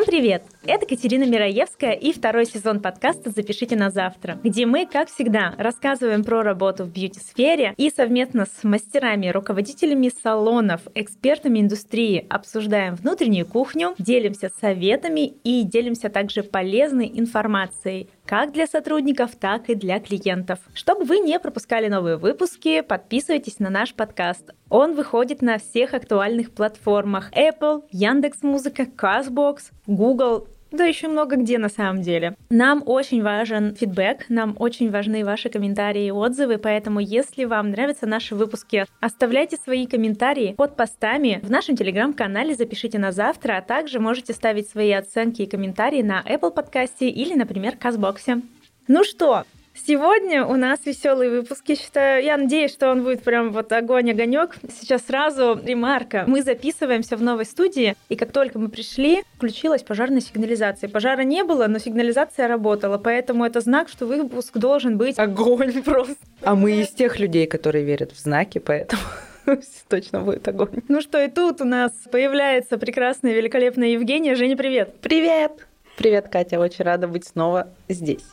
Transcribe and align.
Всем 0.00 0.06
привет! 0.06 0.42
Это 0.66 0.84
Катерина 0.84 1.24
Мираевская 1.24 1.92
и 1.92 2.12
второй 2.12 2.44
сезон 2.44 2.80
подкаста 2.80 3.30
«Запишите 3.30 3.76
на 3.76 3.88
завтра», 3.88 4.38
где 4.44 4.66
мы, 4.66 4.86
как 4.86 5.08
всегда, 5.08 5.54
рассказываем 5.56 6.22
про 6.22 6.42
работу 6.42 6.84
в 6.84 6.92
бьюти-сфере 6.92 7.72
и 7.78 7.90
совместно 7.90 8.44
с 8.44 8.62
мастерами, 8.62 9.28
руководителями 9.28 10.12
салонов, 10.22 10.82
экспертами 10.94 11.60
индустрии 11.60 12.26
обсуждаем 12.28 12.94
внутреннюю 12.94 13.46
кухню, 13.46 13.94
делимся 13.98 14.50
советами 14.60 15.28
и 15.44 15.62
делимся 15.62 16.10
также 16.10 16.42
полезной 16.42 17.10
информацией 17.14 18.10
как 18.30 18.52
для 18.52 18.68
сотрудников, 18.68 19.32
так 19.34 19.68
и 19.70 19.74
для 19.74 19.98
клиентов. 19.98 20.60
Чтобы 20.72 21.04
вы 21.04 21.18
не 21.18 21.40
пропускали 21.40 21.88
новые 21.88 22.16
выпуски, 22.16 22.80
подписывайтесь 22.80 23.58
на 23.58 23.70
наш 23.70 23.92
подкаст. 23.92 24.52
Он 24.68 24.94
выходит 24.94 25.42
на 25.42 25.58
всех 25.58 25.94
актуальных 25.94 26.52
платформах 26.52 27.32
Apple, 27.32 27.82
Яндекс.Музыка, 27.90 28.84
Castbox, 28.84 29.72
Google, 29.88 30.46
да 30.70 30.84
еще 30.84 31.08
много 31.08 31.36
где 31.36 31.58
на 31.58 31.68
самом 31.68 32.02
деле. 32.02 32.36
Нам 32.50 32.82
очень 32.86 33.22
важен 33.22 33.74
фидбэк, 33.74 34.26
нам 34.28 34.54
очень 34.58 34.90
важны 34.90 35.24
ваши 35.24 35.48
комментарии 35.48 36.06
и 36.06 36.10
отзывы, 36.10 36.58
поэтому 36.58 37.00
если 37.00 37.44
вам 37.44 37.70
нравятся 37.70 38.06
наши 38.06 38.34
выпуски, 38.34 38.86
оставляйте 39.00 39.56
свои 39.56 39.86
комментарии 39.86 40.54
под 40.56 40.76
постами 40.76 41.40
в 41.42 41.50
нашем 41.50 41.76
телеграм-канале 41.76 42.54
«Запишите 42.54 42.98
на 42.98 43.12
завтра», 43.12 43.56
а 43.56 43.62
также 43.62 44.00
можете 44.00 44.32
ставить 44.32 44.68
свои 44.68 44.92
оценки 44.92 45.42
и 45.42 45.46
комментарии 45.46 46.02
на 46.02 46.22
Apple 46.22 46.50
подкасте 46.50 47.08
или, 47.08 47.34
например, 47.34 47.76
Казбоксе. 47.76 48.42
Ну 48.88 49.04
что, 49.04 49.44
Сегодня 49.86 50.44
у 50.44 50.56
нас 50.56 50.80
веселый 50.84 51.30
выпуск. 51.30 51.64
Я 51.66 51.76
считаю, 51.76 52.22
я 52.22 52.36
надеюсь, 52.36 52.70
что 52.70 52.90
он 52.90 53.02
будет 53.02 53.22
прям 53.22 53.50
вот 53.50 53.72
огонь-огонек. 53.72 54.56
Сейчас 54.78 55.06
сразу 55.06 55.58
ремарка. 55.64 56.24
Мы 56.26 56.42
записываемся 56.42 57.16
в 57.16 57.22
новой 57.22 57.46
студии, 57.46 57.96
и 58.08 58.16
как 58.16 58.30
только 58.30 58.58
мы 58.58 58.68
пришли, 58.68 59.22
включилась 59.36 59.82
пожарная 59.82 60.20
сигнализация. 60.20 60.90
Пожара 60.90 61.22
не 61.22 61.44
было, 61.44 61.66
но 61.66 61.78
сигнализация 61.78 62.46
работала, 62.46 62.98
поэтому 62.98 63.44
это 63.44 63.60
знак, 63.60 63.88
что 63.88 64.06
выпуск 64.06 64.56
должен 64.58 64.98
быть 64.98 65.18
огонь 65.18 65.82
просто. 65.84 66.16
А 66.42 66.54
мы 66.54 66.80
из 66.80 66.88
тех 66.88 67.18
людей, 67.18 67.46
которые 67.46 67.84
верят 67.84 68.12
в 68.12 68.18
знаки, 68.20 68.58
поэтому 68.58 69.02
точно 69.88 70.20
будет 70.20 70.46
огонь. 70.46 70.82
Ну 70.88 71.00
что, 71.00 71.22
и 71.22 71.28
тут 71.28 71.62
у 71.62 71.64
нас 71.64 71.92
появляется 72.10 72.76
прекрасная, 72.76 73.32
великолепная 73.32 73.88
Евгения. 73.88 74.34
Женя, 74.34 74.56
привет! 74.56 74.94
Привет! 75.00 75.52
Привет, 75.96 76.28
Катя, 76.28 76.58
очень 76.58 76.84
рада 76.84 77.08
быть 77.08 77.26
снова 77.26 77.68
здесь. 77.88 78.24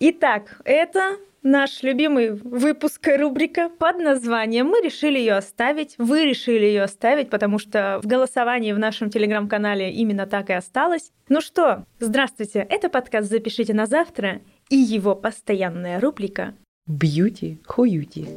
Итак, 0.00 0.60
это 0.64 1.16
наш 1.42 1.82
любимый 1.82 2.30
выпуск 2.30 3.08
рубрика 3.18 3.68
под 3.68 3.98
названием. 3.98 4.68
Мы 4.68 4.80
решили 4.80 5.18
ее 5.18 5.34
оставить, 5.34 5.96
вы 5.98 6.24
решили 6.24 6.66
ее 6.66 6.82
оставить, 6.82 7.30
потому 7.30 7.58
что 7.58 7.98
в 8.00 8.06
голосовании 8.06 8.72
в 8.72 8.78
нашем 8.78 9.10
телеграм-канале 9.10 9.90
именно 9.90 10.28
так 10.28 10.50
и 10.50 10.52
осталось. 10.52 11.10
Ну 11.28 11.40
что, 11.40 11.84
здравствуйте, 11.98 12.64
это 12.70 12.88
подкаст 12.88 13.28
«Запишите 13.28 13.74
на 13.74 13.86
завтра» 13.86 14.40
и 14.68 14.76
его 14.76 15.16
постоянная 15.16 15.98
рубрика 15.98 16.54
«Бьюти 16.86 17.60
хуюти». 17.66 18.28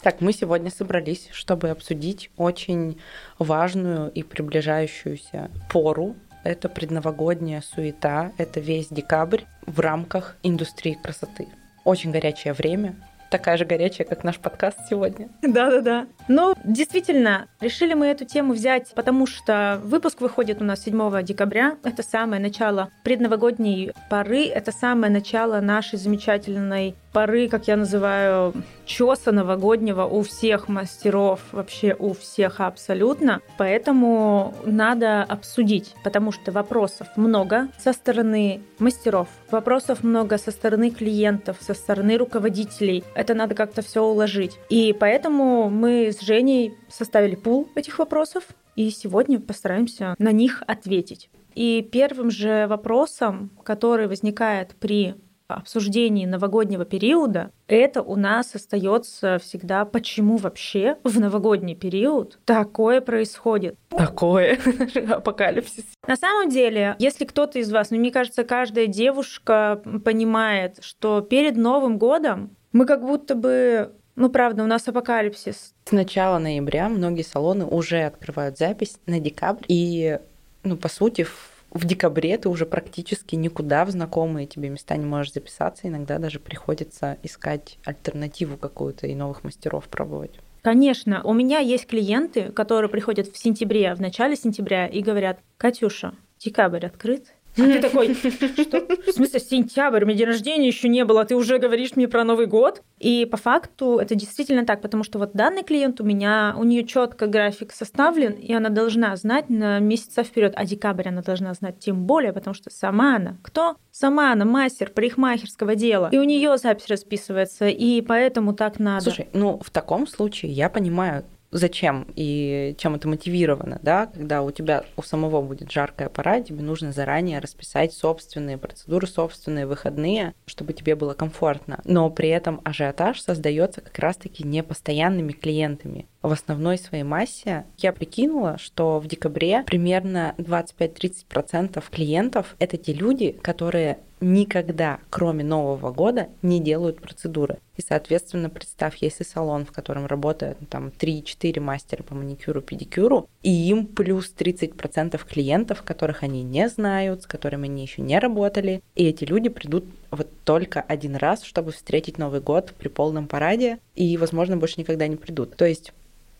Так, 0.00 0.20
мы 0.20 0.32
сегодня 0.32 0.70
собрались, 0.70 1.28
чтобы 1.32 1.70
обсудить 1.70 2.30
очень 2.36 3.00
важную 3.40 4.12
и 4.12 4.22
приближающуюся 4.22 5.50
пору 5.72 6.14
это 6.44 6.68
предновогодняя 6.68 7.62
суета, 7.62 8.32
это 8.38 8.60
весь 8.60 8.88
декабрь 8.88 9.42
в 9.66 9.80
рамках 9.80 10.36
индустрии 10.42 10.98
красоты. 11.02 11.48
Очень 11.84 12.12
горячее 12.12 12.52
время, 12.52 12.94
такая 13.34 13.56
же 13.56 13.64
горячая, 13.64 14.06
как 14.06 14.22
наш 14.22 14.38
подкаст 14.38 14.78
сегодня. 14.88 15.28
Да-да-да. 15.42 16.06
Ну, 16.28 16.54
действительно, 16.62 17.48
решили 17.60 17.94
мы 17.94 18.06
эту 18.06 18.24
тему 18.24 18.52
взять, 18.52 18.92
потому 18.94 19.26
что 19.26 19.80
выпуск 19.82 20.20
выходит 20.20 20.62
у 20.62 20.64
нас 20.64 20.84
7 20.84 21.22
декабря. 21.24 21.76
Это 21.82 22.04
самое 22.04 22.40
начало 22.40 22.90
предновогодней 23.02 23.92
поры, 24.08 24.46
это 24.46 24.70
самое 24.70 25.12
начало 25.12 25.60
нашей 25.60 25.98
замечательной 25.98 26.94
поры, 27.14 27.48
как 27.48 27.68
я 27.68 27.76
называю, 27.76 28.52
чеса 28.84 29.32
новогоднего 29.32 30.04
у 30.04 30.22
всех 30.22 30.68
мастеров, 30.68 31.40
вообще 31.52 31.96
у 31.98 32.12
всех 32.12 32.60
абсолютно. 32.60 33.40
Поэтому 33.56 34.54
надо 34.66 35.22
обсудить, 35.22 35.94
потому 36.02 36.32
что 36.32 36.50
вопросов 36.52 37.06
много 37.16 37.68
со 37.78 37.92
стороны 37.92 38.60
мастеров, 38.78 39.28
вопросов 39.50 40.02
много 40.02 40.36
со 40.36 40.50
стороны 40.50 40.90
клиентов, 40.90 41.58
со 41.60 41.72
стороны 41.72 42.18
руководителей. 42.18 43.04
Это 43.14 43.34
надо 43.34 43.54
как-то 43.54 43.80
все 43.80 44.02
уложить. 44.02 44.58
И 44.68 44.94
поэтому 44.98 45.70
мы 45.70 46.08
с 46.08 46.20
Женей 46.20 46.74
составили 46.88 47.36
пул 47.36 47.68
этих 47.76 47.98
вопросов, 48.00 48.42
и 48.74 48.90
сегодня 48.90 49.38
постараемся 49.38 50.16
на 50.18 50.32
них 50.32 50.64
ответить. 50.66 51.30
И 51.54 51.88
первым 51.92 52.32
же 52.32 52.66
вопросом, 52.66 53.50
который 53.62 54.08
возникает 54.08 54.74
при 54.80 55.14
обсуждении 55.48 56.26
новогоднего 56.26 56.84
периода, 56.84 57.50
это 57.66 58.02
у 58.02 58.16
нас 58.16 58.54
остается 58.54 59.38
всегда, 59.38 59.84
почему 59.84 60.36
вообще 60.36 60.96
в 61.04 61.20
новогодний 61.20 61.74
период 61.74 62.38
такое 62.44 63.00
происходит. 63.00 63.76
Такое 63.90 64.58
апокалипсис. 65.08 65.84
На 66.06 66.16
самом 66.16 66.48
деле, 66.48 66.96
если 66.98 67.24
кто-то 67.24 67.58
из 67.58 67.70
вас, 67.70 67.90
ну, 67.90 67.98
мне 67.98 68.10
кажется, 68.10 68.44
каждая 68.44 68.86
девушка 68.86 69.82
понимает, 70.04 70.78
что 70.80 71.20
перед 71.20 71.56
Новым 71.56 71.98
годом 71.98 72.56
мы 72.72 72.86
как 72.86 73.02
будто 73.04 73.34
бы 73.34 73.92
ну, 74.16 74.30
правда, 74.30 74.62
у 74.62 74.66
нас 74.66 74.86
апокалипсис. 74.86 75.74
С 75.84 75.92
начала 75.92 76.38
ноября 76.38 76.88
многие 76.88 77.22
салоны 77.22 77.64
уже 77.64 78.02
открывают 78.02 78.58
запись 78.58 78.96
на 79.06 79.18
декабрь. 79.18 79.64
И, 79.66 80.20
ну, 80.62 80.76
по 80.76 80.88
сути, 80.88 81.24
в 81.24 81.53
декабре 81.84 82.38
ты 82.38 82.48
уже 82.48 82.66
практически 82.66 83.34
никуда 83.34 83.84
в 83.84 83.90
знакомые 83.90 84.46
тебе 84.46 84.68
места 84.68 84.96
не 84.96 85.06
можешь 85.06 85.32
записаться. 85.32 85.88
Иногда 85.88 86.18
даже 86.18 86.38
приходится 86.38 87.18
искать 87.24 87.78
альтернативу 87.84 88.56
какую-то 88.56 89.08
и 89.08 89.14
новых 89.14 89.42
мастеров 89.42 89.88
пробовать. 89.88 90.38
Конечно, 90.62 91.22
у 91.24 91.34
меня 91.34 91.58
есть 91.58 91.86
клиенты, 91.86 92.52
которые 92.52 92.88
приходят 92.88 93.26
в 93.26 93.36
сентябре, 93.36 93.94
в 93.94 94.00
начале 94.00 94.36
сентября 94.36 94.86
и 94.86 95.02
говорят, 95.02 95.40
Катюша, 95.58 96.14
декабрь 96.38 96.86
открыт, 96.86 97.34
а 97.56 97.62
ты 97.62 97.80
такой, 97.80 98.14
что? 98.14 98.86
В 99.06 99.12
смысле, 99.12 99.40
сентябрь, 99.40 100.04
у 100.04 100.06
меня 100.06 100.18
день 100.18 100.26
рождения 100.26 100.66
еще 100.66 100.88
не 100.88 101.04
было, 101.04 101.22
а 101.22 101.24
ты 101.24 101.36
уже 101.36 101.58
говоришь 101.58 101.96
мне 101.96 102.08
про 102.08 102.24
Новый 102.24 102.46
год? 102.46 102.82
И 102.98 103.26
по 103.30 103.36
факту 103.36 103.98
это 103.98 104.14
действительно 104.14 104.64
так, 104.64 104.80
потому 104.80 105.04
что 105.04 105.18
вот 105.18 105.32
данный 105.34 105.62
клиент 105.62 106.00
у 106.00 106.04
меня, 106.04 106.54
у 106.58 106.64
нее 106.64 106.84
четко 106.84 107.26
график 107.26 107.72
составлен, 107.72 108.32
и 108.32 108.52
она 108.52 108.68
должна 108.70 109.14
знать 109.16 109.50
на 109.50 109.78
месяца 109.78 110.24
вперед, 110.24 110.52
а 110.56 110.64
декабрь 110.64 111.08
она 111.08 111.22
должна 111.22 111.54
знать 111.54 111.78
тем 111.78 112.04
более, 112.06 112.32
потому 112.32 112.54
что 112.54 112.70
сама 112.70 113.16
она 113.16 113.36
кто? 113.42 113.76
Сама 113.90 114.32
она 114.32 114.44
мастер 114.44 114.90
парикмахерского 114.90 115.74
дела, 115.74 116.08
и 116.10 116.18
у 116.18 116.24
нее 116.24 116.56
запись 116.58 116.88
расписывается, 116.88 117.68
и 117.68 118.00
поэтому 118.00 118.54
так 118.54 118.78
надо. 118.78 119.04
Слушай, 119.04 119.28
ну 119.32 119.60
в 119.62 119.70
таком 119.70 120.06
случае 120.06 120.52
я 120.52 120.68
понимаю 120.68 121.24
зачем 121.54 122.06
и 122.16 122.74
чем 122.78 122.96
это 122.96 123.08
мотивировано, 123.08 123.78
да, 123.82 124.06
когда 124.06 124.42
у 124.42 124.50
тебя 124.50 124.84
у 124.96 125.02
самого 125.02 125.40
будет 125.40 125.70
жаркая 125.70 126.08
пора, 126.08 126.40
тебе 126.40 126.62
нужно 126.62 126.92
заранее 126.92 127.38
расписать 127.38 127.92
собственные 127.94 128.58
процедуры, 128.58 129.06
собственные 129.06 129.66
выходные, 129.66 130.34
чтобы 130.46 130.72
тебе 130.72 130.96
было 130.96 131.14
комфортно. 131.14 131.80
Но 131.84 132.10
при 132.10 132.28
этом 132.28 132.60
ажиотаж 132.64 133.20
создается 133.20 133.80
как 133.80 133.98
раз-таки 133.98 134.44
непостоянными 134.44 135.32
клиентами. 135.32 136.06
В 136.22 136.32
основной 136.32 136.76
своей 136.76 137.04
массе 137.04 137.64
я 137.78 137.92
прикинула, 137.92 138.58
что 138.58 138.98
в 138.98 139.06
декабре 139.06 139.62
примерно 139.64 140.34
25-30% 140.38 141.82
клиентов 141.90 142.56
это 142.58 142.76
те 142.76 142.92
люди, 142.92 143.30
которые 143.30 143.98
никогда, 144.20 144.98
кроме 145.10 145.44
Нового 145.44 145.92
года, 145.92 146.28
не 146.42 146.60
делают 146.60 147.00
процедуры. 147.00 147.58
И, 147.76 147.82
соответственно, 147.82 148.48
представь, 148.50 148.98
если 149.00 149.24
салон, 149.24 149.64
в 149.64 149.72
котором 149.72 150.06
работают 150.06 150.58
ну, 150.60 150.66
там 150.66 150.88
3-4 150.88 151.60
мастера 151.60 152.02
по 152.02 152.14
маникюру, 152.14 152.60
педикюру, 152.60 153.28
и 153.42 153.50
им 153.50 153.86
плюс 153.86 154.32
30% 154.36 155.20
клиентов, 155.26 155.82
которых 155.82 156.22
они 156.22 156.42
не 156.42 156.68
знают, 156.68 157.22
с 157.22 157.26
которыми 157.26 157.68
они 157.68 157.82
еще 157.82 158.02
не 158.02 158.18
работали, 158.18 158.82
и 158.94 159.04
эти 159.06 159.24
люди 159.24 159.48
придут 159.48 159.84
вот 160.10 160.28
только 160.44 160.80
один 160.80 161.16
раз, 161.16 161.42
чтобы 161.42 161.72
встретить 161.72 162.18
Новый 162.18 162.40
год 162.40 162.72
при 162.78 162.88
полном 162.88 163.26
параде, 163.26 163.78
и, 163.94 164.16
возможно, 164.16 164.56
больше 164.56 164.80
никогда 164.80 165.06
не 165.08 165.16
придут. 165.16 165.56
То 165.56 165.66
есть 165.66 165.92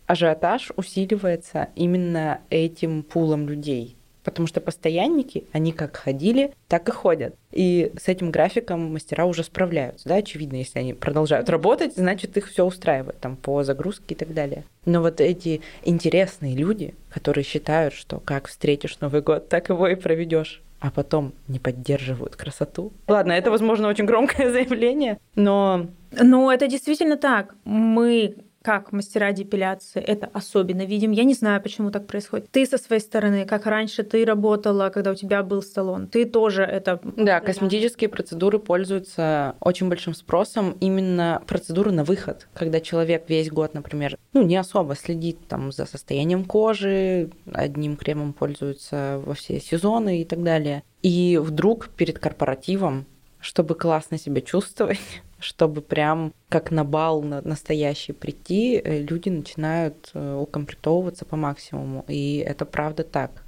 ажиотаж 0.07 0.71
усиливается 0.77 1.69
именно 1.75 2.39
этим 2.49 3.03
пулом 3.03 3.49
людей 3.49 3.94
потому 4.25 4.47
что 4.47 4.59
постоянники, 4.59 5.45
они 5.53 5.71
как 5.71 5.95
ходили, 5.95 6.51
так 6.67 6.89
и 6.89 6.91
ходят. 6.91 7.35
И 7.51 7.93
с 7.97 8.09
этим 8.09 8.31
графиком 8.31 8.91
мастера 8.91 9.25
уже 9.25 9.43
справляются, 9.43 10.09
да, 10.09 10.15
очевидно, 10.15 10.57
если 10.57 10.79
они 10.79 10.93
продолжают 10.93 11.49
работать, 11.49 11.95
значит, 11.95 12.35
их 12.35 12.49
все 12.49 12.65
устраивает 12.65 13.19
там 13.21 13.37
по 13.37 13.63
загрузке 13.63 14.15
и 14.15 14.15
так 14.15 14.33
далее. 14.33 14.65
Но 14.85 15.01
вот 15.01 15.21
эти 15.21 15.61
интересные 15.83 16.55
люди, 16.55 16.95
которые 17.09 17.45
считают, 17.45 17.93
что 17.93 18.19
как 18.19 18.47
встретишь 18.47 18.99
Новый 18.99 19.21
год, 19.21 19.47
так 19.47 19.69
его 19.69 19.87
и 19.87 19.95
проведешь 19.95 20.61
а 20.81 20.91
потом 20.91 21.33
не 21.47 21.57
поддерживают 21.57 22.35
красоту. 22.35 22.91
Ладно, 23.07 23.31
это, 23.31 23.49
возможно, 23.49 23.87
очень 23.87 24.05
громкое 24.05 24.51
заявление, 24.51 25.17
но... 25.33 25.87
Но 26.11 26.51
это 26.51 26.67
действительно 26.67 27.17
так. 27.17 27.55
Мы 27.63 28.35
как 28.65 28.91
мастера 28.91 29.31
депиляции 29.31 30.01
это 30.01 30.27
особенно 30.33 30.85
видим. 30.85 31.11
Я 31.11 31.23
не 31.23 31.35
знаю, 31.35 31.61
почему 31.61 31.91
так 31.91 32.07
происходит. 32.07 32.49
Ты 32.49 32.65
со 32.65 32.79
своей 32.79 32.99
стороны, 32.99 33.45
как 33.45 33.67
раньше 33.67 34.01
ты 34.01 34.25
работала, 34.25 34.89
когда 34.89 35.11
у 35.11 35.15
тебя 35.15 35.43
был 35.43 35.61
салон, 35.61 36.07
ты 36.07 36.25
тоже 36.25 36.63
это... 36.63 36.99
Да, 37.15 37.41
косметические 37.41 38.09
процедуры 38.09 38.57
пользуются 38.57 39.55
очень 39.59 39.87
большим 39.87 40.15
спросом. 40.15 40.75
Именно 40.79 41.43
процедуры 41.45 41.91
на 41.91 42.03
выход, 42.03 42.47
когда 42.55 42.79
человек 42.79 43.25
весь 43.27 43.51
год, 43.51 43.75
например, 43.75 44.17
ну, 44.33 44.41
не 44.41 44.55
особо 44.55 44.95
следит 44.95 45.47
там 45.47 45.71
за 45.71 45.85
состоянием 45.85 46.43
кожи, 46.43 47.29
одним 47.53 47.95
кремом 47.95 48.33
пользуется 48.33 49.21
во 49.23 49.35
все 49.35 49.59
сезоны 49.59 50.21
и 50.21 50.25
так 50.25 50.41
далее. 50.41 50.81
И 51.03 51.39
вдруг 51.39 51.89
перед 51.89 52.17
корпоративом 52.17 53.05
чтобы 53.45 53.75
классно 53.75 54.17
себя 54.17 54.41
чувствовать, 54.41 54.99
чтобы 55.39 55.81
прям 55.81 56.33
как 56.49 56.71
на 56.71 56.83
бал 56.83 57.21
настоящий 57.21 58.11
прийти, 58.11 58.81
э, 58.83 59.01
люди 59.03 59.29
начинают 59.29 60.09
э, 60.13 60.35
укомплектовываться 60.35 61.25
по 61.25 61.35
максимуму. 61.35 62.03
И 62.07 62.37
это 62.37 62.65
правда 62.65 63.03
так. 63.03 63.43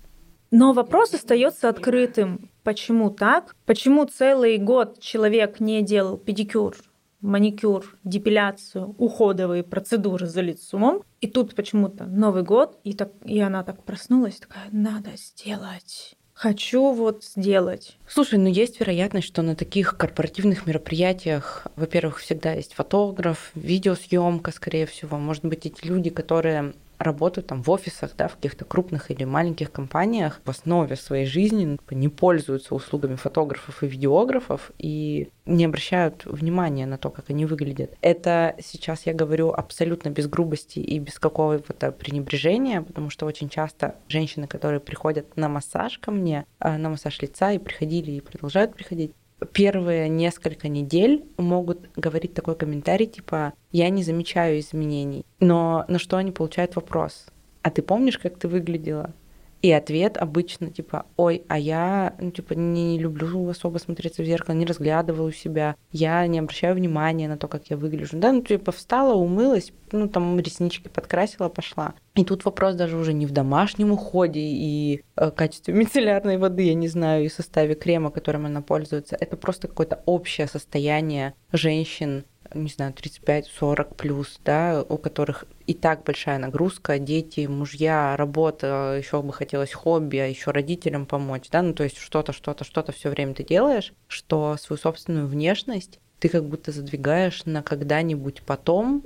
Но 0.52 0.74
вопрос 0.74 1.14
остается 1.14 1.68
открытым. 1.68 2.50
Почему 2.64 3.10
так? 3.10 3.56
Почему 3.66 4.06
целый 4.06 4.58
год 4.60 5.00
человек 5.00 5.60
не 5.60 5.82
делал 5.82 6.18
педикюр, 6.18 6.76
маникюр, 7.20 7.98
депиляцию, 8.04 8.96
уходовые 9.00 9.64
процедуры 9.64 10.28
за 10.28 10.42
лицом, 10.42 11.02
и 11.22 11.28
тут 11.28 11.56
почему-то 11.56 12.06
Новый 12.06 12.44
год, 12.44 12.80
и, 12.84 12.94
так, 12.94 13.12
и 13.26 13.40
она 13.40 13.64
так 13.64 13.84
проснулась, 13.84 14.38
такая, 14.38 14.68
надо 14.72 15.10
сделать 15.16 16.16
хочу 16.38 16.94
вот 16.94 17.24
сделать. 17.24 17.98
Слушай, 18.08 18.38
ну 18.38 18.48
есть 18.48 18.80
вероятность, 18.80 19.28
что 19.28 19.42
на 19.42 19.56
таких 19.56 19.98
корпоративных 19.98 20.68
мероприятиях, 20.68 21.66
во-первых, 21.76 22.20
всегда 22.20 22.54
есть 22.54 22.74
фотограф, 22.74 23.52
видеосъемка, 23.56 24.52
скорее 24.52 24.86
всего. 24.86 25.18
Может 25.18 25.44
быть, 25.46 25.66
эти 25.66 25.86
люди, 25.86 26.12
которые 26.12 26.74
работают 27.00 27.48
там 27.48 27.62
в 27.62 27.70
офисах, 27.70 28.12
да, 28.18 28.28
в 28.28 28.36
каких-то 28.36 28.66
крупных 28.66 29.12
или 29.12 29.24
маленьких 29.24 29.72
компаниях, 29.72 30.42
в 30.44 30.50
основе 30.50 30.96
своей 30.96 31.26
жизни 31.26 31.78
не 31.92 32.10
пользуются 32.10 32.76
услугами 32.76 33.16
фотографов 33.16 33.84
и 33.84 33.88
видеографов 33.88 34.72
и 34.78 35.30
не 35.46 35.66
обращают 35.66 36.26
внимания 36.26 36.86
на 36.86 36.98
то, 36.98 37.10
как 37.10 37.30
они 37.30 37.46
выглядят. 37.46 37.96
Это 38.02 38.56
сейчас 38.60 39.06
я 39.06 39.14
говорю 39.14 39.52
абсолютно 39.52 40.10
без 40.10 40.28
грубости 40.28 40.80
и 40.80 41.00
без 41.00 41.20
какого-то 41.20 41.92
пренебрежения, 41.92 42.82
потому 42.82 43.10
что 43.10 43.26
очень 43.26 43.50
часто 43.50 43.96
женщины, 44.08 44.48
которые 44.48 44.80
приходят 44.80 45.38
на 45.38 45.50
массаж 45.50 46.00
ко 46.00 46.12
мне, 46.12 46.46
а, 46.60 46.78
на 46.78 46.90
массаж 46.90 47.22
лица 47.22 47.52
и 47.52 47.60
приходили 47.60 48.12
и 48.12 48.22
продолжают 48.22 48.74
приходить, 48.74 49.14
первые 49.54 50.10
несколько 50.10 50.68
недель 50.68 51.26
могут 51.38 51.90
говорить 51.96 52.34
такой 52.34 52.56
комментарий, 52.56 53.06
типа 53.06 53.54
«я 53.72 53.90
не 53.90 54.04
замечаю 54.04 54.60
изменений». 54.60 55.26
Но 55.40 55.86
на 55.88 56.00
что 56.00 56.18
они 56.18 56.32
получают 56.32 56.76
вопрос? 56.76 57.28
«А 57.62 57.70
ты 57.70 57.82
помнишь, 57.82 58.18
как 58.18 58.38
ты 58.38 58.48
выглядела?» 58.48 59.14
И 59.62 59.72
ответ 59.72 60.18
обычно 60.18 60.70
типа, 60.70 61.08
ой, 61.16 61.44
а 61.48 61.58
я, 61.58 62.16
ну, 62.20 62.32
типа, 62.32 62.54
не 62.54 63.00
люблю 63.00 63.50
особо 63.50 63.80
смотреться 63.80 64.22
в 64.22 64.26
зеркало, 64.26 64.56
не 64.56 64.66
разглядываю 64.66 65.32
себя, 65.32 65.76
я 65.92 66.26
не 66.28 66.40
обращаю 66.40 66.76
внимания 66.76 67.28
на 67.28 67.38
то, 67.38 67.48
как 67.48 67.68
я 67.68 67.78
выгляжу. 67.78 68.18
Да, 68.18 68.32
ну, 68.32 68.42
типа, 68.42 68.72
встала, 68.72 69.16
умылась, 69.16 69.74
ну, 69.92 70.08
там, 70.08 70.40
реснички 70.40 70.90
подкрасила, 70.90 71.50
пошла. 71.50 71.96
И 72.16 72.24
тут 72.24 72.46
вопрос 72.46 72.76
даже 72.76 72.98
уже 72.98 73.14
не 73.14 73.26
в 73.26 73.32
домашнем 73.32 73.92
уходе 73.92 74.42
и 74.42 75.04
э, 75.16 75.32
качестве 75.32 75.74
мицеллярной 75.74 76.38
воды, 76.38 76.64
я 76.64 76.74
не 76.76 76.88
знаю, 76.88 77.26
и 77.26 77.30
составе 77.30 77.74
крема, 77.74 78.12
которым 78.12 78.46
она 78.46 78.62
пользуется. 78.62 79.18
Это 79.20 79.38
просто 79.38 79.68
какое-то 79.68 80.04
общее 80.06 80.48
состояние 80.48 81.34
женщин 81.52 82.26
не 82.54 82.70
знаю, 82.70 82.94
35-40 82.94 83.96
плюс, 83.96 84.40
да, 84.44 84.84
у 84.88 84.98
которых 84.98 85.46
и 85.68 85.74
так 85.74 86.04
большая 86.06 86.40
нагрузка, 86.40 86.98
дети, 86.98 87.46
мужья, 87.46 88.16
работа, 88.16 88.96
еще 88.98 89.22
бы 89.22 89.34
хотелось 89.34 89.74
хобби, 89.74 90.18
а 90.18 90.26
еще 90.26 90.52
родителям 90.52 91.06
помочь, 91.06 91.50
да, 91.52 91.62
ну 91.62 91.74
то 91.74 91.84
есть 91.84 91.98
что-то, 91.98 92.32
что-то, 92.32 92.64
что-то 92.64 92.94
все 92.94 93.10
время 93.10 93.34
ты 93.34 93.44
делаешь, 93.44 93.94
что 94.08 94.56
свою 94.58 94.80
собственную 94.80 95.28
внешность 95.28 96.00
ты 96.20 96.30
как 96.30 96.46
будто 96.46 96.72
задвигаешь 96.72 97.46
на 97.46 97.62
когда-нибудь 97.62 98.42
потом, 98.44 99.04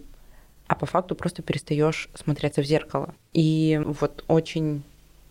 а 0.68 0.76
по 0.76 0.86
факту 0.86 1.16
просто 1.16 1.42
перестаешь 1.42 2.10
смотреться 2.14 2.62
в 2.62 2.66
зеркало. 2.66 3.14
И 3.34 3.82
вот 3.84 4.24
очень 4.28 4.84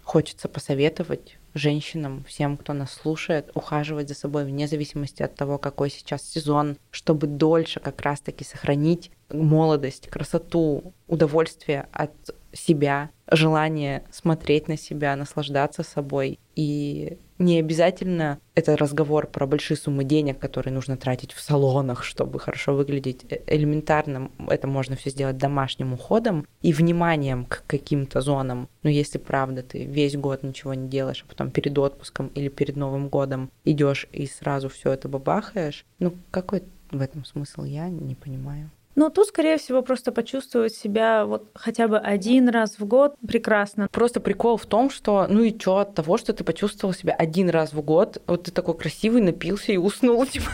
хочется 0.03 0.49
посоветовать 0.49 1.39
женщинам, 1.55 2.25
всем, 2.25 2.57
кто 2.57 2.73
нас 2.73 2.93
слушает, 2.93 3.51
ухаживать 3.55 4.09
за 4.09 4.15
собой 4.15 4.45
вне 4.45 4.67
зависимости 4.67 5.23
от 5.23 5.35
того, 5.35 5.59
какой 5.59 5.91
сейчас 5.91 6.23
сезон, 6.23 6.77
чтобы 6.91 7.27
дольше 7.27 7.81
как 7.81 8.01
раз-таки 8.03 8.45
сохранить 8.45 9.11
молодость, 9.33 10.09
красоту, 10.09 10.93
удовольствие 11.07 11.87
от 11.93 12.13
себя, 12.53 13.11
желание 13.31 14.05
смотреть 14.11 14.69
на 14.69 14.77
себя, 14.77 15.17
наслаждаться 15.17 15.83
собой. 15.83 16.39
И 16.57 17.19
не 17.39 17.59
обязательно 17.59 18.39
это 18.55 18.77
разговор 18.77 19.27
про 19.27 19.47
большие 19.47 19.77
суммы 19.77 20.05
денег, 20.05 20.39
которые 20.39 20.75
нужно 20.75 20.97
тратить 20.97 21.33
в 21.33 21.41
салонах, 21.41 22.05
чтобы 22.05 22.39
хорошо 22.39 22.75
выглядеть. 22.75 23.25
Э, 23.31 23.39
элементарно 23.47 24.31
это 24.49 24.67
можно 24.67 24.97
все 24.97 25.11
сделать 25.11 25.39
домашним 25.39 25.95
уходом 25.95 26.47
и 26.61 26.73
вниманием 26.73 27.47
к 27.47 27.65
каким-то 27.67 28.21
зонам. 28.21 28.69
Но 28.83 28.91
если 28.91 29.19
правда 29.19 29.63
ты 29.63 29.85
весь 29.85 30.17
год 30.17 30.43
ничего 30.43 30.75
не 30.75 30.89
делаешь, 30.89 31.25
а 31.27 31.31
потом 31.31 31.51
перед 31.51 31.77
отпуском 31.79 32.29
или 32.29 32.49
перед 32.49 32.77
Новым 32.77 33.09
годом 33.09 33.51
идешь 33.65 34.07
и 34.13 34.27
сразу 34.27 34.69
все 34.69 34.93
это 34.93 35.09
бабахаешь, 35.09 35.87
ну 35.99 36.13
какой 36.31 36.63
в 36.91 37.01
этом 37.01 37.25
смысл 37.25 37.65
я 37.65 37.89
не 37.89 38.15
понимаю. 38.15 38.71
Ну, 38.97 39.09
тут, 39.09 39.27
скорее 39.29 39.57
всего, 39.57 39.83
просто 39.83 40.13
почувствовать 40.13 40.75
себя 40.75 41.25
вот 41.25 41.49
хотя 41.55 41.89
бы 41.89 41.99
один 41.99 42.49
раз 42.49 42.79
в 42.79 42.85
год 42.85 43.15
прекрасно. 43.27 43.89
Просто 43.91 44.21
прикол 44.21 44.57
в 44.57 44.67
том, 44.67 44.91
что 44.91 45.27
ну 45.29 45.43
и 45.43 45.57
что 45.57 45.79
от 45.79 45.95
того, 45.95 46.19
что 46.19 46.33
ты 46.33 46.45
почувствовал 46.45 46.93
себя 46.93 47.15
один 47.15 47.51
раз 47.51 47.73
в 47.73 47.81
год, 47.83 48.21
вот 48.27 48.45
ты 48.45 48.51
такой 48.51 48.77
красивый, 48.77 49.23
напился 49.23 49.73
и 49.73 49.77
уснул, 49.77 50.27
типа, 50.27 50.51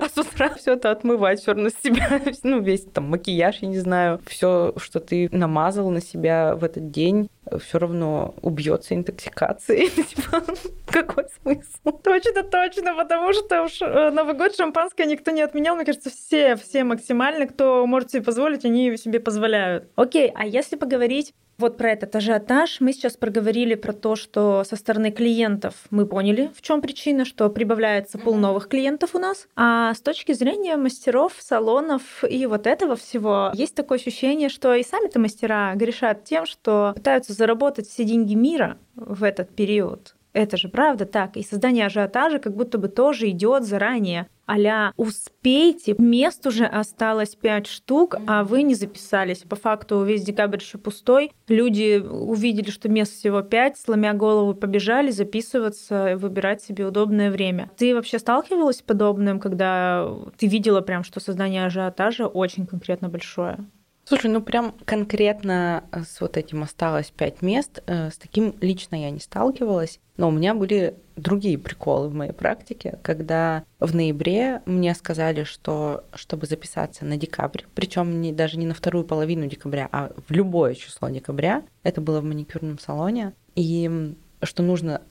а 0.00 0.08
с 0.08 0.18
утра 0.18 0.50
все 0.54 0.72
это 0.72 0.90
отмывать 0.90 1.40
все 1.40 1.52
равно 1.52 1.70
с 1.70 1.82
себя, 1.82 2.20
ну, 2.42 2.60
весь 2.60 2.82
там 2.82 3.08
макияж, 3.08 3.58
я 3.60 3.68
не 3.68 3.78
знаю, 3.78 4.20
все, 4.26 4.74
что 4.76 5.00
ты 5.00 5.28
намазал 5.30 5.90
на 5.90 6.00
себя 6.00 6.56
в 6.56 6.64
этот 6.64 6.90
день, 6.90 7.28
все 7.60 7.78
равно 7.78 8.34
убьется 8.42 8.94
интоксикацией. 8.94 9.88
Типа, 10.02 10.42
какой 10.86 11.24
смысл? 11.42 11.98
Точно, 12.02 12.42
точно, 12.42 12.94
потому 12.94 13.32
что 13.32 13.62
уж 13.62 13.80
э, 13.80 14.10
Новый 14.10 14.34
год 14.34 14.56
шампанское 14.56 15.06
никто 15.06 15.30
не 15.30 15.42
отменял. 15.42 15.76
Мне 15.76 15.84
кажется, 15.84 16.10
все, 16.10 16.56
все 16.56 16.84
максимально, 16.84 17.46
кто 17.46 17.86
может 17.86 18.10
себе 18.10 18.22
позволить, 18.22 18.64
они 18.64 18.96
себе 18.96 19.20
позволяют. 19.20 19.90
Окей, 19.96 20.32
а 20.34 20.46
если 20.46 20.76
поговорить 20.76 21.34
вот 21.58 21.76
про 21.76 21.90
этот 21.90 22.14
ажиотаж 22.14 22.80
мы 22.80 22.92
сейчас 22.92 23.16
проговорили 23.16 23.74
про 23.74 23.92
то, 23.92 24.16
что 24.16 24.64
со 24.64 24.76
стороны 24.76 25.10
клиентов 25.10 25.74
мы 25.90 26.06
поняли, 26.06 26.50
в 26.54 26.62
чем 26.62 26.80
причина, 26.80 27.24
что 27.24 27.48
прибавляется 27.48 28.18
пол 28.18 28.34
новых 28.34 28.68
клиентов 28.68 29.14
у 29.14 29.18
нас. 29.18 29.48
А 29.56 29.94
с 29.94 30.00
точки 30.00 30.32
зрения 30.32 30.76
мастеров, 30.76 31.32
салонов 31.38 32.24
и 32.28 32.46
вот 32.46 32.66
этого 32.66 32.96
всего, 32.96 33.50
есть 33.54 33.74
такое 33.74 33.98
ощущение, 33.98 34.48
что 34.48 34.74
и 34.74 34.82
сами-то 34.82 35.18
мастера 35.18 35.74
грешат 35.74 36.24
тем, 36.24 36.46
что 36.46 36.92
пытаются 36.94 37.32
заработать 37.32 37.88
все 37.88 38.04
деньги 38.04 38.34
мира 38.34 38.78
в 38.94 39.22
этот 39.22 39.54
период. 39.54 40.14
Это 40.36 40.58
же 40.58 40.68
правда 40.68 41.06
так. 41.06 41.38
И 41.38 41.42
создание 41.42 41.86
ажиотажа 41.86 42.38
как 42.38 42.54
будто 42.54 42.76
бы 42.76 42.88
тоже 42.88 43.30
идет 43.30 43.64
заранее. 43.64 44.28
Аля, 44.48 44.92
успейте, 44.96 45.96
мест 45.98 46.46
уже 46.46 46.66
осталось 46.66 47.34
пять 47.34 47.66
штук, 47.66 48.16
а 48.26 48.44
вы 48.44 48.62
не 48.62 48.74
записались. 48.74 49.38
По 49.38 49.56
факту 49.56 50.02
весь 50.04 50.22
декабрь 50.22 50.58
еще 50.58 50.78
пустой. 50.78 51.32
Люди 51.48 51.98
увидели, 51.98 52.70
что 52.70 52.88
мест 52.88 53.12
всего 53.14 53.42
пять, 53.42 53.76
сломя 53.76 54.14
голову, 54.14 54.54
побежали 54.54 55.10
записываться, 55.10 56.16
выбирать 56.16 56.62
себе 56.62 56.86
удобное 56.86 57.30
время. 57.30 57.70
Ты 57.76 57.94
вообще 57.94 58.20
сталкивалась 58.20 58.78
с 58.78 58.82
подобным, 58.82 59.40
когда 59.40 60.08
ты 60.36 60.46
видела 60.46 60.80
прям, 60.80 61.02
что 61.02 61.18
создание 61.18 61.66
ажиотажа 61.66 62.26
очень 62.28 62.66
конкретно 62.66 63.08
большое? 63.08 63.66
Слушай, 64.08 64.30
ну 64.30 64.40
прям 64.40 64.72
конкретно 64.84 65.82
э, 65.90 66.04
с 66.04 66.20
вот 66.20 66.36
этим 66.36 66.62
осталось 66.62 67.10
пять 67.10 67.42
мест. 67.42 67.82
Э, 67.88 68.10
с 68.10 68.16
таким 68.16 68.54
лично 68.60 68.94
я 68.94 69.10
не 69.10 69.18
сталкивалась. 69.18 69.98
Но 70.16 70.28
у 70.28 70.30
меня 70.30 70.54
были 70.54 70.94
другие 71.16 71.58
приколы 71.58 72.08
в 72.08 72.14
моей 72.14 72.30
практике, 72.30 73.00
когда 73.02 73.64
в 73.80 73.96
ноябре 73.96 74.62
мне 74.64 74.94
сказали, 74.94 75.42
что 75.42 76.04
чтобы 76.14 76.46
записаться 76.46 77.04
на 77.04 77.16
декабрь, 77.16 77.62
причем 77.74 78.20
не, 78.20 78.32
даже 78.32 78.58
не 78.58 78.66
на 78.66 78.74
вторую 78.74 79.04
половину 79.04 79.46
декабря, 79.46 79.88
а 79.90 80.12
в 80.28 80.30
любое 80.30 80.74
число 80.74 81.08
декабря, 81.08 81.64
это 81.82 82.00
было 82.00 82.20
в 82.20 82.24
маникюрном 82.24 82.78
салоне, 82.78 83.32
и 83.56 84.14
что 84.40 84.62
нужно 84.62 85.02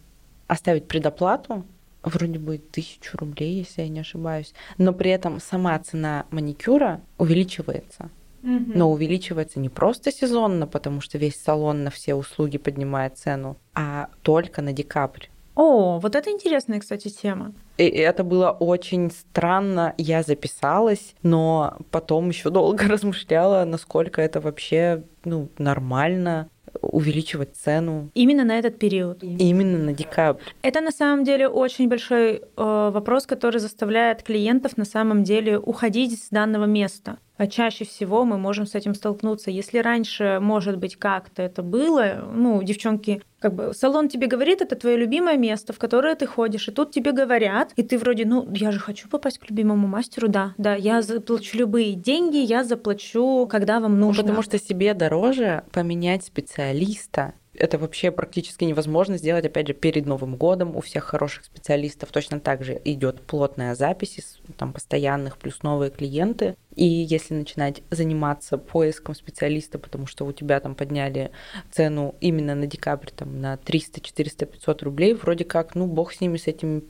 оставить 0.47 0.87
предоплату, 0.87 1.65
вроде 2.01 2.39
бы 2.39 2.59
тысячу 2.59 3.17
рублей, 3.17 3.57
если 3.57 3.81
я 3.81 3.89
не 3.89 3.99
ошибаюсь, 3.99 4.53
но 4.77 4.93
при 4.93 5.11
этом 5.11 5.41
сама 5.41 5.77
цена 5.79 6.25
маникюра 6.31 7.01
увеличивается 7.17 8.09
но 8.45 8.91
увеличивается 8.91 9.59
не 9.59 9.69
просто 9.69 10.11
сезонно, 10.11 10.67
потому 10.67 11.01
что 11.01 11.17
весь 11.17 11.41
салон 11.41 11.83
на 11.83 11.89
все 11.89 12.15
услуги 12.15 12.57
поднимает 12.57 13.17
цену, 13.17 13.57
а 13.73 14.09
только 14.21 14.61
на 14.61 14.71
декабрь. 14.71 15.27
О, 15.55 15.99
вот 15.99 16.15
это 16.15 16.29
интересная, 16.31 16.79
кстати, 16.79 17.07
тема. 17.07 17.53
И 17.77 17.85
это 17.85 18.23
было 18.23 18.51
очень 18.51 19.09
странно. 19.09 19.93
Я 19.97 20.21
записалась, 20.21 21.15
но 21.23 21.77
потом 21.91 22.29
еще 22.29 22.49
долго 22.49 22.83
размышляла, 22.87 23.63
насколько 23.65 24.21
это 24.21 24.41
вообще 24.41 25.03
ну, 25.23 25.49
нормально 25.57 26.49
увеличивать 26.81 27.55
цену. 27.55 28.09
Именно 28.13 28.43
на 28.43 28.59
этот 28.59 28.77
период. 28.77 29.23
Именно 29.23 29.77
на 29.77 29.93
декабрь. 29.93 30.41
Это 30.61 30.81
на 30.81 30.91
самом 30.91 31.23
деле 31.23 31.47
очень 31.47 31.87
большой 31.87 32.35
э, 32.35 32.41
вопрос, 32.57 33.25
который 33.25 33.59
заставляет 33.59 34.23
клиентов 34.23 34.75
на 34.75 34.85
самом 34.85 35.23
деле 35.23 35.57
уходить 35.57 36.21
с 36.21 36.29
данного 36.29 36.65
места. 36.65 37.17
А 37.37 37.47
чаще 37.47 37.83
всего 37.83 38.23
мы 38.23 38.37
можем 38.37 38.65
с 38.65 38.75
этим 38.75 38.93
столкнуться. 38.93 39.51
Если 39.51 39.79
раньше, 39.79 40.39
может 40.41 40.77
быть, 40.77 40.95
как-то 40.95 41.41
это 41.41 41.63
было, 41.63 42.29
ну, 42.33 42.63
девчонки, 42.63 43.21
как 43.39 43.53
бы 43.53 43.73
салон 43.73 44.07
тебе 44.07 44.27
говорит, 44.27 44.61
это 44.61 44.75
твое 44.75 44.95
любимое 44.95 45.37
место, 45.37 45.73
в 45.73 45.77
которое 45.77 46.15
ты 46.15 46.25
ходишь, 46.27 46.67
и 46.69 46.71
тут 46.71 46.91
тебе 46.91 47.11
говорят, 47.11 47.73
и 47.75 47.83
ты 47.83 47.97
вроде, 47.97 48.25
ну, 48.25 48.47
я 48.53 48.71
же 48.71 48.79
хочу 48.79 49.09
попасть 49.09 49.39
к 49.39 49.49
любимому 49.49 49.87
мастеру, 49.87 50.29
да, 50.29 50.53
да, 50.57 50.75
я 50.75 51.01
заплачу 51.01 51.57
любые 51.57 51.93
деньги, 51.93 52.37
я 52.37 52.63
заплачу, 52.63 53.47
когда 53.47 53.79
вам 53.81 53.99
нужно. 53.99 54.23
Потому 54.23 54.41
что 54.41 54.57
себе 54.57 54.93
дороже 54.93 55.63
поменять 55.73 56.23
специалиста, 56.23 57.33
это 57.57 57.77
вообще 57.77 58.11
практически 58.11 58.63
невозможно 58.63 59.17
сделать, 59.17 59.45
опять 59.45 59.67
же, 59.67 59.73
перед 59.73 60.05
Новым 60.05 60.35
годом. 60.35 60.75
У 60.75 60.81
всех 60.81 61.05
хороших 61.05 61.45
специалистов 61.45 62.11
точно 62.11 62.39
так 62.39 62.63
же 62.63 62.81
идет 62.85 63.21
плотная 63.21 63.75
запись 63.75 64.17
из 64.17 64.39
там, 64.57 64.73
постоянных 64.73 65.37
плюс 65.37 65.63
новые 65.63 65.91
клиенты. 65.91 66.55
И 66.75 66.85
если 66.85 67.33
начинать 67.33 67.81
заниматься 67.89 68.57
поиском 68.57 69.15
специалиста, 69.15 69.79
потому 69.79 70.07
что 70.07 70.25
у 70.25 70.33
тебя 70.33 70.59
там 70.59 70.75
подняли 70.75 71.31
цену 71.71 72.15
именно 72.21 72.55
на 72.55 72.67
декабрь 72.67 73.09
там, 73.15 73.39
на 73.41 73.57
300, 73.57 74.01
400, 74.01 74.45
500 74.45 74.83
рублей, 74.83 75.13
вроде 75.13 75.45
как, 75.45 75.75
ну, 75.75 75.87
бог 75.87 76.13
с 76.13 76.21
ними, 76.21 76.37
с 76.37 76.47
этими 76.47 76.83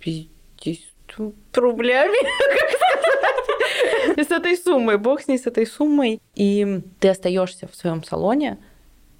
50 0.00 0.92
рублями, 1.54 2.18
с 4.20 4.30
этой 4.30 4.56
суммой, 4.56 4.98
бог 4.98 5.22
с 5.22 5.28
ней, 5.28 5.38
с 5.38 5.46
этой 5.46 5.66
суммой. 5.66 6.20
И 6.34 6.80
ты 6.98 7.08
остаешься 7.08 7.68
в 7.68 7.76
своем 7.76 8.02
салоне, 8.02 8.58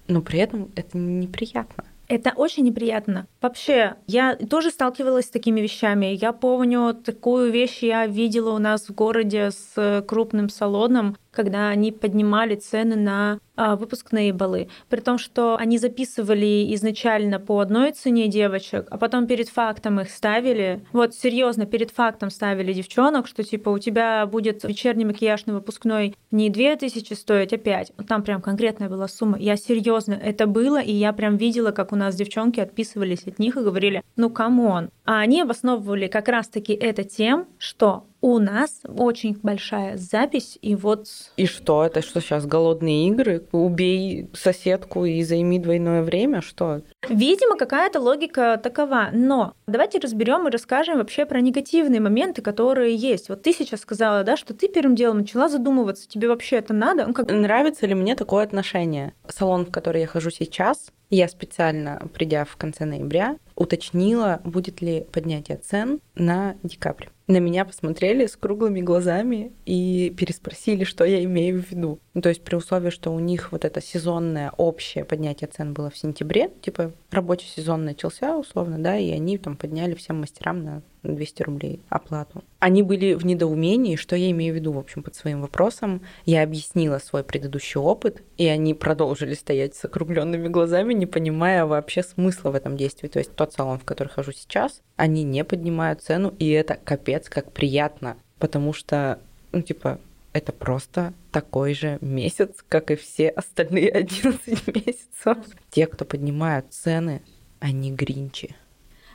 но 0.07 0.21
при 0.21 0.39
этом 0.39 0.69
это 0.75 0.97
неприятно. 0.97 1.85
Это 2.09 2.33
очень 2.35 2.63
неприятно. 2.63 3.27
Вообще, 3.41 3.95
я 4.07 4.35
тоже 4.35 4.71
сталкивалась 4.71 5.25
с 5.25 5.29
такими 5.29 5.61
вещами. 5.61 6.07
Я 6.07 6.33
помню, 6.33 6.93
такую 6.93 7.51
вещь 7.51 7.79
я 7.81 8.05
видела 8.05 8.51
у 8.51 8.59
нас 8.59 8.89
в 8.89 8.93
городе 8.93 9.51
с 9.51 10.03
крупным 10.07 10.49
салоном, 10.49 11.17
когда 11.33 11.69
они 11.69 11.91
поднимали 11.91 12.55
цены 12.55 12.95
на 12.95 13.39
а, 13.55 13.75
выпускные 13.75 14.33
балы. 14.33 14.69
При 14.89 14.99
том, 14.99 15.19
что 15.19 15.57
они 15.57 15.77
записывали 15.77 16.73
изначально 16.73 17.39
по 17.39 17.59
одной 17.59 17.91
цене 17.91 18.27
девочек, 18.27 18.87
а 18.89 18.97
потом 18.97 19.27
перед 19.27 19.47
фактом 19.47 19.99
их 19.99 20.09
ставили. 20.09 20.83
Вот 20.91 21.13
серьезно, 21.13 21.67
перед 21.67 21.91
фактом 21.91 22.31
ставили 22.31 22.73
девчонок, 22.73 23.27
что 23.27 23.43
типа 23.43 23.69
у 23.69 23.77
тебя 23.77 24.25
будет 24.25 24.63
вечерний 24.63 25.05
макияж 25.05 25.45
на 25.45 25.53
выпускной 25.53 26.15
не 26.31 26.49
2000 26.49 27.13
стоить, 27.13 27.53
а 27.53 27.57
5. 27.57 27.93
Вот 27.97 28.07
там 28.07 28.23
прям 28.23 28.41
конкретная 28.41 28.89
была 28.89 29.07
сумма. 29.07 29.37
Я 29.37 29.55
серьезно, 29.55 30.13
это 30.13 30.47
было, 30.47 30.81
и 30.81 30.91
я 30.91 31.13
прям 31.13 31.37
видела, 31.37 31.71
как 31.71 31.91
у 31.91 31.95
нас 31.95 32.15
девчонки 32.15 32.59
отписывались 32.59 33.27
от 33.27 33.37
них 33.37 33.55
и 33.55 33.61
говорили, 33.61 34.01
ну 34.15 34.31
come 34.31 34.64
on. 34.64 34.89
А 35.05 35.19
они 35.19 35.41
обосновывали 35.41 36.07
как 36.07 36.27
раз-таки 36.27 36.73
это 36.73 37.03
тем, 37.03 37.47
что 37.59 38.05
у 38.23 38.39
нас 38.39 38.79
очень 38.87 39.37
большая 39.43 39.97
запись, 39.97 40.57
и 40.61 40.75
вот... 40.75 41.07
И 41.35 41.45
что? 41.45 41.83
Это 41.83 42.01
что 42.01 42.21
сейчас, 42.21 42.45
голодные 42.45 43.09
игры? 43.09 43.45
Убей 43.51 44.29
соседку 44.33 45.03
и 45.03 45.21
займи 45.23 45.59
двойное 45.59 46.03
время? 46.03 46.41
Что? 46.41 46.81
Видимо, 47.09 47.57
какая-то 47.57 47.99
логика 47.99 48.57
такова. 48.63 49.09
Но 49.11 49.55
давайте 49.67 49.99
разберем 49.99 50.47
и 50.47 50.51
расскажем 50.51 50.99
вообще 50.99 51.25
про 51.25 51.41
негативные 51.41 51.99
моменты, 51.99 52.41
которые 52.41 52.95
есть. 52.95 53.27
Вот 53.27 53.41
ты 53.41 53.51
сейчас 53.51 53.81
сказала, 53.81 54.23
да, 54.23 54.37
что 54.37 54.53
ты 54.53 54.69
первым 54.69 54.95
делом 54.95 55.17
начала 55.17 55.49
задумываться, 55.49 56.07
тебе 56.07 56.29
вообще 56.29 56.55
это 56.55 56.73
надо? 56.73 57.07
Ну, 57.07 57.13
как... 57.13 57.29
Нравится 57.29 57.85
ли 57.87 57.93
мне 57.93 58.15
такое 58.15 58.45
отношение? 58.45 59.13
Салон, 59.27 59.65
в 59.65 59.71
который 59.71 59.99
я 59.99 60.07
хожу 60.07 60.29
сейчас, 60.29 60.93
я 61.15 61.27
специально, 61.27 62.01
придя 62.13 62.45
в 62.45 62.55
конце 62.57 62.85
ноября, 62.85 63.37
уточнила, 63.55 64.41
будет 64.43 64.81
ли 64.81 65.05
поднятие 65.11 65.57
цен 65.57 65.99
на 66.15 66.55
декабрь 66.63 67.07
на 67.27 67.37
меня 67.37 67.65
посмотрели 67.65 68.25
с 68.25 68.35
круглыми 68.35 68.81
глазами 68.81 69.53
и 69.65 70.13
переспросили, 70.17 70.83
что 70.83 71.05
я 71.05 71.23
имею 71.23 71.61
в 71.61 71.71
виду. 71.71 71.99
Ну, 72.13 72.21
то 72.21 72.29
есть 72.29 72.43
при 72.43 72.55
условии, 72.55 72.89
что 72.89 73.11
у 73.11 73.19
них 73.19 73.51
вот 73.51 73.65
это 73.65 73.81
сезонное 73.81 74.51
общее 74.57 75.05
поднятие 75.05 75.47
цен 75.47 75.73
было 75.73 75.89
в 75.89 75.97
сентябре, 75.97 76.51
типа 76.61 76.91
рабочий 77.11 77.47
сезон 77.47 77.85
начался 77.85 78.37
условно, 78.37 78.77
да, 78.77 78.97
и 78.97 79.11
они 79.11 79.37
там 79.37 79.55
подняли 79.55 79.95
всем 79.95 80.19
мастерам 80.19 80.63
на 80.63 80.81
200 81.03 81.43
рублей 81.43 81.81
оплату. 81.89 82.43
Они 82.59 82.81
были 82.81 83.13
в 83.13 83.25
недоумении, 83.25 83.95
что 83.95 84.15
я 84.15 84.31
имею 84.31 84.53
в 84.53 84.55
виду, 84.55 84.71
в 84.71 84.77
общем, 84.77 85.03
под 85.03 85.15
своим 85.15 85.41
вопросом. 85.41 86.01
Я 86.25 86.43
объяснила 86.43 86.99
свой 86.99 87.23
предыдущий 87.23 87.79
опыт, 87.79 88.21
и 88.37 88.47
они 88.47 88.73
продолжили 88.73 89.33
стоять 89.33 89.75
с 89.75 89.85
округленными 89.85 90.47
глазами, 90.47 90.93
не 90.93 91.05
понимая 91.05 91.65
вообще 91.65 92.03
смысла 92.03 92.51
в 92.51 92.55
этом 92.55 92.77
действии. 92.77 93.07
То 93.07 93.19
есть 93.19 93.35
тот 93.35 93.53
салон, 93.53 93.79
в 93.79 93.85
который 93.85 94.09
хожу 94.09 94.31
сейчас, 94.31 94.81
они 94.95 95.23
не 95.23 95.43
поднимают 95.43 96.01
цену, 96.01 96.33
и 96.39 96.49
это 96.49 96.77
капец 96.83 97.29
как 97.29 97.51
приятно, 97.51 98.17
потому 98.39 98.73
что, 98.73 99.19
ну, 99.51 99.61
типа, 99.61 99.99
это 100.33 100.51
просто 100.51 101.13
такой 101.31 101.73
же 101.73 101.99
месяц, 102.01 102.63
как 102.67 102.91
и 102.91 102.95
все 102.95 103.29
остальные 103.29 103.89
11 103.91 104.67
месяцев. 104.75 105.37
Те, 105.69 105.87
кто 105.87 106.05
поднимают 106.05 106.73
цены, 106.73 107.21
они 107.59 107.91
гринчи. 107.91 108.55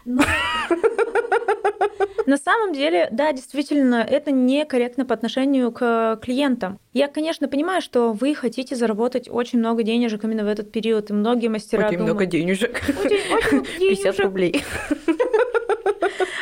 Ну, 0.08 0.22
на 2.24 2.36
самом 2.38 2.72
деле, 2.72 3.08
да, 3.10 3.32
действительно, 3.32 3.96
это 3.96 4.30
некорректно 4.30 5.04
по 5.04 5.14
отношению 5.14 5.70
к 5.70 6.18
клиентам. 6.22 6.78
Я, 6.94 7.08
конечно, 7.08 7.46
понимаю, 7.46 7.82
что 7.82 8.12
вы 8.12 8.34
хотите 8.34 8.74
заработать 8.74 9.28
очень 9.30 9.58
много 9.58 9.82
денежек 9.82 10.24
именно 10.24 10.44
в 10.44 10.48
этот 10.48 10.72
период, 10.72 11.10
и 11.10 11.12
многие 11.12 11.48
мастера 11.48 11.86
Очень 11.86 11.98
думают, 11.98 12.14
много 12.14 12.26
денежек. 12.26 12.82
Очень, 13.04 13.62
очень 13.62 13.64
50 13.78 14.20
рублей. 14.20 14.62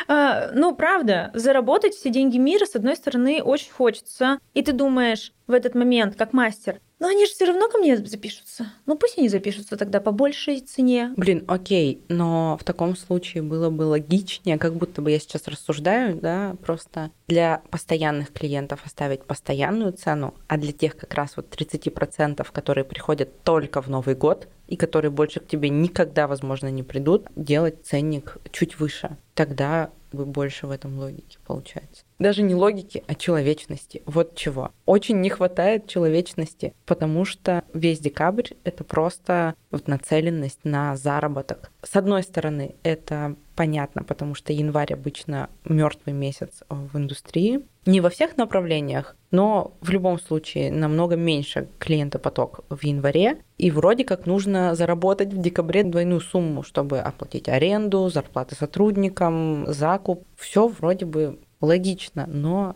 А, 0.07 0.51
ну, 0.53 0.75
правда, 0.75 1.31
заработать 1.33 1.93
все 1.93 2.09
деньги 2.09 2.37
мира, 2.37 2.65
с 2.65 2.75
одной 2.75 2.95
стороны, 2.95 3.41
очень 3.43 3.71
хочется. 3.71 4.39
И 4.53 4.61
ты 4.61 4.71
думаешь 4.71 5.33
в 5.47 5.53
этот 5.53 5.75
момент, 5.75 6.15
как 6.15 6.33
мастер, 6.33 6.79
но 6.99 7.07
они 7.07 7.25
же 7.25 7.31
все 7.31 7.45
равно 7.45 7.69
ко 7.69 7.77
мне 7.77 7.95
запишутся. 7.97 8.71
Ну 8.85 8.97
пусть 8.97 9.17
они 9.17 9.29
запишутся 9.29 9.77
тогда 9.77 10.01
по 10.01 10.11
большей 10.11 10.59
цене. 10.61 11.13
Блин, 11.15 11.43
окей, 11.47 12.01
но 12.09 12.57
в 12.59 12.63
таком 12.63 12.95
случае 12.95 13.43
было 13.43 13.69
бы 13.69 13.83
логичнее, 13.83 14.57
как 14.57 14.75
будто 14.75 15.01
бы 15.01 15.11
я 15.11 15.19
сейчас 15.19 15.47
рассуждаю, 15.47 16.15
да, 16.15 16.55
просто 16.63 17.11
для 17.27 17.61
постоянных 17.69 18.33
клиентов 18.33 18.81
оставить 18.85 19.23
постоянную 19.23 19.93
цену, 19.93 20.33
а 20.47 20.57
для 20.57 20.73
тех 20.73 20.97
как 20.97 21.13
раз 21.13 21.37
вот 21.37 21.53
30%, 21.53 22.45
которые 22.51 22.83
приходят 22.83 23.43
только 23.43 23.81
в 23.81 23.89
Новый 23.89 24.15
год 24.15 24.47
и 24.67 24.75
которые 24.75 25.11
больше 25.11 25.39
к 25.39 25.47
тебе 25.47 25.69
никогда, 25.69 26.27
возможно, 26.27 26.69
не 26.69 26.83
придут, 26.83 27.27
делать 27.35 27.85
ценник 27.85 28.37
чуть 28.51 28.79
выше. 28.79 29.17
Тогда 29.33 29.91
больше 30.11 30.67
в 30.67 30.71
этом 30.71 30.97
логике 30.97 31.37
получается. 31.45 32.03
Даже 32.19 32.41
не 32.41 32.55
логики, 32.55 33.03
а 33.07 33.15
человечности. 33.15 34.01
Вот 34.05 34.35
чего. 34.35 34.71
Очень 34.85 35.21
не 35.21 35.29
хватает 35.29 35.87
человечности, 35.87 36.73
потому 36.85 37.25
что 37.25 37.63
весь 37.73 37.99
декабрь— 37.99 38.51
это 38.63 38.83
просто 38.83 39.55
вот 39.71 39.87
нацеленность 39.87 40.63
на 40.63 40.95
заработок. 40.95 41.71
С 41.83 41.95
одной 41.95 42.23
стороны, 42.23 42.75
это 42.83 43.35
понятно, 43.55 44.03
потому 44.03 44.35
что 44.35 44.53
январь 44.53 44.93
обычно 44.93 45.49
мертвый 45.65 46.13
месяц 46.13 46.63
в 46.69 46.97
индустрии. 46.97 47.61
Не 47.87 48.01
во 48.01 48.09
всех 48.09 48.35
направлениях, 48.35 49.15
но 49.31 49.77
в 49.79 49.89
любом 49.91 50.19
случае 50.19 50.73
намного 50.73 51.15
меньше 51.15 51.69
клиентопоток 51.79 52.65
в 52.69 52.83
январе. 52.83 53.37
И 53.57 53.71
вроде 53.71 54.03
как 54.03 54.25
нужно 54.25 54.75
заработать 54.75 55.33
в 55.33 55.41
декабре 55.41 55.85
двойную 55.85 56.19
сумму, 56.19 56.63
чтобы 56.63 56.99
оплатить 56.99 57.47
аренду, 57.47 58.09
зарплаты 58.09 58.55
сотрудникам, 58.55 59.71
закуп. 59.71 60.25
Все 60.35 60.67
вроде 60.67 61.05
бы 61.05 61.39
логично, 61.61 62.27
но 62.27 62.75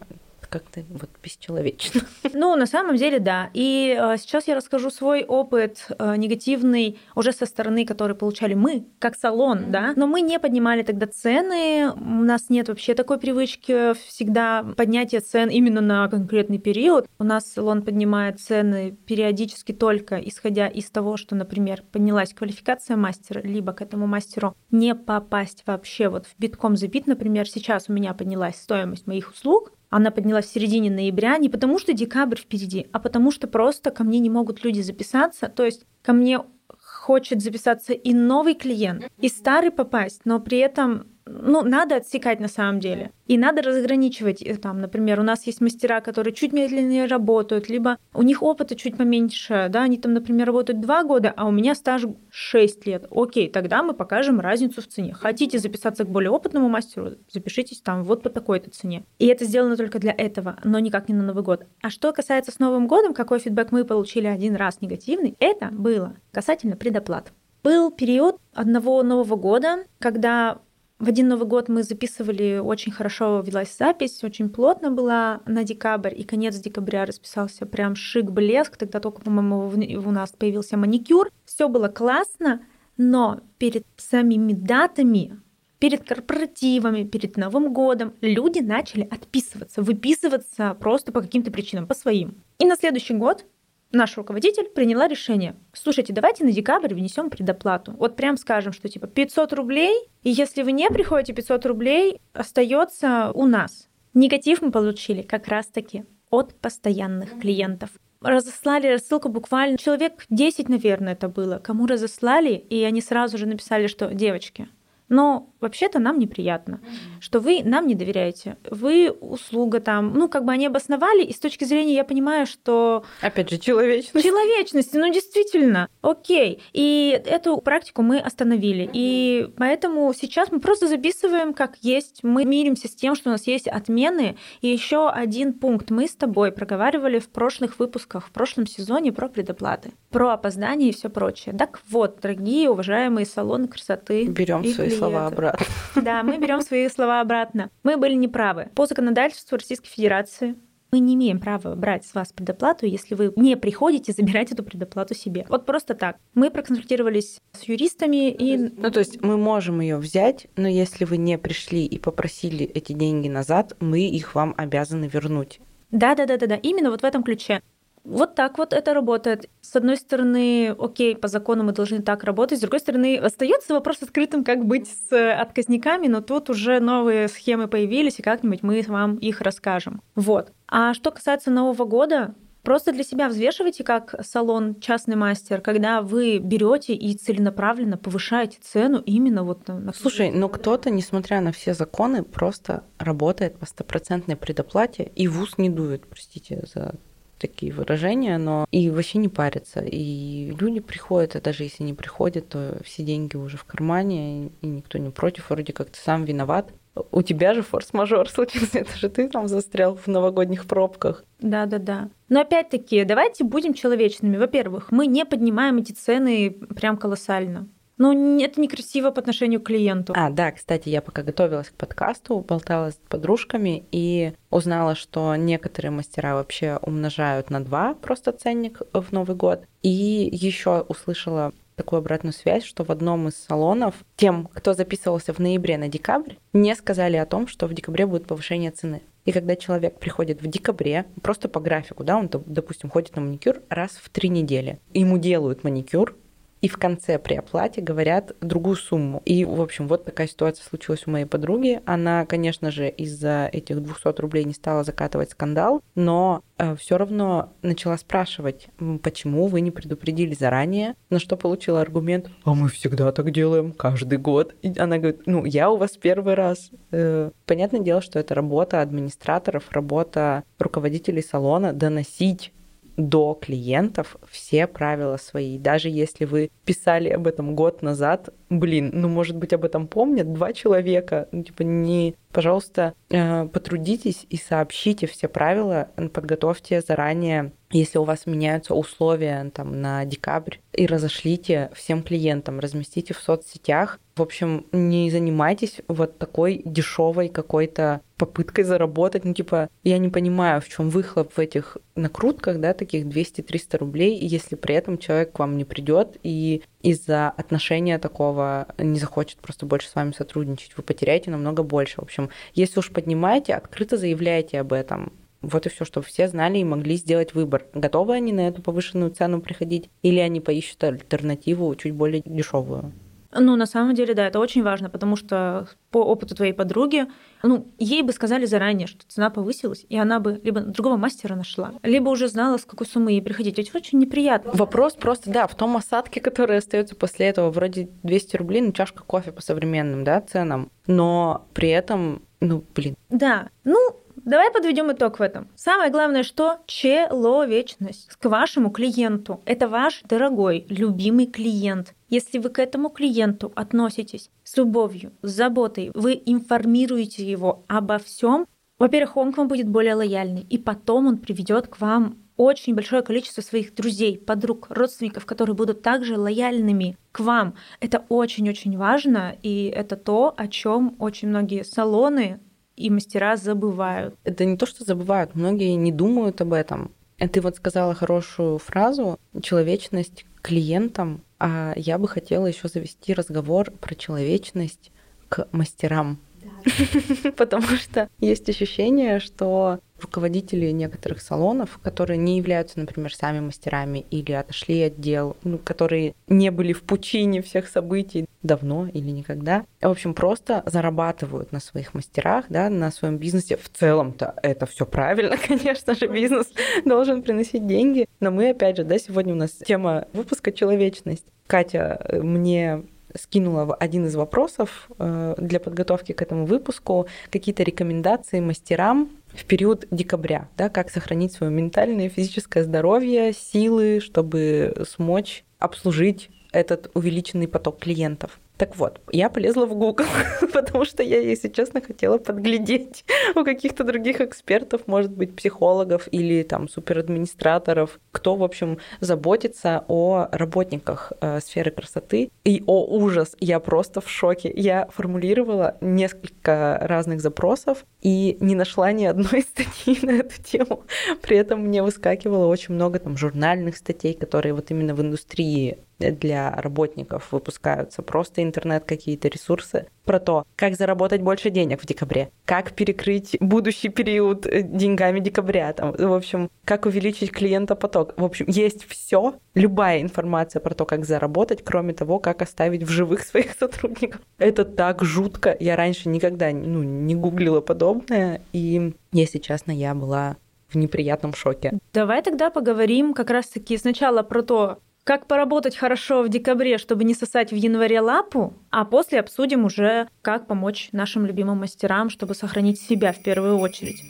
как-то 0.51 0.83
вот 0.89 1.09
бесчеловечно. 1.23 2.01
Ну, 2.33 2.55
на 2.55 2.65
самом 2.65 2.95
деле, 2.95 3.19
да. 3.19 3.49
И 3.53 3.95
э, 3.97 4.17
сейчас 4.17 4.47
я 4.47 4.55
расскажу 4.55 4.89
свой 4.89 5.23
опыт 5.23 5.87
э, 5.97 6.15
негативный 6.15 6.99
уже 7.15 7.33
со 7.33 7.45
стороны, 7.45 7.85
который 7.85 8.15
получали 8.15 8.53
мы, 8.53 8.85
как 8.99 9.15
салон, 9.15 9.59
mm-hmm. 9.59 9.69
да. 9.69 9.93
Но 9.95 10.07
мы 10.07 10.21
не 10.21 10.39
поднимали 10.39 10.81
тогда 10.81 11.07
цены. 11.07 11.91
У 11.91 12.23
нас 12.23 12.49
нет 12.49 12.67
вообще 12.67 12.93
такой 12.95 13.19
привычки 13.19 13.93
всегда 14.07 14.63
поднятия 14.75 15.19
цен 15.19 15.49
именно 15.49 15.81
на 15.81 16.07
конкретный 16.07 16.57
период. 16.57 17.07
У 17.19 17.23
нас 17.23 17.45
салон 17.51 17.83
поднимает 17.83 18.39
цены 18.39 18.97
периодически 19.05 19.71
только 19.71 20.17
исходя 20.17 20.67
из 20.67 20.89
того, 20.89 21.17
что, 21.17 21.35
например, 21.35 21.83
поднялась 21.91 22.33
квалификация 22.33 22.97
мастера, 22.97 23.41
либо 23.41 23.73
к 23.73 23.81
этому 23.81 24.07
мастеру 24.07 24.55
не 24.71 24.95
попасть 24.95 25.63
вообще 25.65 26.09
вот 26.09 26.25
в 26.25 26.39
битком 26.39 26.75
забит, 26.75 27.07
например, 27.07 27.47
сейчас 27.47 27.85
у 27.87 27.93
меня 27.93 28.13
поднялась 28.13 28.55
стоимость 28.55 29.07
моих 29.07 29.31
услуг, 29.31 29.73
она 29.91 30.09
поднялась 30.09 30.45
в 30.45 30.53
середине 30.53 30.89
ноября 30.89 31.37
не 31.37 31.49
потому, 31.49 31.77
что 31.77 31.93
декабрь 31.93 32.37
впереди, 32.37 32.87
а 32.93 32.99
потому 32.99 33.29
что 33.29 33.47
просто 33.47 33.91
ко 33.91 34.03
мне 34.03 34.19
не 34.19 34.29
могут 34.29 34.63
люди 34.63 34.79
записаться. 34.79 35.49
То 35.49 35.65
есть 35.65 35.85
ко 36.01 36.13
мне 36.13 36.39
хочет 36.79 37.41
записаться 37.41 37.93
и 37.93 38.13
новый 38.13 38.55
клиент, 38.55 39.11
и 39.19 39.27
старый 39.27 39.69
попасть, 39.69 40.21
но 40.23 40.39
при 40.39 40.59
этом 40.59 41.07
ну, 41.25 41.63
надо 41.63 41.97
отсекать 41.97 42.39
на 42.39 42.47
самом 42.47 42.79
деле. 42.79 43.11
И 43.27 43.37
надо 43.37 43.61
разграничивать. 43.61 44.41
Э, 44.41 44.55
там, 44.57 44.81
например, 44.81 45.19
у 45.19 45.23
нас 45.23 45.45
есть 45.45 45.61
мастера, 45.61 46.01
которые 46.01 46.33
чуть 46.33 46.53
медленнее 46.53 47.05
работают, 47.05 47.69
либо 47.69 47.97
у 48.13 48.23
них 48.23 48.43
опыта 48.43 48.75
чуть 48.75 48.97
поменьше, 48.97 49.67
да, 49.69 49.83
они 49.83 49.97
там, 49.97 50.13
например, 50.13 50.47
работают 50.47 50.81
два 50.81 51.03
года, 51.03 51.33
а 51.35 51.47
у 51.47 51.51
меня 51.51 51.75
стаж 51.75 52.03
6 52.29 52.85
лет. 52.85 53.05
Окей, 53.11 53.49
тогда 53.49 53.83
мы 53.83 53.93
покажем 53.93 54.39
разницу 54.39 54.81
в 54.81 54.87
цене. 54.87 55.13
Хотите 55.13 55.59
записаться 55.59 56.03
к 56.03 56.09
более 56.09 56.31
опытному 56.31 56.69
мастеру, 56.69 57.11
запишитесь 57.31 57.81
там 57.81 58.03
вот 58.03 58.23
по 58.23 58.29
такой-то 58.29 58.69
цене. 58.71 59.03
И 59.19 59.27
это 59.27 59.45
сделано 59.45 59.77
только 59.77 59.99
для 59.99 60.13
этого, 60.17 60.57
но 60.63 60.79
никак 60.79 61.09
не 61.09 61.15
на 61.15 61.23
Новый 61.23 61.43
год. 61.43 61.65
А 61.81 61.89
что 61.89 62.11
касается 62.11 62.51
с 62.51 62.59
Новым 62.59 62.87
годом, 62.87 63.13
какой 63.13 63.39
фидбэк 63.39 63.71
мы 63.71 63.85
получили 63.85 64.27
один 64.27 64.55
раз 64.55 64.81
негативный, 64.81 65.35
это 65.39 65.69
было 65.71 66.15
касательно 66.31 66.75
предоплат. 66.75 67.31
Был 67.63 67.91
период 67.91 68.37
одного 68.53 69.03
Нового 69.03 69.35
года, 69.35 69.85
когда 69.99 70.59
в 71.01 71.07
один 71.07 71.27
Новый 71.27 71.47
год 71.47 71.67
мы 71.67 71.81
записывали, 71.81 72.59
очень 72.59 72.91
хорошо 72.91 73.43
велась 73.45 73.75
запись, 73.75 74.23
очень 74.23 74.49
плотно 74.49 74.91
была 74.91 75.41
на 75.47 75.63
декабрь, 75.63 76.13
и 76.15 76.23
конец 76.23 76.57
декабря 76.57 77.05
расписался 77.05 77.65
прям 77.65 77.93
шик-блеск, 77.95 78.77
тогда 78.77 78.99
только, 78.99 79.21
по-моему, 79.21 79.67
у 79.67 80.11
нас 80.11 80.31
появился 80.31 80.77
маникюр. 80.77 81.31
Все 81.43 81.67
было 81.67 81.87
классно, 81.87 82.61
но 82.97 83.41
перед 83.57 83.83
самими 83.97 84.53
датами 84.53 85.41
перед 85.79 86.07
корпоративами, 86.07 87.03
перед 87.03 87.37
Новым 87.37 87.73
годом 87.73 88.13
люди 88.21 88.59
начали 88.59 89.01
отписываться, 89.01 89.81
выписываться 89.81 90.75
просто 90.79 91.11
по 91.11 91.21
каким-то 91.21 91.49
причинам, 91.49 91.87
по 91.87 91.95
своим. 91.95 92.35
И 92.59 92.65
на 92.65 92.75
следующий 92.75 93.15
год 93.15 93.45
наш 93.91 94.17
руководитель 94.17 94.69
приняла 94.69 95.07
решение. 95.07 95.55
Слушайте, 95.73 96.13
давайте 96.13 96.43
на 96.43 96.51
декабрь 96.51 96.93
внесем 96.93 97.29
предоплату. 97.29 97.93
Вот 97.97 98.15
прям 98.15 98.37
скажем, 98.37 98.73
что 98.73 98.89
типа 98.89 99.07
500 99.07 99.53
рублей, 99.53 100.09
и 100.23 100.29
если 100.29 100.63
вы 100.63 100.71
не 100.71 100.89
приходите, 100.89 101.33
500 101.33 101.65
рублей 101.65 102.19
остается 102.33 103.31
у 103.33 103.45
нас. 103.45 103.87
Негатив 104.13 104.61
мы 104.61 104.71
получили 104.71 105.21
как 105.21 105.47
раз-таки 105.47 106.05
от 106.29 106.53
постоянных 106.59 107.39
клиентов. 107.39 107.89
Разослали 108.21 108.87
рассылку 108.87 109.29
буквально 109.29 109.77
человек 109.77 110.25
10, 110.29 110.69
наверное, 110.69 111.13
это 111.13 111.27
было. 111.27 111.57
Кому 111.57 111.87
разослали, 111.87 112.51
и 112.51 112.83
они 112.83 113.01
сразу 113.01 113.37
же 113.37 113.47
написали, 113.47 113.87
что 113.87 114.13
девочки, 114.13 114.69
но 115.11 115.49
вообще-то 115.59 115.99
нам 115.99 116.17
неприятно, 116.19 116.75
mm-hmm. 116.81 117.21
что 117.21 117.39
вы 117.39 117.61
нам 117.63 117.85
не 117.85 117.95
доверяете. 117.95 118.57
Вы 118.69 119.11
услуга 119.11 119.81
там, 119.81 120.13
ну, 120.13 120.29
как 120.29 120.45
бы 120.45 120.53
они 120.53 120.67
обосновали, 120.67 121.23
и 121.23 121.33
с 121.33 121.39
точки 121.39 121.65
зрения 121.65 121.93
я 121.93 122.05
понимаю, 122.05 122.47
что... 122.47 123.03
Опять 123.21 123.49
же, 123.49 123.57
человечность. 123.57 124.25
Человечность, 124.25 124.93
ну, 124.93 125.11
действительно, 125.13 125.89
окей. 126.01 126.61
И 126.71 127.21
эту 127.25 127.57
практику 127.57 128.01
мы 128.01 128.19
остановили. 128.19 128.85
Mm-hmm. 128.85 128.91
И 128.93 129.53
поэтому 129.57 130.13
сейчас 130.13 130.49
мы 130.49 130.61
просто 130.61 130.87
записываем 130.87 131.53
как 131.53 131.75
есть. 131.81 132.23
Мы 132.23 132.45
миримся 132.45 132.87
с 132.87 132.95
тем, 132.95 133.15
что 133.15 133.29
у 133.29 133.33
нас 133.33 133.45
есть 133.47 133.67
отмены. 133.67 134.37
И 134.61 134.69
еще 134.69 135.09
один 135.09 135.53
пункт. 135.53 135.91
Мы 135.91 136.07
с 136.07 136.15
тобой 136.15 136.53
проговаривали 136.53 137.19
в 137.19 137.29
прошлых 137.29 137.79
выпусках, 137.79 138.27
в 138.27 138.31
прошлом 138.31 138.65
сезоне 138.65 139.11
про 139.11 139.27
предоплаты, 139.27 139.91
про 140.09 140.31
опоздание 140.31 140.89
и 140.89 140.93
все 140.93 141.09
прочее. 141.09 141.53
Так 141.57 141.81
вот, 141.89 142.19
дорогие, 142.21 142.69
уважаемые 142.69 143.25
салоны 143.25 143.67
красоты. 143.67 144.25
Берем 144.25 144.63
свои 144.63 145.00
слова 145.01 145.27
обратно. 145.27 145.65
Да, 145.95 146.23
мы 146.23 146.37
берем 146.37 146.61
свои 146.61 146.87
слова 146.89 147.21
обратно. 147.21 147.69
Мы 147.83 147.97
были 147.97 148.13
неправы. 148.13 148.69
По 148.75 148.85
законодательству 148.85 149.57
Российской 149.57 149.89
Федерации 149.89 150.55
мы 150.91 150.99
не 150.99 151.15
имеем 151.15 151.39
права 151.39 151.73
брать 151.75 152.05
с 152.05 152.13
вас 152.13 152.33
предоплату, 152.33 152.85
если 152.85 153.15
вы 153.15 153.31
не 153.37 153.55
приходите 153.55 154.11
забирать 154.11 154.51
эту 154.51 154.63
предоплату 154.63 155.15
себе. 155.15 155.45
Вот 155.47 155.65
просто 155.65 155.93
так. 155.93 156.17
Мы 156.33 156.51
проконсультировались 156.51 157.39
с 157.53 157.63
юристами 157.63 158.29
и... 158.29 158.57
Ну, 158.57 158.91
то 158.91 158.99
есть 158.99 159.21
мы 159.21 159.37
можем 159.37 159.79
ее 159.79 159.97
взять, 159.97 160.47
но 160.57 160.67
если 160.67 161.05
вы 161.05 161.15
не 161.15 161.37
пришли 161.37 161.85
и 161.85 161.97
попросили 161.97 162.65
эти 162.65 162.91
деньги 162.91 163.29
назад, 163.29 163.77
мы 163.79 164.01
их 164.01 164.35
вам 164.35 164.53
обязаны 164.57 165.05
вернуть. 165.05 165.61
Да, 165.91 166.13
да, 166.15 166.25
да, 166.25 166.37
да, 166.37 166.47
да. 166.47 166.55
Именно 166.55 166.91
вот 166.91 167.01
в 167.01 167.05
этом 167.05 167.23
ключе. 167.23 167.61
Вот 168.03 168.35
так 168.35 168.57
вот 168.57 168.73
это 168.73 168.93
работает. 168.93 169.49
С 169.61 169.75
одной 169.75 169.97
стороны, 169.97 170.75
окей, 170.77 171.15
по 171.15 171.27
закону 171.27 171.63
мы 171.63 171.71
должны 171.71 172.01
так 172.01 172.23
работать, 172.23 172.57
с 172.57 172.61
другой 172.61 172.79
стороны, 172.79 173.17
остается 173.17 173.73
вопрос 173.73 174.01
открытым, 174.01 174.43
как 174.43 174.65
быть 174.65 174.87
с 174.87 175.33
отказниками, 175.33 176.07
но 176.07 176.21
тут 176.21 176.49
уже 176.49 176.79
новые 176.79 177.27
схемы 177.27 177.67
появились, 177.67 178.19
и 178.19 178.23
как-нибудь 178.23 178.63
мы 178.63 178.83
вам 178.87 179.15
их 179.17 179.41
расскажем. 179.41 180.01
Вот. 180.15 180.51
А 180.67 180.93
что 180.93 181.11
касается 181.11 181.51
Нового 181.51 181.85
года, 181.85 182.33
Просто 182.63 182.91
для 182.91 183.03
себя 183.03 183.27
взвешивайте 183.27 183.83
как 183.83 184.13
салон 184.23 184.79
частный 184.79 185.15
мастер, 185.15 185.61
когда 185.61 186.01
вы 186.01 186.37
берете 186.37 186.93
и 186.93 187.15
целенаправленно 187.15 187.97
повышаете 187.97 188.59
цену 188.61 189.01
именно 189.03 189.43
вот 189.43 189.67
на... 189.67 189.91
Слушай, 189.93 190.31
но 190.31 190.47
кто-то, 190.47 190.91
несмотря 190.91 191.41
на 191.41 191.51
все 191.51 191.73
законы, 191.73 192.23
просто 192.23 192.83
работает 192.99 193.57
по 193.57 193.65
стопроцентной 193.65 194.35
предоплате 194.35 195.11
и 195.15 195.27
в 195.27 195.41
ус 195.41 195.57
не 195.57 195.71
дует, 195.71 196.05
простите 196.07 196.63
за 196.71 196.95
такие 197.41 197.73
выражения, 197.73 198.37
но 198.37 198.65
и 198.71 198.89
вообще 198.89 199.17
не 199.17 199.27
парятся. 199.27 199.81
И 199.81 200.55
люди 200.59 200.79
приходят, 200.79 201.35
а 201.35 201.41
даже 201.41 201.63
если 201.63 201.83
не 201.83 201.93
приходят, 201.93 202.49
то 202.49 202.77
все 202.83 203.03
деньги 203.03 203.35
уже 203.35 203.57
в 203.57 203.65
кармане, 203.65 204.51
и 204.61 204.67
никто 204.67 204.97
не 204.97 205.09
против, 205.09 205.49
вроде 205.49 205.73
как 205.73 205.89
ты 205.89 205.99
сам 205.99 206.23
виноват. 206.23 206.71
У 207.11 207.21
тебя 207.21 207.53
же 207.53 207.61
форс-мажор 207.63 208.29
случился, 208.35 208.79
это 208.79 208.95
же 208.97 209.09
ты 209.09 209.27
там 209.29 209.47
застрял 209.47 209.95
в 209.95 210.07
новогодних 210.07 210.65
пробках. 210.65 211.23
Да, 211.39 211.65
да, 211.65 211.79
да. 211.79 212.09
Но 212.29 212.41
опять-таки, 212.41 213.03
давайте 213.03 213.43
будем 213.43 213.73
человечными. 213.73 214.37
Во-первых, 214.37 214.91
мы 214.91 215.07
не 215.07 215.25
поднимаем 215.25 215.77
эти 215.77 215.93
цены 215.93 216.51
прям 216.51 216.97
колоссально. 216.97 217.67
Но 218.01 218.13
это 218.41 218.59
некрасиво 218.59 219.11
по 219.11 219.21
отношению 219.21 219.61
к 219.61 219.65
клиенту. 219.65 220.13
А, 220.15 220.31
да, 220.31 220.51
кстати, 220.51 220.89
я 220.89 221.03
пока 221.03 221.21
готовилась 221.21 221.69
к 221.69 221.73
подкасту, 221.73 222.39
болтала 222.39 222.89
с 222.89 222.99
подружками 223.07 223.83
и 223.91 224.33
узнала, 224.49 224.95
что 224.95 225.35
некоторые 225.35 225.91
мастера 225.91 226.33
вообще 226.33 226.79
умножают 226.81 227.51
на 227.51 227.63
два 227.63 227.93
просто 227.93 228.31
ценник 228.31 228.81
в 228.91 229.11
Новый 229.11 229.35
год. 229.35 229.65
И 229.83 229.89
еще 230.31 230.81
услышала 230.81 231.53
такую 231.75 231.99
обратную 231.99 232.33
связь, 232.33 232.63
что 232.63 232.83
в 232.83 232.89
одном 232.89 233.27
из 233.27 233.35
салонов 233.35 233.93
тем, 234.15 234.47
кто 234.51 234.73
записывался 234.73 235.31
в 235.31 235.37
ноябре 235.37 235.77
на 235.77 235.87
декабрь, 235.87 236.33
не 236.53 236.73
сказали 236.75 237.17
о 237.17 237.27
том, 237.27 237.47
что 237.47 237.67
в 237.67 237.73
декабре 237.75 238.07
будет 238.07 238.25
повышение 238.25 238.71
цены. 238.71 239.03
И 239.25 239.31
когда 239.31 239.55
человек 239.55 239.99
приходит 239.99 240.41
в 240.41 240.47
декабре, 240.47 241.05
просто 241.21 241.49
по 241.49 241.59
графику, 241.59 242.03
да, 242.03 242.17
он, 242.17 242.31
допустим, 242.31 242.89
ходит 242.89 243.15
на 243.15 243.21
маникюр 243.21 243.61
раз 243.69 243.91
в 243.91 244.09
три 244.09 244.29
недели, 244.29 244.79
ему 244.93 245.19
делают 245.19 245.63
маникюр, 245.63 246.15
и 246.61 246.67
в 246.67 246.77
конце 246.77 247.17
при 247.17 247.35
оплате 247.35 247.81
говорят 247.81 248.35
другую 248.39 248.75
сумму. 248.75 249.21
И, 249.25 249.45
в 249.45 249.61
общем, 249.61 249.87
вот 249.87 250.05
такая 250.05 250.27
ситуация 250.27 250.63
случилась 250.63 251.03
у 251.07 251.11
моей 251.11 251.25
подруги. 251.25 251.81
Она, 251.85 252.25
конечно 252.25 252.71
же, 252.71 252.87
из-за 252.89 253.49
этих 253.51 253.81
200 253.81 254.19
рублей 254.21 254.45
не 254.45 254.53
стала 254.53 254.83
закатывать 254.83 255.31
скандал, 255.31 255.81
но 255.95 256.43
э, 256.57 256.75
все 256.75 256.97
равно 256.97 257.53
начала 257.61 257.97
спрашивать, 257.97 258.67
почему 259.01 259.47
вы 259.47 259.61
не 259.61 259.71
предупредили 259.71 260.35
заранее, 260.35 260.95
на 261.09 261.19
что 261.19 261.35
получила 261.35 261.81
аргумент, 261.81 262.29
а 262.43 262.53
мы 262.53 262.69
всегда 262.69 263.11
так 263.11 263.31
делаем, 263.31 263.71
каждый 263.71 264.19
год. 264.19 264.55
И 264.61 264.77
она 264.77 264.97
говорит, 264.97 265.21
ну, 265.25 265.45
я 265.45 265.71
у 265.71 265.77
вас 265.77 265.91
первый 265.97 266.35
раз. 266.35 266.69
Э, 266.91 267.31
понятное 267.45 267.81
дело, 267.81 268.01
что 268.01 268.19
это 268.19 268.35
работа 268.35 268.81
администраторов, 268.81 269.71
работа 269.71 270.43
руководителей 270.59 271.23
салона 271.23 271.73
доносить 271.73 272.53
до 272.97 273.37
клиентов 273.41 274.17
все 274.29 274.67
правила 274.67 275.17
свои. 275.17 275.57
Даже 275.57 275.89
если 275.89 276.25
вы 276.25 276.51
писали 276.65 277.09
об 277.09 277.27
этом 277.27 277.55
год 277.55 277.81
назад, 277.81 278.29
блин, 278.49 278.91
ну, 278.93 279.09
может 279.09 279.37
быть, 279.37 279.53
об 279.53 279.65
этом 279.65 279.87
помнят 279.87 280.31
два 280.33 280.53
человека. 280.53 281.27
Ну, 281.31 281.43
типа, 281.43 281.63
не... 281.63 282.15
Пожалуйста, 282.31 282.93
э, 283.09 283.45
потрудитесь 283.47 284.25
и 284.29 284.37
сообщите 284.37 285.07
все 285.07 285.27
правила, 285.27 285.89
подготовьте 286.13 286.81
заранее, 286.81 287.51
если 287.71 287.97
у 287.97 288.03
вас 288.03 288.25
меняются 288.25 288.73
условия 288.73 289.51
там, 289.53 289.81
на 289.81 290.05
декабрь, 290.05 290.57
и 290.73 290.85
разошлите 290.85 291.69
всем 291.73 292.03
клиентам, 292.03 292.59
разместите 292.59 293.13
в 293.13 293.19
соцсетях. 293.19 293.99
В 294.15 294.21
общем, 294.21 294.65
не 294.71 295.09
занимайтесь 295.09 295.81
вот 295.87 296.17
такой 296.17 296.61
дешевой 296.63 297.29
какой-то 297.29 298.01
попыткой 298.17 298.65
заработать. 298.65 299.25
Ну, 299.25 299.33
типа, 299.33 299.69
я 299.83 299.97
не 299.97 300.09
понимаю, 300.09 300.61
в 300.61 300.69
чем 300.69 300.89
выхлоп 300.89 301.33
в 301.33 301.39
этих 301.39 301.77
накрутках, 301.95 302.59
да, 302.59 302.73
таких 302.73 303.05
200-300 303.05 303.77
рублей, 303.77 304.17
если 304.19 304.55
при 304.55 304.75
этом 304.75 304.97
человек 304.97 305.31
к 305.31 305.39
вам 305.39 305.57
не 305.57 305.65
придет 305.65 306.17
и 306.23 306.63
из-за 306.81 307.29
отношения 307.29 307.97
такого 307.99 308.67
не 308.77 308.99
захочет 308.99 309.39
просто 309.39 309.65
больше 309.65 309.89
с 309.89 309.95
вами 309.95 310.11
сотрудничать, 310.11 310.73
вы 310.77 310.83
потеряете 310.83 311.31
намного 311.31 311.63
больше. 311.63 311.95
В 311.99 312.03
общем, 312.03 312.29
если 312.53 312.79
уж 312.79 312.91
поднимаете, 312.91 313.55
открыто 313.55 313.97
заявляйте 313.97 314.59
об 314.59 314.73
этом. 314.73 315.13
Вот 315.41 315.65
и 315.65 315.69
все, 315.69 315.85
чтобы 315.85 316.05
все 316.05 316.27
знали 316.27 316.59
и 316.59 316.63
могли 316.63 316.95
сделать 316.95 317.33
выбор. 317.33 317.65
Готовы 317.73 318.13
они 318.13 318.31
на 318.31 318.47
эту 318.47 318.61
повышенную 318.61 319.11
цену 319.11 319.41
приходить 319.41 319.89
или 320.01 320.19
они 320.19 320.39
поищут 320.39 320.83
альтернативу 320.83 321.73
чуть 321.75 321.93
более 321.93 322.21
дешевую. 322.25 322.93
Ну, 323.33 323.55
на 323.55 323.65
самом 323.65 323.95
деле, 323.95 324.13
да, 324.13 324.27
это 324.27 324.39
очень 324.39 324.61
важно, 324.61 324.89
потому 324.89 325.15
что 325.15 325.67
по 325.89 325.99
опыту 325.99 326.35
твоей 326.35 326.53
подруги, 326.53 327.07
ну, 327.43 327.67
ей 327.77 328.01
бы 328.01 328.11
сказали 328.11 328.45
заранее, 328.45 328.87
что 328.87 329.05
цена 329.07 329.29
повысилась, 329.29 329.85
и 329.87 329.97
она 329.97 330.19
бы 330.19 330.39
либо 330.43 330.61
другого 330.61 330.97
мастера 330.97 331.35
нашла, 331.35 331.73
либо 331.83 332.09
уже 332.09 332.27
знала, 332.27 332.57
с 332.57 332.65
какой 332.65 332.87
суммы 332.87 333.11
ей 333.11 333.21
приходить. 333.21 333.57
Это 333.57 333.77
очень 333.77 333.99
неприятно. 333.99 334.51
Вопрос 334.53 334.95
просто, 334.95 335.31
да, 335.31 335.47
в 335.47 335.55
том 335.55 335.77
осадке, 335.77 336.19
который 336.19 336.57
остается 336.57 336.95
после 336.95 337.27
этого, 337.27 337.51
вроде 337.51 337.89
200 338.03 338.35
рублей, 338.35 338.61
ну, 338.61 338.73
чашка 338.73 339.03
кофе 339.03 339.31
по 339.31 339.41
современным, 339.41 340.03
да, 340.03 340.21
ценам, 340.21 340.69
но 340.87 341.47
при 341.53 341.69
этом, 341.69 342.23
ну, 342.41 342.63
блин. 342.75 342.95
Да, 343.09 343.49
ну, 343.63 344.00
Давай 344.23 344.51
подведем 344.51 344.91
итог 344.91 345.17
в 345.17 345.21
этом. 345.23 345.47
Самое 345.55 345.89
главное, 345.89 346.21
что 346.21 346.59
человечность 346.67 348.07
к 348.19 348.25
вашему 348.25 348.69
клиенту. 348.69 349.41
Это 349.45 349.67
ваш 349.67 350.03
дорогой, 350.03 350.67
любимый 350.69 351.25
клиент. 351.25 351.95
Если 352.07 352.37
вы 352.37 352.49
к 352.49 352.59
этому 352.59 352.89
клиенту 352.89 353.51
относитесь 353.55 354.29
с 354.43 354.57
любовью, 354.57 355.11
с 355.23 355.31
заботой, 355.31 355.91
вы 355.95 356.21
информируете 356.23 357.25
его 357.25 357.63
обо 357.67 357.97
всем, 357.97 358.45
во-первых, 358.77 359.17
он 359.17 359.33
к 359.33 359.37
вам 359.37 359.47
будет 359.47 359.67
более 359.67 359.95
лояльный, 359.95 360.45
и 360.47 360.59
потом 360.59 361.07
он 361.07 361.17
приведет 361.17 361.67
к 361.67 361.79
вам 361.79 362.17
очень 362.37 362.75
большое 362.75 363.01
количество 363.01 363.41
своих 363.41 363.73
друзей, 363.73 364.19
подруг, 364.19 364.67
родственников, 364.69 365.25
которые 365.25 365.55
будут 365.55 365.81
также 365.81 366.17
лояльными 366.17 366.95
к 367.11 367.21
вам. 367.21 367.55
Это 367.79 368.05
очень-очень 368.09 368.77
важно, 368.77 369.35
и 369.41 369.65
это 369.65 369.95
то, 369.95 370.33
о 370.37 370.47
чем 370.47 370.95
очень 370.99 371.29
многие 371.29 371.63
салоны 371.63 372.39
и 372.81 372.89
мастера 372.89 373.37
забывают. 373.37 374.15
Это 374.23 374.45
не 374.45 374.57
то, 374.57 374.65
что 374.65 374.83
забывают, 374.83 375.35
многие 375.35 375.73
не 375.75 375.91
думают 375.91 376.41
об 376.41 376.53
этом. 376.53 376.91
Ты 377.17 377.39
вот 377.41 377.55
сказала 377.55 377.93
хорошую 377.93 378.57
фразу 378.57 379.19
«человечность 379.41 380.25
клиентам», 380.41 381.23
а 381.39 381.73
я 381.75 381.97
бы 381.99 382.07
хотела 382.07 382.47
еще 382.47 382.67
завести 382.67 383.13
разговор 383.13 383.71
про 383.71 383.93
человечность 383.93 384.91
к 385.29 385.47
мастерам. 385.51 386.19
Потому 387.37 387.67
что 387.67 388.09
есть 388.19 388.49
ощущение, 388.49 389.19
что 389.19 389.79
руководители 390.01 390.71
некоторых 390.71 391.21
салонов, 391.21 391.79
которые 391.81 392.17
не 392.17 392.37
являются, 392.37 392.79
например, 392.79 393.13
сами 393.13 393.39
мастерами 393.39 394.05
или 394.11 394.31
отошли 394.31 394.83
от 394.83 394.99
дел, 394.99 395.37
ну, 395.43 395.57
которые 395.57 396.13
не 396.27 396.51
были 396.51 396.73
в 396.73 396.83
пучине 396.83 397.41
всех 397.41 397.67
событий 397.67 398.25
давно 398.43 398.87
или 398.87 399.11
никогда, 399.11 399.65
в 399.81 399.89
общем, 399.89 400.13
просто 400.13 400.63
зарабатывают 400.65 401.51
на 401.51 401.59
своих 401.59 401.93
мастерах, 401.93 402.45
да, 402.49 402.69
на 402.69 402.91
своем 402.91 403.17
бизнесе. 403.17 403.57
В 403.57 403.69
целом-то 403.69 404.33
это 404.41 404.65
все 404.65 404.85
правильно, 404.85 405.37
конечно 405.47 405.95
же, 405.95 406.07
бизнес 406.07 406.47
должен 406.85 407.21
приносить 407.21 407.67
деньги. 407.67 408.07
Но 408.19 408.31
мы, 408.31 408.49
опять 408.49 408.77
же, 408.77 408.83
да, 408.83 408.97
сегодня 408.97 409.33
у 409.33 409.37
нас 409.37 409.51
тема 409.51 410.07
выпуска 410.13 410.51
«Человечность». 410.51 411.25
Катя 411.47 411.99
э, 412.05 412.21
мне 412.21 412.83
скинула 413.15 413.73
один 413.75 414.05
из 414.05 414.15
вопросов 414.15 414.89
э, 414.97 415.35
для 415.37 415.59
подготовки 415.59 416.13
к 416.13 416.21
этому 416.21 416.45
выпуску, 416.45 417.07
какие-то 417.29 417.63
рекомендации 417.63 418.39
мастерам 418.39 419.09
в 419.33 419.45
период 419.45 419.85
декабря, 419.91 420.49
да, 420.57 420.69
как 420.69 420.89
сохранить 420.89 421.33
свое 421.33 421.51
ментальное 421.51 422.07
и 422.07 422.09
физическое 422.09 422.63
здоровье, 422.63 423.33
силы, 423.33 423.99
чтобы 424.01 424.85
смочь 424.87 425.43
обслужить 425.59 426.29
этот 426.51 426.91
увеличенный 426.93 427.47
поток 427.47 427.79
клиентов. 427.79 428.39
Так 428.61 428.77
вот, 428.77 429.01
я 429.11 429.31
полезла 429.31 429.65
в 429.65 429.73
Google, 429.73 430.05
потому 430.53 430.85
что 430.85 431.01
я, 431.01 431.19
если 431.19 431.49
честно, 431.49 431.81
хотела 431.81 432.19
подглядеть 432.19 433.05
у 433.35 433.43
каких-то 433.43 433.83
других 433.83 434.21
экспертов, 434.21 434.81
может 434.85 435.09
быть, 435.09 435.35
психологов 435.35 436.07
или 436.11 436.43
там 436.43 436.69
суперадминистраторов, 436.69 437.99
кто, 438.11 438.35
в 438.35 438.43
общем, 438.43 438.77
заботится 438.99 439.83
о 439.87 440.27
работниках 440.31 441.11
э, 441.21 441.39
сферы 441.39 441.71
красоты. 441.71 442.29
И, 442.43 442.63
о 442.67 442.85
ужас, 442.85 443.35
я 443.39 443.59
просто 443.59 443.99
в 443.99 444.07
шоке. 444.07 444.53
Я 444.55 444.87
формулировала 444.91 445.77
несколько 445.81 446.77
разных 446.83 447.19
запросов 447.19 447.83
и 448.03 448.37
не 448.41 448.53
нашла 448.53 448.91
ни 448.91 449.05
одной 449.05 449.41
статьи 449.41 449.97
на 450.03 450.19
эту 450.19 450.39
тему. 450.39 450.83
При 451.23 451.35
этом 451.35 451.61
мне 451.61 451.81
выскакивало 451.81 452.45
очень 452.45 452.75
много 452.75 452.99
там 452.99 453.17
журнальных 453.17 453.75
статей, 453.75 454.13
которые 454.13 454.53
вот 454.53 454.69
именно 454.69 454.93
в 454.93 455.01
индустрии 455.01 455.79
для 456.09 456.51
работников 456.55 457.31
выпускаются, 457.31 458.01
просто 458.01 458.41
интернет 458.41 458.85
какие-то 458.85 459.27
ресурсы 459.27 459.87
про 460.03 460.19
то, 460.19 460.45
как 460.55 460.75
заработать 460.75 461.21
больше 461.21 461.49
денег 461.49 461.81
в 461.81 461.85
декабре, 461.85 462.31
как 462.45 462.73
перекрыть 462.73 463.37
будущий 463.39 463.89
период 463.89 464.45
э, 464.47 464.63
деньгами 464.63 465.19
декабря, 465.19 465.71
там, 465.73 465.93
в 465.93 466.13
общем, 466.13 466.49
как 466.65 466.85
увеличить 466.85 467.31
клиентопоток. 467.31 468.13
В 468.17 468.23
общем, 468.23 468.45
есть 468.47 468.85
все, 468.87 469.35
любая 469.53 470.01
информация 470.01 470.59
про 470.59 470.73
то, 470.73 470.85
как 470.85 471.05
заработать, 471.05 471.63
кроме 471.63 471.93
того, 471.93 472.19
как 472.19 472.41
оставить 472.41 472.83
в 472.83 472.89
живых 472.89 473.21
своих 473.27 473.53
сотрудников. 473.53 474.21
Это 474.37 474.65
так 474.65 475.03
жутко. 475.03 475.55
Я 475.59 475.75
раньше 475.75 476.09
никогда 476.09 476.51
ну, 476.51 476.81
не 476.83 477.15
гуглила 477.15 477.61
подобное, 477.61 478.41
и, 478.53 478.93
если 479.11 479.37
честно, 479.37 479.71
я 479.71 479.93
была 479.93 480.37
в 480.73 480.77
неприятном 480.77 481.33
шоке. 481.33 481.77
Давай 481.93 482.21
тогда 482.21 482.49
поговорим 482.49 483.13
как 483.13 483.29
раз-таки 483.29 483.77
сначала 483.77 484.23
про 484.23 484.41
то, 484.41 484.79
как 485.03 485.27
поработать 485.27 485.75
хорошо 485.75 486.23
в 486.23 486.29
декабре, 486.29 486.77
чтобы 486.77 487.03
не 487.03 487.13
сосать 487.13 487.51
в 487.51 487.55
январе 487.55 488.01
лапу, 488.01 488.53
а 488.69 488.85
после 488.85 489.19
обсудим 489.19 489.65
уже, 489.65 490.07
как 490.21 490.47
помочь 490.47 490.89
нашим 490.91 491.25
любимым 491.25 491.59
мастерам, 491.59 492.09
чтобы 492.09 492.35
сохранить 492.35 492.79
себя 492.79 493.11
в 493.11 493.21
первую 493.23 493.57
очередь. 493.57 494.03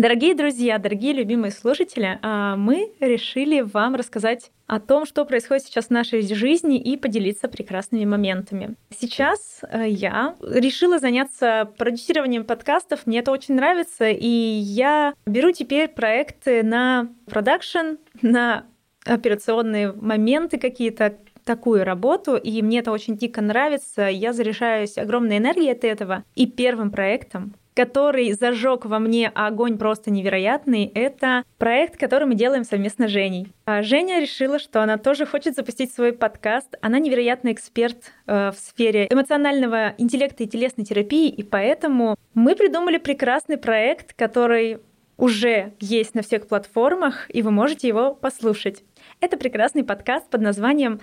Дорогие 0.00 0.34
друзья, 0.34 0.78
дорогие 0.78 1.12
любимые 1.12 1.52
слушатели, 1.52 2.18
а, 2.22 2.56
мы 2.56 2.90
решили 3.00 3.60
вам 3.60 3.94
рассказать 3.94 4.50
о 4.66 4.80
том, 4.80 5.04
что 5.04 5.26
происходит 5.26 5.64
сейчас 5.64 5.88
в 5.88 5.90
нашей 5.90 6.22
жизни 6.22 6.78
и 6.78 6.96
поделиться 6.96 7.48
прекрасными 7.48 8.06
моментами. 8.06 8.76
Сейчас 8.98 9.60
э, 9.68 9.90
я 9.90 10.36
решила 10.40 10.98
заняться 10.98 11.70
продюсированием 11.76 12.44
подкастов, 12.44 13.00
мне 13.04 13.18
это 13.18 13.30
очень 13.30 13.56
нравится, 13.56 14.08
и 14.08 14.26
я 14.26 15.12
беру 15.26 15.52
теперь 15.52 15.88
проекты 15.88 16.62
на 16.62 17.10
продакшн, 17.26 17.98
на 18.22 18.64
операционные 19.04 19.92
моменты 19.92 20.56
какие-то, 20.56 21.18
такую 21.44 21.84
работу, 21.84 22.36
и 22.36 22.62
мне 22.62 22.78
это 22.78 22.92
очень 22.92 23.16
дико 23.16 23.42
нравится. 23.42 24.08
Я 24.08 24.32
заряжаюсь 24.32 24.96
огромной 24.96 25.38
энергией 25.38 25.72
от 25.72 25.84
этого. 25.84 26.24
И 26.34 26.46
первым 26.46 26.90
проектом 26.90 27.54
который 27.80 28.30
зажег 28.32 28.84
во 28.84 28.98
мне 28.98 29.32
огонь 29.34 29.78
просто 29.78 30.10
невероятный, 30.10 30.84
это 30.94 31.44
проект, 31.56 31.98
который 31.98 32.26
мы 32.26 32.34
делаем 32.34 32.64
совместно 32.64 33.08
с 33.08 33.10
Женей. 33.10 33.46
А 33.64 33.80
Женя 33.80 34.20
решила, 34.20 34.58
что 34.58 34.82
она 34.82 34.98
тоже 34.98 35.24
хочет 35.24 35.54
запустить 35.54 35.90
свой 35.90 36.12
подкаст. 36.12 36.76
Она 36.82 36.98
невероятный 36.98 37.52
эксперт 37.52 38.12
э, 38.26 38.50
в 38.50 38.58
сфере 38.58 39.06
эмоционального 39.08 39.94
интеллекта 39.96 40.42
и 40.44 40.46
телесной 40.46 40.84
терапии, 40.84 41.30
и 41.30 41.42
поэтому 41.42 42.16
мы 42.34 42.54
придумали 42.54 42.98
прекрасный 42.98 43.56
проект, 43.56 44.12
который 44.12 44.80
уже 45.16 45.72
есть 45.80 46.14
на 46.14 46.20
всех 46.20 46.48
платформах, 46.48 47.30
и 47.30 47.40
вы 47.40 47.50
можете 47.50 47.88
его 47.88 48.14
послушать. 48.14 48.84
Это 49.20 49.38
прекрасный 49.38 49.84
подкаст 49.84 50.28
под 50.28 50.42
названием 50.42 51.00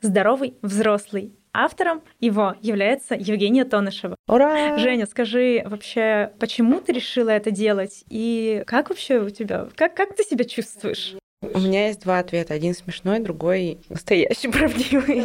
«Здоровый 0.00 0.54
взрослый». 0.60 1.36
Автором 1.64 2.02
его 2.20 2.54
является 2.60 3.14
Евгения 3.14 3.64
Тонышева. 3.64 4.16
Ура! 4.28 4.76
Женя, 4.78 5.06
скажи 5.06 5.62
вообще, 5.64 6.32
почему 6.38 6.80
ты 6.80 6.92
решила 6.92 7.30
это 7.30 7.50
делать? 7.50 8.04
И 8.08 8.62
как 8.66 8.90
вообще 8.90 9.20
у 9.20 9.30
тебя, 9.30 9.68
как, 9.74 9.94
как 9.94 10.14
ты 10.14 10.22
себя 10.22 10.44
чувствуешь? 10.44 11.16
У 11.42 11.58
меня 11.58 11.88
есть 11.88 12.02
два 12.02 12.18
ответа. 12.18 12.54
Один 12.54 12.74
смешной, 12.74 13.20
другой 13.20 13.78
настоящий, 13.88 14.48
правдивый. 14.52 15.24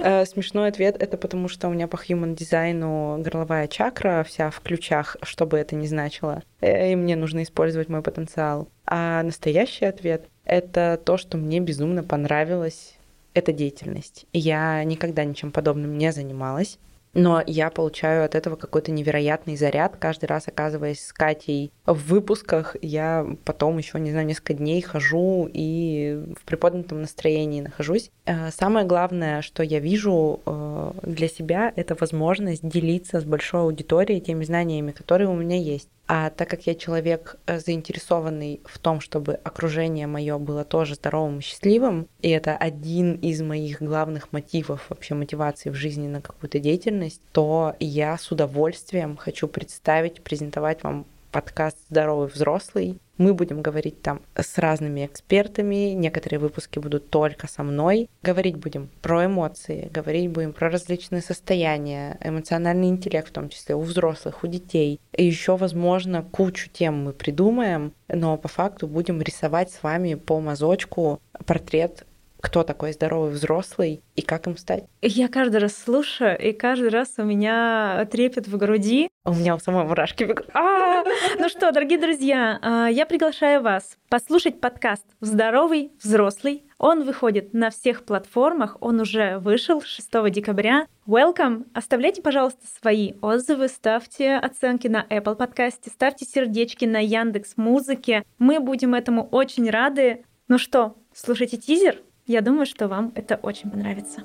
Э, 0.00 0.24
смешной 0.24 0.68
ответ— 0.68 0.96
это 1.00 1.16
потому, 1.16 1.48
что 1.48 1.68
у 1.68 1.72
меня 1.72 1.88
по 1.88 1.96
human 1.96 2.34
дизайну 2.34 3.18
горловая 3.20 3.68
чакра 3.68 4.24
вся 4.28 4.50
в 4.50 4.60
ключах, 4.60 5.16
что 5.22 5.46
бы 5.46 5.58
это 5.58 5.74
ни 5.76 5.86
значило. 5.86 6.42
Э, 6.60 6.92
и 6.92 6.96
мне 6.96 7.16
нужно 7.16 7.42
использовать 7.42 7.88
мой 7.88 8.02
потенциал. 8.02 8.68
А 8.86 9.22
настоящий 9.22 9.84
ответ— 9.84 10.26
это 10.44 11.00
то, 11.02 11.16
что 11.16 11.36
мне 11.36 11.60
безумно 11.60 12.02
понравилось 12.02 12.95
эта 13.36 13.52
деятельность. 13.52 14.26
Я 14.32 14.82
никогда 14.84 15.24
ничем 15.24 15.52
подобным 15.52 15.98
не 15.98 16.10
занималась. 16.10 16.78
Но 17.12 17.42
я 17.46 17.70
получаю 17.70 18.26
от 18.26 18.34
этого 18.34 18.56
какой-то 18.56 18.92
невероятный 18.92 19.56
заряд. 19.56 19.96
Каждый 19.96 20.26
раз, 20.26 20.48
оказываясь 20.48 21.02
с 21.02 21.14
Катей 21.14 21.72
в 21.86 22.10
выпусках, 22.10 22.76
я 22.82 23.26
потом 23.46 23.78
еще, 23.78 23.98
не 23.98 24.10
знаю, 24.10 24.26
несколько 24.26 24.52
дней 24.52 24.82
хожу 24.82 25.48
и 25.50 26.22
в 26.38 26.44
приподнятом 26.44 27.00
настроении 27.00 27.62
нахожусь. 27.62 28.10
Э, 28.26 28.50
самое 28.50 28.84
главное, 28.84 29.40
что 29.40 29.62
я 29.62 29.78
вижу 29.78 30.40
э, 30.44 30.92
для 31.04 31.28
себя, 31.28 31.72
это 31.74 31.94
возможность 31.98 32.68
делиться 32.68 33.18
с 33.18 33.24
большой 33.24 33.62
аудиторией 33.62 34.20
теми 34.20 34.44
знаниями, 34.44 34.92
которые 34.92 35.30
у 35.30 35.34
меня 35.34 35.56
есть. 35.56 35.88
А 36.08 36.30
так 36.30 36.48
как 36.48 36.66
я 36.66 36.74
человек 36.74 37.36
э, 37.46 37.58
заинтересованный 37.58 38.60
в 38.64 38.78
том, 38.78 39.00
чтобы 39.00 39.34
окружение 39.34 40.06
мое 40.06 40.38
было 40.38 40.64
тоже 40.64 40.94
здоровым 40.94 41.40
и 41.40 41.42
счастливым, 41.42 42.08
и 42.22 42.30
это 42.30 42.56
один 42.56 43.14
из 43.14 43.42
моих 43.42 43.82
главных 43.82 44.32
мотивов 44.32 44.86
вообще 44.88 45.14
мотивации 45.14 45.70
в 45.70 45.74
жизни 45.74 46.06
на 46.06 46.20
какую-то 46.20 46.60
деятельность, 46.60 47.20
то 47.32 47.74
я 47.80 48.16
с 48.16 48.30
удовольствием 48.30 49.16
хочу 49.16 49.48
представить, 49.48 50.22
презентовать 50.22 50.84
вам 50.84 51.06
подкаст 51.36 51.76
«Здоровый 51.90 52.28
взрослый». 52.28 52.98
Мы 53.18 53.34
будем 53.34 53.60
говорить 53.60 54.00
там 54.00 54.22
с 54.34 54.56
разными 54.56 55.04
экспертами, 55.04 55.92
некоторые 55.92 56.40
выпуски 56.40 56.78
будут 56.78 57.10
только 57.10 57.46
со 57.46 57.62
мной. 57.62 58.08
Говорить 58.22 58.56
будем 58.56 58.88
про 59.02 59.26
эмоции, 59.26 59.90
говорить 59.92 60.30
будем 60.30 60.54
про 60.54 60.70
различные 60.70 61.20
состояния, 61.20 62.18
эмоциональный 62.24 62.88
интеллект 62.88 63.28
в 63.28 63.32
том 63.32 63.50
числе 63.50 63.74
у 63.74 63.82
взрослых, 63.82 64.44
у 64.44 64.46
детей. 64.46 64.98
И 65.14 65.26
еще, 65.26 65.58
возможно, 65.58 66.22
кучу 66.22 66.70
тем 66.72 67.04
мы 67.04 67.12
придумаем, 67.12 67.92
но 68.08 68.38
по 68.38 68.48
факту 68.48 68.86
будем 68.86 69.20
рисовать 69.20 69.70
с 69.70 69.82
вами 69.82 70.14
по 70.14 70.40
мазочку 70.40 71.20
портрет 71.44 72.06
кто 72.46 72.62
такой 72.62 72.92
здоровый 72.92 73.32
взрослый 73.32 74.04
и 74.14 74.22
как 74.22 74.46
им 74.46 74.56
стать. 74.56 74.84
Я 75.02 75.26
каждый 75.26 75.56
раз 75.56 75.76
слушаю, 75.76 76.38
и 76.38 76.52
каждый 76.52 76.90
раз 76.90 77.14
у 77.18 77.24
меня 77.24 78.06
трепет 78.12 78.46
в 78.46 78.56
груди. 78.56 79.08
У 79.24 79.34
меня 79.34 79.56
у 79.56 79.58
самой 79.58 79.84
мурашки 79.84 80.22
бегут. 80.22 80.48
А, 80.54 81.02
ну 81.40 81.48
что, 81.48 81.72
дорогие 81.72 81.98
друзья, 81.98 82.60
а, 82.62 82.86
я 82.86 83.04
приглашаю 83.04 83.62
вас 83.62 83.96
послушать 84.08 84.60
подкаст 84.60 85.04
«Здоровый 85.20 85.90
взрослый». 86.00 86.62
Он 86.78 87.02
выходит 87.02 87.52
на 87.52 87.70
всех 87.70 88.04
платформах, 88.04 88.76
он 88.80 89.00
уже 89.00 89.38
вышел 89.38 89.82
6 89.82 90.30
декабря. 90.30 90.86
Welcome! 91.04 91.64
Оставляйте, 91.74 92.22
пожалуйста, 92.22 92.64
свои 92.80 93.14
отзывы, 93.22 93.66
ставьте 93.66 94.36
оценки 94.36 94.86
на 94.86 95.04
Apple 95.10 95.34
подкасте, 95.34 95.90
ставьте 95.90 96.24
сердечки 96.24 96.84
на 96.84 97.02
Яндекс 97.02 97.56
Музыке. 97.56 98.22
Мы 98.38 98.60
будем 98.60 98.94
этому 98.94 99.26
очень 99.32 99.68
рады. 99.68 100.24
Ну 100.46 100.58
что, 100.58 100.94
слушайте 101.12 101.56
тизер, 101.56 102.02
я 102.26 102.40
думаю, 102.40 102.66
что 102.66 102.88
вам 102.88 103.12
это 103.14 103.36
очень 103.36 103.70
понравится. 103.70 104.22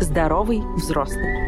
Здоровый 0.00 0.60
взрослый. 0.76 1.42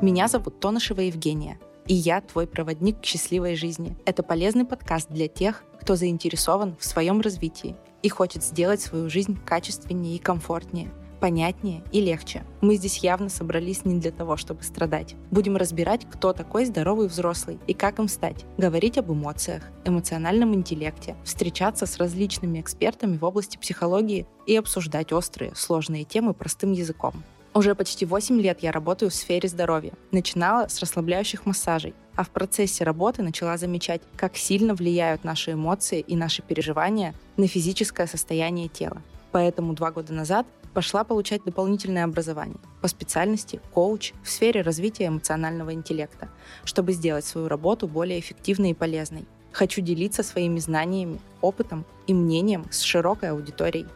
Меня 0.00 0.28
зовут 0.28 0.60
Тонышева 0.60 1.00
Евгения, 1.00 1.58
и 1.86 1.94
я 1.94 2.20
твой 2.20 2.46
проводник 2.46 3.00
к 3.00 3.04
счастливой 3.04 3.54
жизни. 3.54 3.96
Это 4.06 4.22
полезный 4.22 4.64
подкаст 4.64 5.10
для 5.10 5.28
тех, 5.28 5.62
кто 5.80 5.94
заинтересован 5.94 6.76
в 6.78 6.84
своем 6.84 7.20
развитии 7.20 7.76
и 8.02 8.08
хочет 8.08 8.42
сделать 8.42 8.80
свою 8.80 9.10
жизнь 9.10 9.38
качественнее 9.44 10.16
и 10.16 10.18
комфортнее– 10.18 10.90
понятнее 11.22 11.84
и 11.92 12.00
легче. 12.00 12.42
Мы 12.62 12.74
здесь 12.74 12.96
явно 12.96 13.28
собрались 13.28 13.84
не 13.84 14.00
для 14.00 14.10
того, 14.10 14.36
чтобы 14.36 14.64
страдать. 14.64 15.14
Будем 15.30 15.56
разбирать, 15.56 16.04
кто 16.10 16.32
такой 16.32 16.64
здоровый 16.64 17.06
взрослый 17.06 17.60
и 17.68 17.74
как 17.74 18.00
им 18.00 18.08
стать. 18.08 18.44
Говорить 18.58 18.98
об 18.98 19.12
эмоциях, 19.12 19.62
эмоциональном 19.84 20.52
интеллекте, 20.52 21.14
встречаться 21.22 21.86
с 21.86 21.98
различными 21.98 22.60
экспертами 22.60 23.16
в 23.16 23.24
области 23.24 23.56
психологии 23.56 24.26
и 24.48 24.56
обсуждать 24.56 25.12
острые, 25.12 25.54
сложные 25.54 26.02
темы 26.02 26.34
простым 26.34 26.72
языком. 26.72 27.22
Уже 27.54 27.76
почти 27.76 28.04
8 28.04 28.40
лет 28.40 28.58
я 28.64 28.72
работаю 28.72 29.08
в 29.12 29.14
сфере 29.14 29.48
здоровья. 29.48 29.92
Начинала 30.10 30.66
с 30.66 30.80
расслабляющих 30.80 31.46
массажей, 31.46 31.94
а 32.16 32.24
в 32.24 32.30
процессе 32.30 32.82
работы 32.82 33.22
начала 33.22 33.56
замечать, 33.58 34.02
как 34.16 34.36
сильно 34.36 34.74
влияют 34.74 35.22
наши 35.22 35.52
эмоции 35.52 36.00
и 36.00 36.16
наши 36.16 36.42
переживания 36.42 37.14
на 37.36 37.46
физическое 37.46 38.08
состояние 38.08 38.66
тела. 38.66 39.00
Поэтому 39.30 39.72
два 39.72 39.92
года 39.92 40.12
назад 40.12 40.46
пошла 40.74 41.04
получать 41.04 41.44
дополнительное 41.44 42.04
образование 42.04 42.58
по 42.80 42.88
специальности 42.88 43.60
коуч 43.72 44.12
в 44.22 44.30
сфере 44.30 44.62
развития 44.62 45.08
эмоционального 45.08 45.72
интеллекта, 45.72 46.28
чтобы 46.64 46.92
сделать 46.92 47.24
свою 47.24 47.48
работу 47.48 47.86
более 47.86 48.18
эффективной 48.20 48.70
и 48.70 48.74
полезной. 48.74 49.26
Хочу 49.52 49.82
делиться 49.82 50.22
своими 50.22 50.58
знаниями, 50.58 51.20
опытом 51.40 51.84
и 52.06 52.14
мнением 52.14 52.66
с 52.70 52.80
широкой 52.80 53.30
аудиторией. 53.30 53.86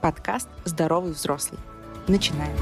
Подкаст 0.00 0.48
«Здоровый 0.64 1.12
взрослый». 1.12 1.60
Начинаем. 2.08 2.56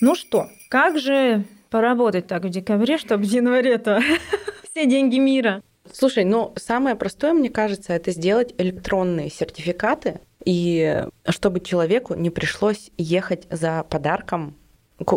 Ну 0.00 0.14
что, 0.14 0.48
как 0.70 0.98
же 0.98 1.44
поработать 1.68 2.26
так 2.26 2.44
в 2.44 2.48
декабре, 2.48 2.96
чтобы 2.96 3.24
в 3.24 3.26
январе-то 3.26 4.00
все 4.70 4.86
деньги 4.86 5.18
мира? 5.18 5.62
Слушай, 5.92 6.24
ну 6.24 6.54
самое 6.56 6.96
простое, 6.96 7.32
мне 7.34 7.50
кажется, 7.50 7.92
это 7.92 8.10
сделать 8.10 8.54
электронные 8.56 9.28
сертификаты, 9.30 10.20
и 10.44 11.04
чтобы 11.28 11.60
человеку 11.60 12.14
не 12.14 12.30
пришлось 12.30 12.90
ехать 12.96 13.46
за 13.50 13.84
подарком 13.84 14.56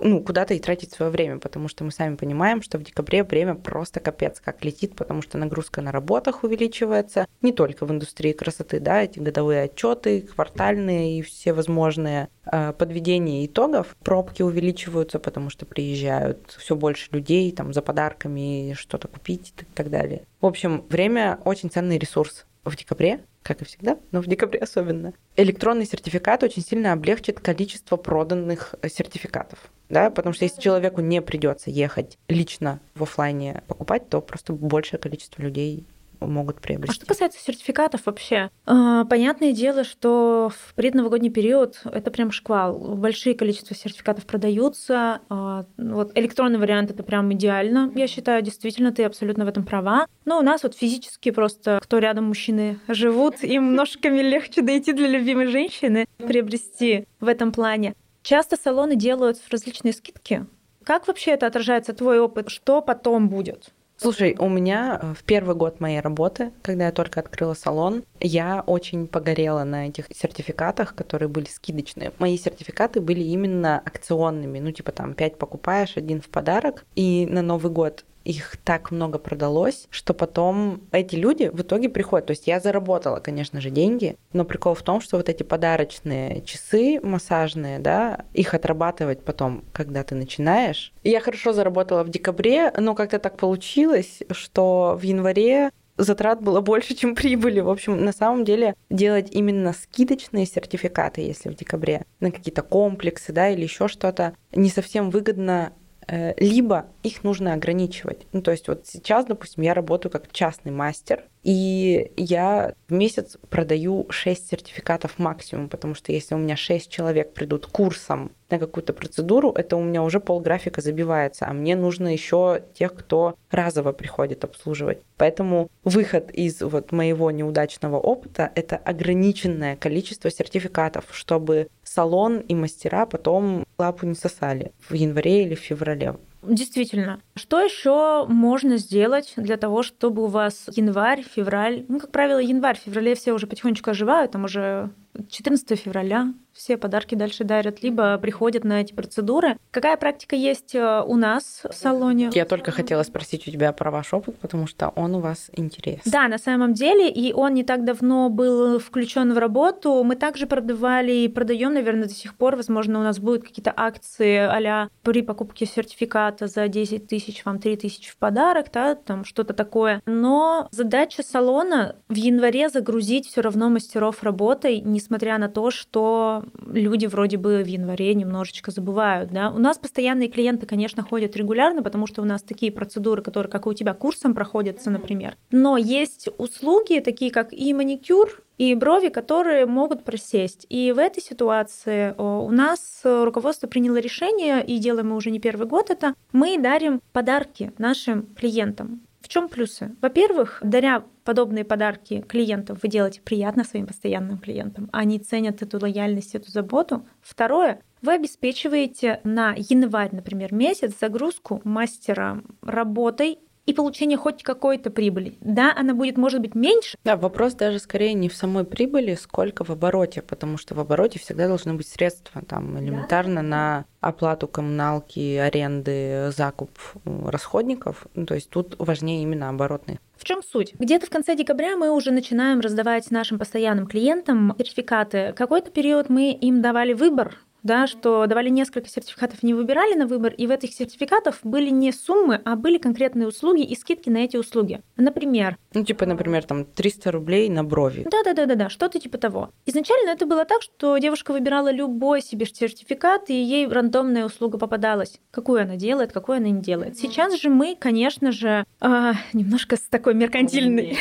ну, 0.02 0.24
куда-то 0.24 0.54
и 0.54 0.60
тратить 0.60 0.92
свое 0.92 1.12
время, 1.12 1.40
потому 1.40 1.68
что 1.68 1.84
мы 1.84 1.92
сами 1.92 2.16
понимаем, 2.16 2.62
что 2.62 2.78
в 2.78 2.84
декабре 2.84 3.24
время 3.24 3.56
просто 3.56 4.00
капец 4.00 4.40
как 4.40 4.64
летит, 4.64 4.96
потому 4.96 5.22
что 5.22 5.38
нагрузка 5.38 5.82
на 5.82 5.92
работах 5.92 6.44
увеличивается, 6.44 7.28
не 7.42 7.52
только 7.52 7.86
в 7.86 7.92
индустрии 7.92 8.34
красоты, 8.34 8.80
да, 8.80 9.04
эти 9.04 9.20
годовые 9.20 9.64
отчеты, 9.64 10.22
квартальные 10.22 11.20
и 11.20 11.22
все 11.22 11.54
возможные 11.54 12.30
э, 12.46 12.74
подведения 12.74 13.46
итогов, 13.46 13.96
пробки 14.04 14.42
увеличиваются, 14.42 15.20
потому 15.20 15.50
что 15.50 15.66
приезжают 15.66 16.56
все 16.58 16.76
больше 16.76 17.10
людей 17.12 17.52
там 17.52 17.74
за 17.74 17.82
подарками, 17.82 18.74
что-то 18.78 19.08
купить 19.08 19.54
и 19.60 19.66
так 19.76 19.90
далее. 19.90 20.24
В 20.42 20.46
общем, 20.46 20.84
время 20.90 21.40
очень 21.46 21.70
ценный 21.70 21.98
ресурс 21.98 22.46
в 22.64 22.76
декабре, 22.76 23.20
как 23.44 23.62
и 23.62 23.66
всегда, 23.66 24.00
но 24.12 24.22
в 24.22 24.28
декабре 24.28 24.60
особенно. 24.60 25.14
Электронный 25.36 25.86
сертификат 25.86 26.44
очень 26.44 26.64
сильно 26.64 26.94
облегчит 26.94 27.40
количество 27.40 27.98
проданных 27.98 28.76
сертификатов. 28.84 29.60
Да, 29.90 30.10
потому 30.10 30.34
что 30.34 30.46
если 30.46 30.60
человеку 30.60 31.02
не 31.02 31.22
придется 31.22 31.70
ехать 31.70 32.18
лично 32.28 32.80
в 32.96 33.04
офлайне 33.04 33.62
покупать, 33.68 34.10
то 34.10 34.22
просто 34.22 34.54
большее 34.54 35.00
количество 35.00 35.42
людей 35.42 35.86
могут 36.28 36.62
приобрести. 36.62 36.92
А 36.92 36.96
что 36.96 37.06
касается 37.06 37.40
сертификатов 37.40 38.06
вообще, 38.06 38.50
а, 38.66 39.06
понятное 39.06 39.52
дело, 39.52 39.84
что 39.84 40.52
в 40.54 40.74
предновогодний 40.74 41.30
период 41.30 41.82
это 41.86 42.12
прям 42.12 42.32
шквал. 42.32 42.96
Большие 42.96 43.36
количество 43.36 43.76
сертификатов 43.76 44.26
продаются. 44.26 45.22
А, 45.30 45.66
вот 45.78 46.12
электронный 46.16 46.60
вариант 46.60 46.92
это 46.92 47.04
прям 47.04 47.32
идеально. 47.34 47.92
Я 47.96 48.08
считаю, 48.08 48.42
действительно, 48.42 48.92
ты 48.92 49.04
абсолютно 49.04 49.46
в 49.46 49.48
этом 49.48 49.64
права. 49.64 50.08
Но 50.26 50.40
у 50.40 50.42
нас 50.42 50.64
вот 50.64 50.76
физически 50.76 51.32
просто, 51.32 51.80
кто 51.82 52.00
рядом 52.00 52.26
мужчины 52.26 52.80
живут, 52.88 53.44
им 53.44 53.76
ножками 53.76 54.22
легче 54.22 54.62
дойти 54.62 54.94
для 54.94 55.08
любимой 55.08 55.48
женщины, 55.48 56.08
приобрести 56.18 57.08
в 57.20 57.28
этом 57.28 57.52
плане. 57.52 57.96
Часто 58.22 58.56
салоны 58.56 58.96
делают 58.96 59.38
различные 59.50 59.94
скидки. 59.94 60.46
Как 60.84 61.08
вообще 61.08 61.32
это 61.32 61.48
отражается 61.48 61.94
твой 61.94 62.20
опыт? 62.20 62.50
Что 62.50 62.82
потом 62.82 63.30
будет? 63.30 63.74
Слушай, 63.98 64.36
у 64.40 64.50
меня 64.50 65.00
э, 65.02 65.14
в 65.14 65.24
первый 65.24 65.56
год 65.56 65.80
моей 65.80 66.00
работы, 66.00 66.52
когда 66.62 66.88
я 66.88 66.92
только 66.92 67.20
открыла 67.20 67.54
салон, 67.54 68.04
я 68.20 68.62
очень 68.66 69.08
погорела 69.08 69.64
на 69.64 69.88
этих 69.88 70.08
сертификатах, 70.14 70.96
которые 70.96 71.30
были 71.30 71.46
скидочные. 71.46 72.12
Мои 72.20 72.38
сертификаты 72.38 73.02
были 73.02 73.22
именно 73.22 73.80
акционными, 73.80 74.60
ну 74.60 74.72
типа 74.72 74.92
там 74.92 75.14
5 75.14 75.38
покупаешь, 75.38 75.96
один 75.96 76.22
в 76.22 76.30
подарок. 76.30 76.86
И 76.96 77.28
на 77.30 77.42
Новый 77.42 77.72
год 77.72 78.04
их 78.24 78.58
так 78.64 78.92
много 78.92 79.20
продалось, 79.20 79.88
что 79.90 80.14
потом 80.14 80.82
эти 80.92 81.16
люди 81.16 81.50
в 81.54 81.62
итоге 81.62 81.90
приходят. 81.90 82.28
То 82.28 82.32
есть 82.32 82.48
я 82.48 82.60
заработала, 82.60 83.20
конечно 83.20 83.62
же, 83.62 83.70
деньги, 83.70 84.18
но 84.32 84.46
прикол 84.46 84.76
в 84.76 84.82
том, 84.82 85.02
что 85.02 85.18
вот 85.18 85.30
эти 85.30 85.44
подарочные 85.44 86.42
часы 86.42 87.00
массажные, 87.02 87.80
да, 87.80 88.26
их 88.34 88.54
отрабатывать 88.54 89.24
потом, 89.24 89.64
когда 89.74 90.04
ты 90.04 90.16
начинаешь. 90.16 90.94
Я 91.04 91.20
хорошо 91.20 91.54
заработала 91.54 92.04
в 92.04 92.10
декабре, 92.10 92.72
но 92.78 92.96
как-то 92.96 93.20
так 93.20 93.38
получилось, 93.38 94.20
что 94.32 94.98
в 95.00 95.04
январе 95.04 95.72
затрат 95.98 96.42
было 96.42 96.62
больше, 96.62 96.96
чем 96.96 97.16
прибыли. 97.16 97.60
В 97.60 97.70
общем, 97.70 98.04
на 98.04 98.14
самом 98.14 98.46
деле 98.46 98.76
делать 98.90 99.30
именно 99.32 99.74
скидочные 99.74 100.46
сертификаты, 100.46 101.22
если 101.22 101.50
в 101.50 101.56
декабре, 101.56 102.06
на 102.20 102.32
какие-то 102.32 102.62
комплексы, 102.62 103.32
да, 103.32 103.50
или 103.50 103.64
еще 103.64 103.88
что-то, 103.88 104.34
не 104.52 104.70
совсем 104.70 105.10
выгодно 105.10 105.74
либо 106.08 106.88
их 107.04 107.24
нужно 107.24 107.54
ограничивать. 107.54 108.28
Ну, 108.32 108.42
то 108.42 108.52
есть 108.52 108.68
вот 108.68 108.88
сейчас, 108.88 109.26
допустим, 109.26 109.64
я 109.64 109.74
работаю 109.74 110.12
как 110.12 110.32
частный 110.32 110.72
мастер, 110.72 111.24
и 111.44 112.12
я 112.16 112.74
в 112.88 112.94
месяц 112.94 113.38
продаю 113.50 114.06
6 114.10 114.50
сертификатов 114.50 115.20
максимум, 115.20 115.68
потому 115.68 115.94
что 115.94 116.14
если 116.14 116.36
у 116.36 116.38
меня 116.38 116.56
6 116.56 116.90
человек 116.90 117.34
придут 117.34 117.66
курсом 117.66 118.32
на 118.50 118.60
какую-то 118.60 118.94
процедуру, 118.94 119.52
это 119.52 119.76
у 119.76 119.84
меня 119.84 120.04
уже 120.04 120.22
полграфика 120.22 120.80
забивается, 120.80 121.46
а 121.46 121.54
мне 121.54 121.76
нужно 121.76 122.08
еще 122.08 122.62
тех, 122.74 122.94
кто 122.94 123.36
разово 123.52 123.92
приходит 123.92 124.46
обслуживать. 124.46 125.00
Поэтому 125.18 125.70
выход 125.84 126.32
из 126.32 126.62
вот 126.62 126.92
моего 126.94 127.30
неудачного 127.32 127.98
опыта— 127.98 128.52
это 128.56 128.78
ограниченное 128.78 129.76
количество 129.76 130.32
сертификатов, 130.32 131.06
чтобы 131.12 131.68
салон 131.94 132.40
и 132.40 132.56
мастера 132.56 133.06
потом 133.06 133.66
лапу 133.78 134.06
не 134.06 134.16
сосали 134.16 134.72
в 134.80 134.94
январе 134.94 135.46
или 135.46 135.56
в 135.56 135.60
феврале. 135.60 136.16
Действительно. 136.42 137.22
Что 137.36 137.60
еще 137.60 138.26
можно 138.28 138.78
сделать 138.78 139.34
для 139.38 139.58
того, 139.58 139.82
чтобы 139.82 140.24
у 140.24 140.28
вас 140.28 140.70
январь, 140.76 141.24
февраль, 141.24 141.86
ну, 141.88 142.00
как 142.00 142.12
правило, 142.12 142.38
январь, 142.38 142.78
феврале 142.78 143.16
все 143.16 143.34
уже 143.34 143.48
потихонечку 143.48 143.90
оживают, 143.90 144.32
там 144.32 144.44
уже 144.44 144.92
14 145.30 145.80
февраля 145.80 146.34
все 146.54 146.78
подарки 146.78 147.16
дальше 147.16 147.44
дарят, 147.44 147.82
либо 147.82 148.18
приходят 148.20 148.64
на 148.64 148.82
эти 148.82 148.94
процедуры. 148.94 149.58
Какая 149.72 149.98
практика 149.98 150.36
есть 150.36 150.76
э, 150.76 151.02
у 151.06 151.16
нас 151.16 151.62
в 151.68 151.74
салоне? 151.74 152.30
Я 152.34 152.46
только 152.46 152.72
хотела 152.72 153.02
спросить 153.04 153.48
у 153.48 153.52
тебя 153.52 153.74
про 153.74 153.90
ваш 153.90 154.14
опыт, 154.14 154.38
потому 154.38 154.68
что 154.68 154.90
он 154.90 155.16
у 155.16 155.20
вас 155.20 155.50
интересен. 155.54 156.12
Да, 156.12 156.28
на 156.28 156.38
самом 156.38 156.74
деле, 156.74 157.10
и 157.10 157.34
он 157.34 157.56
не 157.56 157.64
так 157.64 157.84
давно 157.84 158.30
был 158.30 158.80
включен 158.80 159.34
в 159.34 159.38
работу. 159.38 160.04
Мы 160.04 160.16
также 160.16 160.46
продавали 160.46 161.12
и 161.12 161.28
продаем, 161.28 161.74
наверное, 161.74 162.08
до 162.08 162.14
сих 162.14 162.36
пор. 162.36 162.56
Возможно, 162.56 163.00
у 163.00 163.04
нас 163.04 163.20
будут 163.20 163.44
какие-то 163.44 163.74
акции 163.76 164.38
а 164.38 164.90
при 165.02 165.22
покупке 165.24 165.66
сертификата 165.66 166.48
за 166.48 166.68
10 166.68 167.08
тысяч, 167.08 167.23
вам 167.46 167.60
3 167.60 167.78
тысячи 167.78 168.12
в 168.12 168.18
подарок, 168.18 168.68
да, 168.74 168.96
там 168.96 169.26
что-то 169.26 169.54
такое. 169.54 170.02
Но 170.06 170.68
задача 170.72 171.24
салона 171.24 171.96
в 172.10 172.16
январе 172.16 172.70
загрузить 172.70 173.28
все 173.28 173.42
равно 173.42 173.70
мастеров 173.70 174.24
работой, 174.24 174.82
несмотря 174.82 175.38
на 175.38 175.50
то, 175.50 175.72
что 175.72 176.44
люди 176.66 177.06
вроде 177.06 177.38
бы 177.38 177.64
в 177.64 177.68
январе 177.68 178.14
немножечко 178.14 178.72
забывают. 178.72 179.32
Да? 179.32 179.50
У 179.50 179.60
нас 179.60 179.78
постоянные 179.78 180.30
клиенты, 180.30 180.66
конечно, 180.66 181.04
ходят 181.04 181.36
регулярно, 181.36 181.84
потому 181.84 182.08
что 182.08 182.22
у 182.22 182.26
нас 182.26 182.42
такие 182.44 182.72
процедуры, 182.72 183.22
которые, 183.22 183.52
как 183.52 183.66
и 183.66 183.70
у 183.70 183.74
тебя, 183.74 183.94
курсом 183.94 184.34
проходятся, 184.34 184.90
например. 184.90 185.36
Но 185.52 185.78
есть 185.78 186.30
услуги, 186.38 187.00
такие 187.00 187.32
как 187.32 187.54
и 187.54 187.74
маникюр, 187.74 188.44
и 188.58 188.76
брови, 188.76 189.10
которые 189.10 189.66
могут 189.66 190.04
просесть. 190.04 190.66
И 190.70 190.92
в 190.92 191.00
этой 191.00 191.22
ситуации 191.22 192.14
у 192.18 192.50
нас 192.52 193.02
руководство 193.04 193.68
приняло 193.68 193.98
решение, 193.98 194.64
и 194.66 194.78
делаем 194.78 195.10
мы 195.10 195.16
уже 195.16 195.32
не 195.32 195.40
первый 195.40 195.68
год 195.68 195.90
это, 195.90 196.14
мы 196.32 196.58
дарим 196.58 197.02
подарки 197.12 197.74
нашим 197.78 198.28
клиентам. 198.36 199.02
В 199.22 199.30
чем 199.30 199.48
плюсы? 199.48 199.96
Во-первых, 200.02 200.60
даря 200.62 201.04
подобные 201.24 201.64
подарки 201.64 202.26
клиентам, 202.28 202.78
вы 202.84 202.90
делаете 202.90 203.22
приятно 203.22 203.64
своим 203.64 203.88
постоянным 203.88 204.38
клиентам. 204.38 204.90
Они 204.92 205.18
ценят 205.18 205.62
эту 205.62 205.80
лояльность, 205.80 206.36
эту 206.36 206.52
заботу. 206.52 207.08
Второе, 207.22 207.82
вы 208.02 208.16
обеспечиваете 208.16 209.22
на 209.24 209.54
январь, 209.56 210.10
например, 210.14 210.54
месяц 210.54 211.00
загрузку 211.00 211.62
мастера 211.64 212.44
работой 212.62 213.40
и 213.66 213.74
получение 213.74 214.18
хоть 214.18 214.44
какой-то 214.44 214.92
прибыли. 214.92 215.38
Да, 215.42 215.74
она 215.76 215.94
будет, 215.94 216.18
может 216.18 216.42
быть, 216.42 216.56
меньше. 216.56 216.98
Да, 217.04 217.16
вопрос 217.16 217.54
даже 217.54 217.80
скорее 217.80 218.14
не 218.14 218.30
в 218.30 218.36
самой 218.36 218.66
прибыли, 218.66 219.16
сколько 219.16 219.64
в 219.64 219.70
обороте, 219.70 220.22
потому 220.22 220.58
что 220.58 220.76
в 220.76 220.80
обороте 220.80 221.20
всегда 221.20 221.48
должны 221.48 221.74
быть 221.74 221.88
средства, 221.88 222.42
там, 222.42 222.78
элементарно 222.80 223.36
да? 223.36 223.42
на 223.42 223.86
оплату 224.02 224.48
коммуналки, 224.48 225.38
аренды, 225.38 226.32
закуп 226.36 226.72
расходников. 227.06 228.08
Ну, 228.16 228.26
то 228.26 228.36
есть 228.36 228.50
тут 228.50 228.76
важнее 228.80 229.24
именно 229.24 229.50
оборотные. 229.50 230.00
В 230.18 230.26
чем 230.26 230.42
суть? 230.44 230.74
Где-то 230.80 231.06
в 231.06 231.10
конце 231.10 231.36
декабря 231.36 231.76
мы 231.76 231.92
уже 231.92 232.12
начинаем 232.12 232.60
раздавать 232.60 233.12
нашим 233.12 233.40
постоянным 233.40 233.88
клиентам 233.88 234.56
сертификаты. 234.58 235.34
Какой-то 235.36 235.72
период 235.72 236.10
мы 236.10 236.32
им 236.32 236.62
давали 236.62 236.94
выбор 236.94 237.38
да, 237.64 237.88
что 237.88 238.26
давали 238.28 238.50
несколько 238.50 238.90
сертификатов, 238.90 239.42
не 239.42 239.54
выбирали 239.54 239.96
на 239.96 240.06
выбор, 240.06 240.34
и 240.34 240.46
в 240.48 240.52
этих 240.52 240.74
сертификатах 240.74 241.40
были 241.44 241.70
не 241.70 241.92
суммы, 241.92 242.42
а 242.46 242.56
были 242.56 242.78
конкретные 242.78 243.28
услуги 243.28 243.64
и 243.64 243.76
скидки 243.76 244.10
на 244.10 244.18
эти 244.18 244.38
услуги. 244.38 244.82
Например... 244.98 245.58
Ну, 245.74 245.84
типа, 245.84 246.06
например, 246.06 246.44
там 246.44 246.66
300 246.66 247.12
рублей 247.12 247.50
на 247.50 247.64
брови. 247.64 248.06
Да-да-да-да, 248.10 248.70
что-то 248.70 249.00
типа 249.00 249.18
того. 249.18 249.50
Изначально 249.66 250.12
это 250.12 250.26
было 250.26 250.46
так, 250.46 250.62
что 250.62 250.98
девушка 250.98 251.32
выбирала 251.32 251.72
любой 251.72 252.22
себе 252.22 252.46
сертификат, 252.46 253.30
и 253.30 253.34
ей 253.34 253.68
рандомная 253.68 254.26
услуга 254.26 254.58
попадалась. 254.58 255.20
Какую 255.32 255.62
она 255.62 255.76
делает, 255.76 256.12
какую 256.12 256.38
она 256.38 256.50
не 256.50 256.62
делает. 256.62 256.98
Сейчас 256.98 257.40
же 257.40 257.50
мы, 257.50 257.76
конечно 257.80 258.32
же, 258.32 258.66
э, 258.82 259.12
немножко 259.34 259.78
с 259.78 259.82
такой 259.82 260.14
меркантильной... 260.14 260.98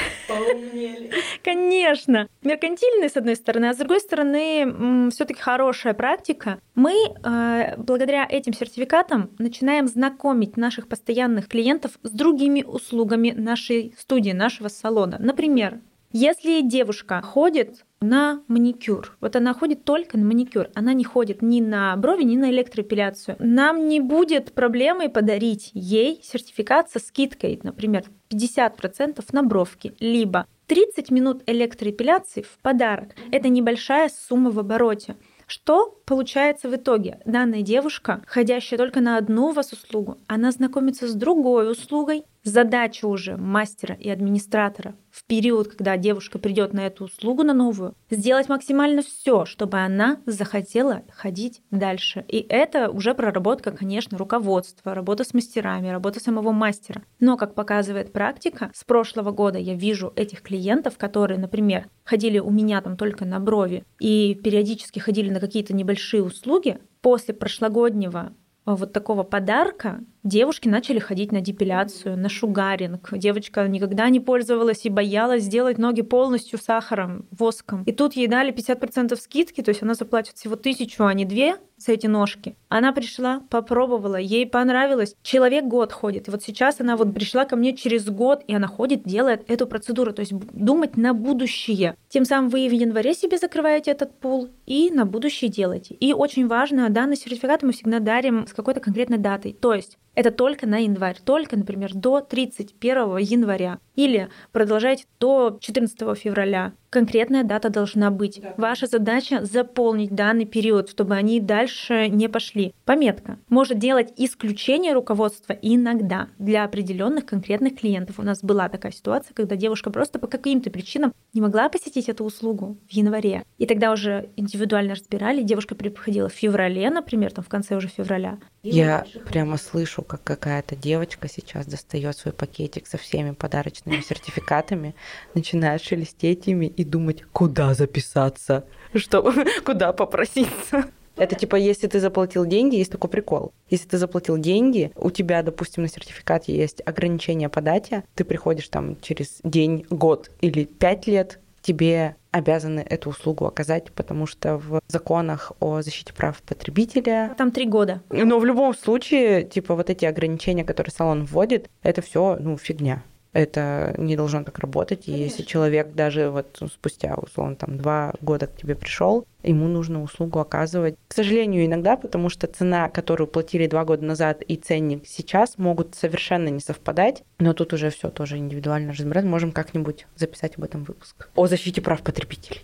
Конечно. 1.43 2.29
Меркантильной, 2.43 3.11
с 3.11 3.17
одной 3.17 3.37
стороны, 3.37 3.67
а 3.67 3.75
с 3.75 3.77
другой 3.77 4.01
стороны, 4.01 5.11
все 5.11 5.25
таки 5.25 5.41
хорошая 5.41 5.95
практика, 5.95 6.52
мы 6.75 6.93
э, 6.93 7.77
благодаря 7.77 8.27
этим 8.29 8.53
сертификатам 8.53 9.31
начинаем 9.39 9.89
знакомить 9.89 10.57
наших 10.57 10.89
постоянных 10.89 11.49
клиентов 11.49 11.99
с 12.03 12.11
другими 12.11 12.63
услугами 12.63 13.31
нашей 13.31 13.95
студии, 13.99 14.33
нашего 14.33 14.69
салона. 14.69 15.17
Например, 15.19 15.81
если 16.13 16.61
девушка 16.61 17.23
ходит 17.23 17.85
на 18.03 18.43
маникюр. 18.49 19.17
Вот 19.21 19.37
она 19.37 19.55
ходит 19.55 19.85
только 19.85 20.19
на 20.19 20.25
маникюр. 20.25 20.69
Она 20.75 20.93
не 20.93 21.05
ходит 21.05 21.41
ни 21.41 21.61
на 21.61 21.97
брови, 21.97 22.25
ни 22.25 22.37
на 22.37 22.51
электроэпиляцию. 22.51 23.37
Нам 23.39 23.89
не 23.89 24.01
будет 24.01 24.53
проблемой 24.53 25.09
подарить 25.09 25.71
ей 25.73 26.21
сертификат 26.23 26.91
со 26.91 26.99
скидкой, 26.99 27.59
например, 27.63 28.05
50% 28.31 29.25
на 29.33 29.43
бровки, 29.43 29.95
либо 30.01 30.47
30 30.67 31.11
минут 31.11 31.43
электроэпиляции 31.47 32.43
в 32.43 32.59
подарок. 32.63 33.15
Это 33.31 33.49
небольшая 33.49 34.11
сумма 34.11 34.51
в 34.51 34.59
обороте. 34.59 35.17
Что 35.55 36.01
получается 36.07 36.71
в 36.71 36.77
итоге? 36.77 37.21
Данная 37.27 37.61
девушка, 37.61 38.23
ходящая 38.27 38.79
только 38.79 39.03
на 39.03 39.19
одну 39.19 39.49
у 39.49 39.53
вас 39.53 39.71
услугу, 39.75 40.17
она 40.27 40.51
знакомится 40.51 41.07
с 41.07 41.15
другой 41.15 41.71
услугой. 41.71 42.25
Задача 42.43 43.05
уже 43.05 43.37
мастера 43.37 43.95
и 43.95 44.09
администратора 44.09 44.95
в 45.13 45.25
период, 45.25 45.69
когда 45.69 45.97
девушка 45.99 46.39
придет 46.39 46.73
на 46.73 46.87
эту 46.87 47.05
услугу, 47.05 47.43
на 47.45 47.53
новую, 47.53 47.95
сделать 48.11 48.49
максимально 48.49 49.03
все, 49.03 49.45
чтобы 49.45 49.79
она 49.79 50.21
захотела 50.25 51.03
ходить 51.11 51.61
дальше. 51.71 52.25
И 52.29 52.45
это 52.49 52.91
уже 52.91 53.15
проработка, 53.15 53.73
конечно, 53.73 54.17
руководства, 54.17 54.95
работа 54.95 55.25
с 55.25 55.35
мастерами, 55.35 55.89
работа 55.89 56.19
самого 56.19 56.53
мастера. 56.53 57.03
Но, 57.21 57.37
как 57.37 57.55
показывает 57.55 58.13
практика, 58.13 58.71
с 58.75 58.85
прошлого 58.85 59.33
года 59.33 59.59
я 59.59 59.75
вижу 59.75 60.13
этих 60.17 60.41
клиентов, 60.41 60.97
которые, 60.97 61.39
например, 61.39 61.89
ходили 62.05 62.39
у 62.39 62.51
меня 62.51 62.81
там 62.81 62.97
только 62.97 63.27
на 63.27 63.39
брови 63.39 63.85
и 64.01 64.35
периодически 64.43 64.99
ходили 64.99 65.29
на 65.29 65.41
какие-то 65.41 65.75
небольшие 65.75 66.23
услуги, 66.23 66.79
после 67.03 67.35
прошлогоднего 67.35 68.33
вот 68.65 68.93
такого 68.93 69.25
подарка 69.25 70.01
девушки 70.25 70.69
начали 70.69 70.99
ходить 70.99 71.33
на 71.33 71.41
депиляцию, 71.41 72.17
на 72.17 72.29
шугаринг. 72.29 73.09
Девочка 73.17 73.67
никогда 73.67 74.09
не 74.09 74.21
пользовалась 74.21 74.85
и 74.85 74.91
боялась 74.91 75.45
сделать 75.45 75.79
ноги 75.79 76.03
полностью 76.03 76.59
сахаром, 76.59 77.27
воском. 77.31 77.83
И 77.85 77.93
тут 77.93 78.15
ей 78.15 78.29
дали 78.29 78.53
50% 78.53 79.17
скидки, 79.17 79.63
то 79.63 79.71
есть 79.71 79.83
она 79.83 79.95
заплатит 79.95 80.37
всего 80.37 80.57
тысячу, 80.57 81.05
а 81.05 81.15
не 81.15 81.25
две 81.25 81.57
за 81.77 81.93
эти 81.93 82.07
ножки. 82.07 82.55
Она 82.69 82.93
пришла, 82.93 83.43
попробовала, 83.51 84.17
ей 84.17 84.47
понравилось. 84.47 85.17
Человек 85.23 85.65
год 85.65 85.93
ходит. 85.93 86.29
И 86.29 86.31
вот 86.31 86.43
сейчас 86.43 86.81
она 86.81 86.97
вот 86.97 87.13
пришла 87.13 87.45
ко 87.45 87.57
мне 87.57 87.77
через 87.77 88.09
год, 88.09 88.43
и 88.47 88.55
она 88.55 88.69
ходит, 88.69 89.03
делает 89.05 89.51
эту 89.51 89.67
процедуру. 89.67 90.13
То 90.13 90.21
есть 90.21 90.33
думать 90.33 90.97
на 90.97 91.13
будущее. 91.13 91.97
Тем 92.09 92.25
самым 92.25 92.51
вы 92.51 92.69
в 92.69 92.73
январе 92.73 93.15
себе 93.15 93.39
закрываете 93.39 93.91
этот 93.91 94.19
пул, 94.19 94.49
и 94.67 94.91
на 94.91 95.05
будущее 95.05 95.51
делаете. 95.51 95.95
И 95.95 96.13
очень 96.13 96.47
важно, 96.47 96.89
данный 96.89 97.17
сертификат 97.17 97.63
мы 97.63 97.73
всегда 97.73 97.99
дарим 97.99 98.47
с 98.47 98.53
какой-то 98.53 98.81
конкретной 98.81 99.19
датой. 99.19 99.53
То 99.53 99.75
есть 99.75 99.99
это 100.15 100.31
только 100.31 100.67
на 100.67 100.79
январь, 100.79 101.19
только, 101.25 101.57
например, 101.57 101.95
до 101.95 102.21
31 102.21 103.17
января 103.19 103.79
или 103.95 104.29
продолжайте 104.53 105.05
до 105.21 105.59
14 105.61 106.19
февраля. 106.19 106.73
Конкретная 106.91 107.43
дата 107.43 107.71
должна 107.71 108.11
быть. 108.11 108.41
Да. 108.43 108.55
Ваша 108.59 108.87
задача 108.87 109.43
заполнить 109.45 110.15
данный 110.15 110.45
период, 110.45 110.91
чтобы 110.91 111.15
они 111.15 111.41
дальше 111.41 112.09
не 112.09 112.29
пошли. 112.29 112.75
Пометка. 112.85 113.39
Может 113.49 113.79
делать 113.79 114.13
исключение 114.17 114.93
руководства 114.93 115.55
иногда 115.63 116.29
для 116.39 116.65
определенных 116.65 117.25
конкретных 117.25 117.77
клиентов. 117.77 118.19
У 118.19 118.23
нас 118.23 118.43
была 118.43 118.69
такая 118.69 118.93
ситуация, 118.93 119.33
когда 119.33 119.57
девушка 119.57 119.91
просто 119.91 120.19
по 120.19 120.27
каким-то 120.27 120.71
причинам 120.71 121.15
не 121.33 121.41
могла 121.41 121.71
посетить 121.71 122.11
эту 122.11 122.25
услугу 122.25 122.77
в 122.91 122.93
январе. 122.93 123.45
И 123.57 123.65
тогда 123.65 123.93
уже 123.93 124.29
индивидуально 124.37 124.95
разбирали. 124.95 125.43
Девушка 125.43 125.75
приходила 125.75 126.29
в 126.29 126.35
феврале, 126.35 126.91
например, 126.91 127.33
там 127.33 127.43
в 127.43 127.49
конце 127.49 127.75
уже 127.75 127.89
февраля. 127.89 128.39
Я 128.63 129.07
прямо 129.31 129.57
слышу, 129.57 130.03
как 130.03 130.23
какая-то 130.23 130.77
девочка 130.77 131.27
сейчас 131.29 131.67
достает 131.67 132.17
свой 132.17 132.35
пакетик 132.35 132.87
со 132.87 132.99
всеми 132.99 133.33
подарочными 133.33 133.82
сертификатами, 133.87 134.95
начинает 135.35 135.83
шелестеть 135.83 136.49
ими 136.49 136.67
и 136.67 136.85
думать, 136.85 137.25
куда 137.33 137.75
записаться, 137.75 138.65
что, 138.95 139.33
куда 139.65 139.93
попроситься. 139.93 140.85
Это 141.17 141.35
типа, 141.35 141.57
если 141.57 141.87
ты 141.89 142.01
заплатил 142.01 142.47
деньги, 142.47 142.77
есть 142.77 142.91
такой 142.91 143.11
прикол. 143.11 143.53
Если 143.69 143.87
ты 143.87 143.99
заплатил 143.99 144.39
деньги, 144.39 144.93
у 144.97 145.11
тебя, 145.11 145.43
допустим, 145.43 145.83
на 145.83 145.89
сертификате 145.89 146.57
есть 146.57 146.83
ограничение 146.87 147.49
по 147.49 147.61
дате, 147.61 148.05
ты 148.15 148.25
приходишь 148.25 148.69
там 148.69 148.99
через 149.01 149.41
день, 149.45 149.87
год 149.91 150.31
или 150.41 150.65
пять 150.65 151.07
лет, 151.07 151.39
тебе 151.61 152.17
обязаны 152.33 152.81
эту 152.81 153.11
услугу 153.11 153.47
оказать, 153.47 153.93
потому 153.93 154.27
что 154.27 154.57
в 154.57 154.81
законах 154.89 155.53
о 155.61 155.83
защите 155.83 156.13
прав 156.13 156.43
потребителя... 156.43 157.35
Там 157.37 157.53
три 157.53 157.67
года. 157.67 158.03
Но 158.11 158.39
в 158.39 158.45
любом 158.45 158.75
случае, 158.75 159.45
типа, 159.45 159.77
вот 159.77 159.91
эти 159.91 160.07
ограничения, 160.07 160.65
которые 160.65 160.93
салон 160.93 161.25
вводит, 161.25 161.69
это 161.83 162.01
все, 162.03 162.37
ну, 162.41 162.57
фигня. 162.57 163.03
Это 163.33 163.95
не 163.97 164.15
должно 164.15 164.45
так 164.45 164.59
работать. 164.59 165.09
И 165.09 165.13
если 165.13 165.43
человек 165.43 165.93
даже 165.95 166.29
вот 166.29 166.63
спустя, 166.71 167.15
условно, 167.15 167.57
там 167.57 167.79
два 167.79 168.13
года 168.21 168.47
к 168.47 168.57
тебе 168.57 168.75
пришел, 168.75 169.27
ему 169.43 169.69
нужно 169.69 170.03
услугу 170.03 170.39
оказывать. 170.39 170.97
К 171.09 171.15
сожалению, 171.15 171.65
иногда, 171.65 171.97
потому 171.97 172.29
что 172.29 172.47
цена, 172.47 172.91
которую 172.91 173.27
платили 173.29 173.67
два 173.67 173.85
года 173.85 174.05
назад, 174.05 174.43
и 174.43 174.57
ценник 174.57 175.07
сейчас 175.07 175.57
могут 175.57 175.95
совершенно 175.95 176.49
не 176.49 176.61
совпадать. 176.61 177.23
Но 177.39 177.55
тут 177.55 177.73
уже 177.73 177.89
все 177.89 178.11
тоже 178.11 178.37
индивидуально 178.37 178.93
разбирать. 178.93 179.25
Можем 179.25 179.53
как-нибудь 179.53 180.07
записать 180.15 180.59
об 180.59 180.65
этом 180.65 180.85
выпуск. 180.85 181.31
О 181.35 181.47
защите 181.47 181.81
прав 181.81 182.03
потребителей. 182.03 182.61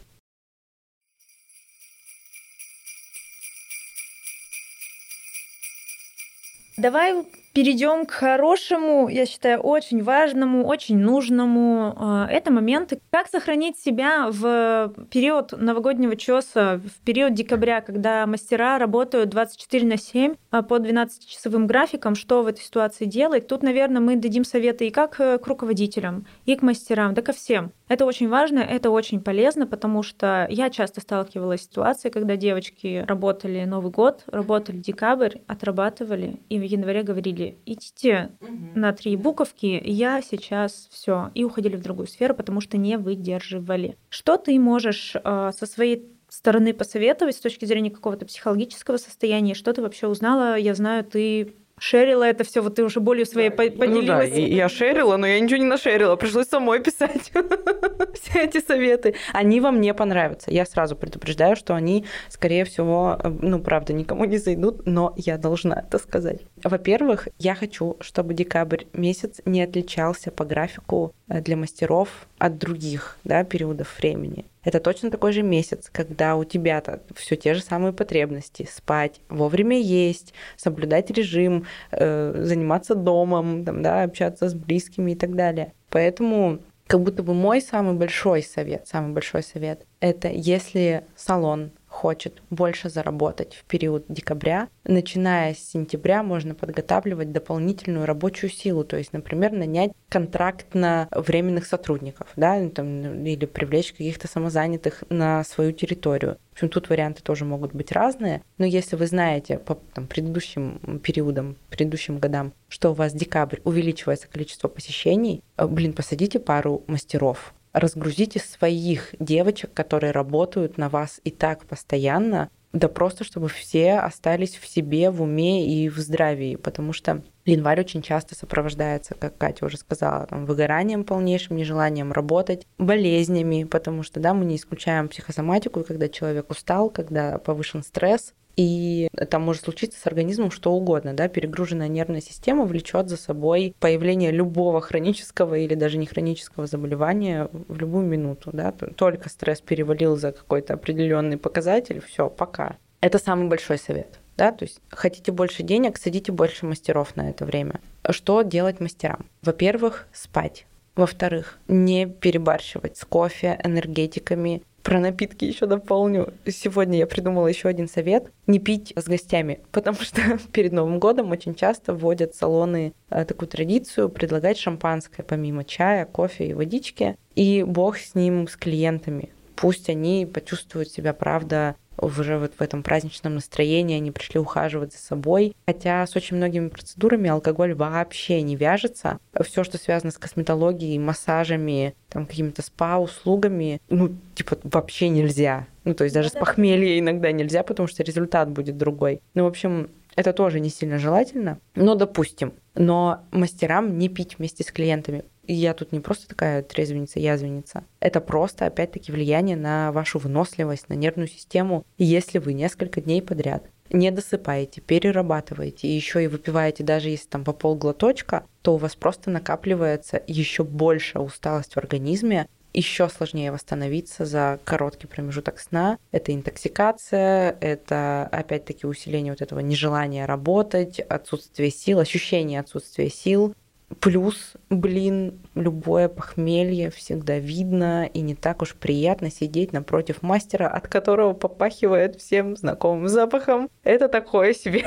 Давай 6.76 7.12
перейдем 7.52 8.06
к 8.06 8.12
хорошему, 8.12 9.08
я 9.08 9.26
считаю, 9.26 9.60
очень 9.60 10.02
важному, 10.02 10.66
очень 10.66 10.98
нужному. 10.98 11.94
А, 11.96 12.28
это 12.30 12.52
моменты, 12.52 13.00
как 13.10 13.28
сохранить 13.28 13.78
себя 13.78 14.28
в 14.30 14.92
период 15.10 15.52
новогоднего 15.52 16.16
чеса, 16.16 16.80
в 16.84 17.04
период 17.04 17.34
декабря, 17.34 17.80
когда 17.80 18.26
мастера 18.26 18.78
работают 18.78 19.30
24 19.30 19.86
на 19.86 19.96
7 19.96 20.34
а, 20.50 20.62
по 20.62 20.78
12-часовым 20.78 21.66
графикам, 21.66 22.14
что 22.14 22.42
в 22.42 22.46
этой 22.46 22.60
ситуации 22.60 23.04
делать. 23.04 23.46
Тут, 23.46 23.62
наверное, 23.62 24.00
мы 24.00 24.16
дадим 24.16 24.44
советы 24.44 24.86
и 24.86 24.90
как 24.90 25.20
э, 25.20 25.38
к 25.38 25.46
руководителям, 25.46 26.26
и 26.44 26.54
к 26.54 26.62
мастерам, 26.62 27.14
да 27.14 27.22
ко 27.22 27.32
всем. 27.32 27.72
Это 27.88 28.04
очень 28.04 28.28
важно, 28.28 28.58
это 28.58 28.90
очень 28.90 29.20
полезно, 29.20 29.66
потому 29.66 30.02
что 30.02 30.46
я 30.50 30.68
часто 30.68 31.00
сталкивалась 31.00 31.62
с 31.62 31.64
ситуацией, 31.64 32.12
когда 32.12 32.36
девочки 32.36 33.04
работали 33.06 33.64
Новый 33.64 33.90
год, 33.90 34.24
работали 34.26 34.78
декабрь, 34.78 35.38
отрабатывали, 35.46 36.40
и 36.48 36.58
в 36.58 36.62
январе 36.62 37.02
говорили, 37.02 37.47
идите 37.66 38.32
угу. 38.40 38.50
на 38.74 38.92
три 38.92 39.16
буковки, 39.16 39.80
я 39.84 40.22
сейчас 40.22 40.88
все, 40.90 41.30
и 41.34 41.44
уходили 41.44 41.76
в 41.76 41.82
другую 41.82 42.06
сферу, 42.06 42.34
потому 42.34 42.60
что 42.60 42.76
не 42.76 42.98
выдерживали. 42.98 43.96
Что 44.08 44.36
ты 44.36 44.58
можешь 44.58 45.14
э, 45.14 45.50
со 45.56 45.66
своей 45.66 46.12
стороны 46.28 46.74
посоветовать 46.74 47.36
с 47.36 47.40
точки 47.40 47.64
зрения 47.64 47.90
какого-то 47.90 48.26
психологического 48.26 48.96
состояния? 48.96 49.54
Что 49.54 49.72
ты 49.72 49.82
вообще 49.82 50.06
узнала? 50.06 50.56
Я 50.56 50.74
знаю, 50.74 51.04
ты 51.04 51.54
шерила 51.80 52.24
это 52.24 52.44
все, 52.44 52.60
вот 52.60 52.76
ты 52.76 52.84
уже 52.84 53.00
болью 53.00 53.26
своей 53.26 53.50
поделилась. 53.50 54.30
Ну 54.30 54.34
да, 54.34 54.40
я 54.40 54.68
шерила, 54.68 55.16
но 55.16 55.26
я 55.26 55.40
ничего 55.40 55.58
не 55.58 55.66
нашерила, 55.66 56.16
пришлось 56.16 56.48
самой 56.48 56.80
писать 56.80 57.32
все 58.14 58.40
эти 58.40 58.60
советы. 58.60 59.14
Они 59.32 59.60
вам 59.60 59.80
не 59.80 59.94
понравятся. 59.94 60.50
Я 60.50 60.64
сразу 60.66 60.96
предупреждаю, 60.96 61.56
что 61.56 61.74
они, 61.74 62.04
скорее 62.28 62.64
всего, 62.64 63.18
ну, 63.24 63.60
правда, 63.60 63.92
никому 63.92 64.24
не 64.24 64.38
зайдут, 64.38 64.86
но 64.86 65.14
я 65.16 65.38
должна 65.38 65.80
это 65.80 65.98
сказать. 65.98 66.40
Во-первых, 66.62 67.28
я 67.38 67.54
хочу, 67.54 67.96
чтобы 68.00 68.34
декабрь 68.34 68.84
месяц 68.92 69.40
не 69.44 69.62
отличался 69.62 70.30
по 70.30 70.44
графику 70.44 71.12
э, 71.28 71.40
для 71.40 71.56
мастеров 71.56 72.27
от 72.38 72.58
других 72.58 73.18
да, 73.24 73.44
периодов 73.44 73.98
времени. 73.98 74.44
Это 74.64 74.80
точно 74.80 75.10
такой 75.10 75.32
же 75.32 75.42
месяц, 75.42 75.88
когда 75.90 76.36
у 76.36 76.44
тебя-то 76.44 77.00
все 77.14 77.36
те 77.36 77.54
же 77.54 77.62
самые 77.62 77.92
потребности. 77.92 78.68
Спать, 78.70 79.20
вовремя 79.28 79.78
есть, 79.78 80.34
соблюдать 80.56 81.10
режим, 81.10 81.66
э, 81.90 82.42
заниматься 82.44 82.94
домом, 82.94 83.64
там, 83.64 83.82
да, 83.82 84.02
общаться 84.02 84.48
с 84.48 84.54
близкими 84.54 85.12
и 85.12 85.14
так 85.14 85.34
далее. 85.34 85.72
Поэтому 85.90 86.60
как 86.86 87.02
будто 87.02 87.22
бы 87.22 87.34
мой 87.34 87.60
самый 87.60 87.94
большой 87.94 88.42
совет, 88.42 88.88
самый 88.88 89.12
большой 89.12 89.42
совет, 89.42 89.86
это 90.00 90.28
если 90.28 91.04
салон 91.16 91.70
хочет 91.98 92.42
больше 92.48 92.90
заработать 92.90 93.56
в 93.56 93.64
период 93.64 94.04
декабря, 94.08 94.68
начиная 94.84 95.54
с 95.54 95.58
сентября 95.58 96.22
можно 96.22 96.54
подготавливать 96.54 97.32
дополнительную 97.32 98.06
рабочую 98.06 98.50
силу, 98.50 98.84
то 98.84 98.96
есть, 98.96 99.12
например, 99.12 99.50
нанять 99.50 99.90
контрактно 100.08 101.08
временных 101.10 101.66
сотрудников, 101.66 102.28
да, 102.36 102.68
там, 102.68 103.24
или 103.24 103.46
привлечь 103.46 103.90
каких-то 103.90 104.28
самозанятых 104.28 105.02
на 105.10 105.42
свою 105.42 105.72
территорию. 105.72 106.38
В 106.50 106.52
общем, 106.52 106.68
тут 106.68 106.88
варианты 106.88 107.20
тоже 107.22 107.44
могут 107.44 107.74
быть 107.74 107.90
разные, 107.90 108.42
но 108.58 108.64
если 108.64 108.94
вы 108.94 109.08
знаете 109.08 109.58
по 109.58 109.74
там, 109.92 110.06
предыдущим 110.06 111.00
периодам, 111.02 111.56
предыдущим 111.68 112.18
годам, 112.18 112.52
что 112.68 112.92
у 112.92 112.94
вас 112.94 113.12
декабрь 113.12 113.58
увеличивается 113.64 114.28
количество 114.28 114.68
посещений, 114.68 115.42
э, 115.56 115.66
блин, 115.66 115.92
посадите 115.92 116.38
пару 116.38 116.84
мастеров, 116.86 117.54
разгрузите 117.78 118.40
своих 118.40 119.14
девочек, 119.18 119.72
которые 119.72 120.12
работают 120.12 120.78
на 120.78 120.88
вас 120.88 121.20
и 121.24 121.30
так 121.30 121.64
постоянно, 121.66 122.50
да 122.72 122.88
просто 122.88 123.24
чтобы 123.24 123.48
все 123.48 123.94
остались 123.94 124.56
в 124.56 124.66
себе, 124.66 125.10
в 125.10 125.22
уме 125.22 125.66
и 125.66 125.88
в 125.88 125.96
здравии, 125.98 126.56
потому 126.56 126.92
что 126.92 127.22
январь 127.44 127.80
очень 127.80 128.02
часто 128.02 128.34
сопровождается, 128.34 129.14
как 129.14 129.38
Катя 129.38 129.66
уже 129.66 129.78
сказала, 129.78 130.26
там, 130.26 130.44
выгоранием 130.44 131.04
полнейшим, 131.04 131.56
нежеланием 131.56 132.12
работать, 132.12 132.66
болезнями, 132.78 133.64
потому 133.64 134.02
что, 134.02 134.20
да, 134.20 134.34
мы 134.34 134.44
не 134.44 134.56
исключаем 134.56 135.08
психосоматику, 135.08 135.82
когда 135.82 136.08
человек 136.08 136.50
устал, 136.50 136.90
когда 136.90 137.38
повышен 137.38 137.82
стресс, 137.82 138.34
и 138.58 139.08
там 139.30 139.42
может 139.42 139.62
случиться 139.62 140.00
с 140.00 140.06
организмом 140.08 140.50
что 140.50 140.72
угодно, 140.72 141.14
да, 141.14 141.28
перегруженная 141.28 141.86
нервная 141.86 142.20
система 142.20 142.64
влечет 142.64 143.08
за 143.08 143.16
собой 143.16 143.72
появление 143.78 144.32
любого 144.32 144.80
хронического 144.80 145.54
или 145.54 145.76
даже 145.76 145.96
не 145.96 146.06
хронического 146.06 146.66
заболевания 146.66 147.48
в 147.52 147.78
любую 147.78 148.04
минуту, 148.06 148.50
да, 148.52 148.72
только 148.72 149.28
стресс 149.28 149.60
перевалил 149.60 150.16
за 150.16 150.32
какой-то 150.32 150.74
определенный 150.74 151.38
показатель, 151.38 152.02
все, 152.04 152.28
пока. 152.28 152.76
Это 153.00 153.20
самый 153.20 153.46
большой 153.46 153.78
совет. 153.78 154.18
Да, 154.36 154.50
то 154.50 154.64
есть 154.64 154.80
хотите 154.90 155.30
больше 155.30 155.62
денег, 155.62 155.96
садите 155.96 156.32
больше 156.32 156.66
мастеров 156.66 157.14
на 157.14 157.30
это 157.30 157.44
время. 157.44 157.80
Что 158.10 158.42
делать 158.42 158.80
мастерам? 158.80 159.26
Во-первых, 159.42 160.08
спать. 160.12 160.66
Во-вторых, 160.98 161.60
не 161.68 162.06
перебарщивать 162.06 162.96
с 162.96 163.04
кофе, 163.04 163.56
энергетиками, 163.62 164.62
про 164.82 164.98
напитки 164.98 165.44
еще 165.44 165.66
дополню. 165.66 166.34
Сегодня 166.44 166.98
я 166.98 167.06
придумала 167.06 167.46
еще 167.46 167.68
один 167.68 167.88
совет. 167.88 168.32
Не 168.48 168.58
пить 168.58 168.92
с 168.96 169.04
гостями, 169.04 169.60
потому 169.70 169.98
что 169.98 170.20
перед 170.52 170.72
Новым 170.72 170.98
годом 170.98 171.30
очень 171.30 171.54
часто 171.54 171.94
вводят 171.94 172.34
салоны 172.34 172.94
э, 173.10 173.24
такую 173.24 173.48
традицию 173.48 174.08
предлагать 174.08 174.58
шампанское 174.58 175.22
помимо 175.22 175.62
чая, 175.62 176.04
кофе 176.04 176.48
и 176.48 176.54
водички. 176.54 177.16
И 177.36 177.62
бог 177.62 177.96
с 177.96 178.16
ним, 178.16 178.48
с 178.48 178.56
клиентами. 178.56 179.28
Пусть 179.54 179.88
они 179.88 180.26
почувствуют 180.26 180.90
себя, 180.90 181.12
правда, 181.12 181.76
уже 182.00 182.38
вот 182.38 182.52
в 182.58 182.62
этом 182.62 182.82
праздничном 182.82 183.34
настроении 183.34 183.96
они 183.96 184.10
пришли 184.10 184.40
ухаживать 184.40 184.92
за 184.92 184.98
собой. 184.98 185.54
Хотя 185.66 186.06
с 186.06 186.16
очень 186.16 186.36
многими 186.36 186.68
процедурами 186.68 187.30
алкоголь 187.30 187.74
вообще 187.74 188.42
не 188.42 188.56
вяжется. 188.56 189.18
Все, 189.42 189.64
что 189.64 189.78
связано 189.78 190.12
с 190.12 190.18
косметологией, 190.18 190.98
массажами, 190.98 191.94
там 192.08 192.26
какими-то 192.26 192.62
спа-услугами, 192.62 193.80
ну, 193.88 194.14
типа, 194.34 194.58
вообще 194.62 195.08
нельзя. 195.08 195.66
Ну, 195.84 195.94
то 195.94 196.04
есть 196.04 196.14
даже 196.14 196.28
с 196.28 196.32
похмелья 196.32 196.98
иногда 196.98 197.32
нельзя, 197.32 197.62
потому 197.62 197.88
что 197.88 198.02
результат 198.02 198.50
будет 198.50 198.76
другой. 198.76 199.20
Ну, 199.34 199.44
в 199.44 199.46
общем, 199.46 199.90
это 200.16 200.32
тоже 200.32 200.60
не 200.60 200.68
сильно 200.68 200.98
желательно, 200.98 201.60
но 201.74 201.94
допустим. 201.94 202.52
Но 202.74 203.22
мастерам 203.30 203.98
не 203.98 204.08
пить 204.08 204.38
вместе 204.38 204.64
с 204.64 204.72
клиентами. 204.72 205.24
Я 205.50 205.72
тут 205.72 205.92
не 205.92 206.00
просто 206.00 206.28
такая 206.28 206.62
трезвенница, 206.62 207.18
язвенница. 207.18 207.84
Это 208.00 208.20
просто, 208.20 208.66
опять-таки, 208.66 209.10
влияние 209.10 209.56
на 209.56 209.90
вашу 209.92 210.18
выносливость, 210.18 210.90
на 210.90 210.94
нервную 210.94 211.26
систему. 211.26 211.86
Если 211.96 212.38
вы 212.38 212.52
несколько 212.52 213.00
дней 213.00 213.22
подряд 213.22 213.64
не 213.90 214.10
досыпаете, 214.10 214.82
перерабатываете 214.82 215.88
и 215.88 215.92
еще 215.92 216.22
и 216.22 216.26
выпиваете, 216.26 216.84
даже 216.84 217.08
если 217.08 217.28
там 217.28 217.44
по 217.44 217.54
полглоточка, 217.54 218.44
то 218.60 218.74
у 218.74 218.76
вас 218.76 218.94
просто 218.94 219.30
накапливается 219.30 220.22
еще 220.26 220.64
больше 220.64 221.18
усталость 221.18 221.72
в 221.72 221.78
организме, 221.78 222.46
еще 222.74 223.08
сложнее 223.08 223.50
восстановиться 223.50 224.26
за 224.26 224.60
короткий 224.64 225.06
промежуток 225.06 225.58
сна. 225.58 225.98
Это 226.12 226.34
интоксикация, 226.34 227.56
это 227.62 228.28
опять-таки 228.30 228.86
усиление 228.86 229.32
вот 229.32 229.40
этого 229.40 229.60
нежелания 229.60 230.26
работать, 230.26 231.00
отсутствие 231.00 231.70
сил, 231.70 232.00
ощущение 232.00 232.60
отсутствия 232.60 233.08
сил. 233.08 233.54
Плюс, 234.00 234.52
блин, 234.68 235.38
любое 235.54 236.08
похмелье 236.08 236.90
всегда 236.90 237.38
видно, 237.38 238.04
и 238.04 238.20
не 238.20 238.34
так 238.34 238.60
уж 238.60 238.74
приятно 238.74 239.30
сидеть 239.30 239.72
напротив 239.72 240.22
мастера, 240.22 240.68
от 240.68 240.88
которого 240.88 241.32
попахивает 241.32 242.16
всем 242.16 242.54
знакомым 242.54 243.08
запахом. 243.08 243.70
Это 243.84 244.08
такое 244.08 244.52
себе. 244.52 244.84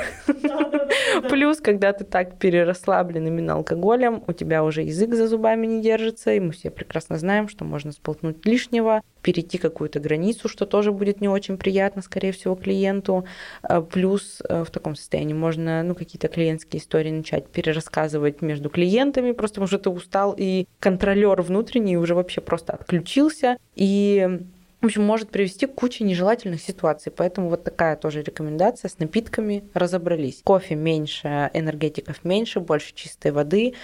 Плюс, 1.28 1.58
когда 1.58 1.92
ты 1.92 2.04
так 2.04 2.38
перерасслаблен 2.38 3.26
именно 3.26 3.54
алкоголем, 3.54 4.22
у 4.28 4.32
тебя 4.32 4.62
уже 4.62 4.82
язык 4.82 5.14
за 5.14 5.26
зубами 5.26 5.66
не 5.66 5.82
держится, 5.82 6.32
и 6.32 6.40
мы 6.40 6.52
все 6.52 6.70
прекрасно 6.70 7.18
знаем, 7.18 7.48
что 7.48 7.64
можно 7.64 7.90
сполтнуть 7.90 8.46
лишнего, 8.46 9.02
перейти 9.22 9.58
какую-то 9.58 10.00
границу, 10.00 10.48
что 10.48 10.66
тоже 10.66 10.92
будет 10.92 11.20
не 11.20 11.28
очень 11.28 11.56
приятно, 11.56 12.02
скорее 12.02 12.32
всего, 12.32 12.54
клиенту. 12.54 13.24
А 13.62 13.80
плюс 13.80 14.42
э, 14.48 14.64
в 14.64 14.70
таком 14.70 14.96
состоянии 14.96 15.34
можно 15.34 15.82
ну, 15.82 15.94
какие-то 15.94 16.28
клиентские 16.28 16.82
истории 16.82 17.10
начать 17.10 17.48
перерассказывать 17.48 18.42
между 18.42 18.68
клиентами, 18.68 19.32
просто 19.32 19.54
потому 19.54 19.68
что 19.68 19.78
ты 19.78 19.90
устал, 19.90 20.34
и 20.36 20.66
контролер 20.80 21.40
внутренний 21.42 21.96
уже 21.96 22.14
вообще 22.14 22.40
просто 22.40 22.72
отключился. 22.72 23.56
И 23.74 24.40
в 24.82 24.86
общем, 24.86 25.04
может 25.04 25.30
привести 25.30 25.66
к 25.66 25.76
куче 25.76 26.02
нежелательных 26.02 26.60
ситуаций. 26.60 27.12
Поэтому 27.12 27.48
вот 27.48 27.62
такая 27.62 27.94
тоже 27.94 28.20
рекомендация. 28.22 28.88
С 28.88 28.98
напитками 28.98 29.62
разобрались. 29.74 30.40
Кофе 30.42 30.74
меньше, 30.74 31.50
энергетиков 31.54 32.24
меньше, 32.24 32.58
больше 32.58 32.92
чистой 32.92 33.30
воды. 33.30 33.74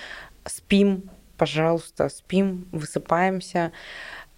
Спим, 0.44 1.08
пожалуйста, 1.36 2.08
спим, 2.08 2.66
высыпаемся. 2.72 3.70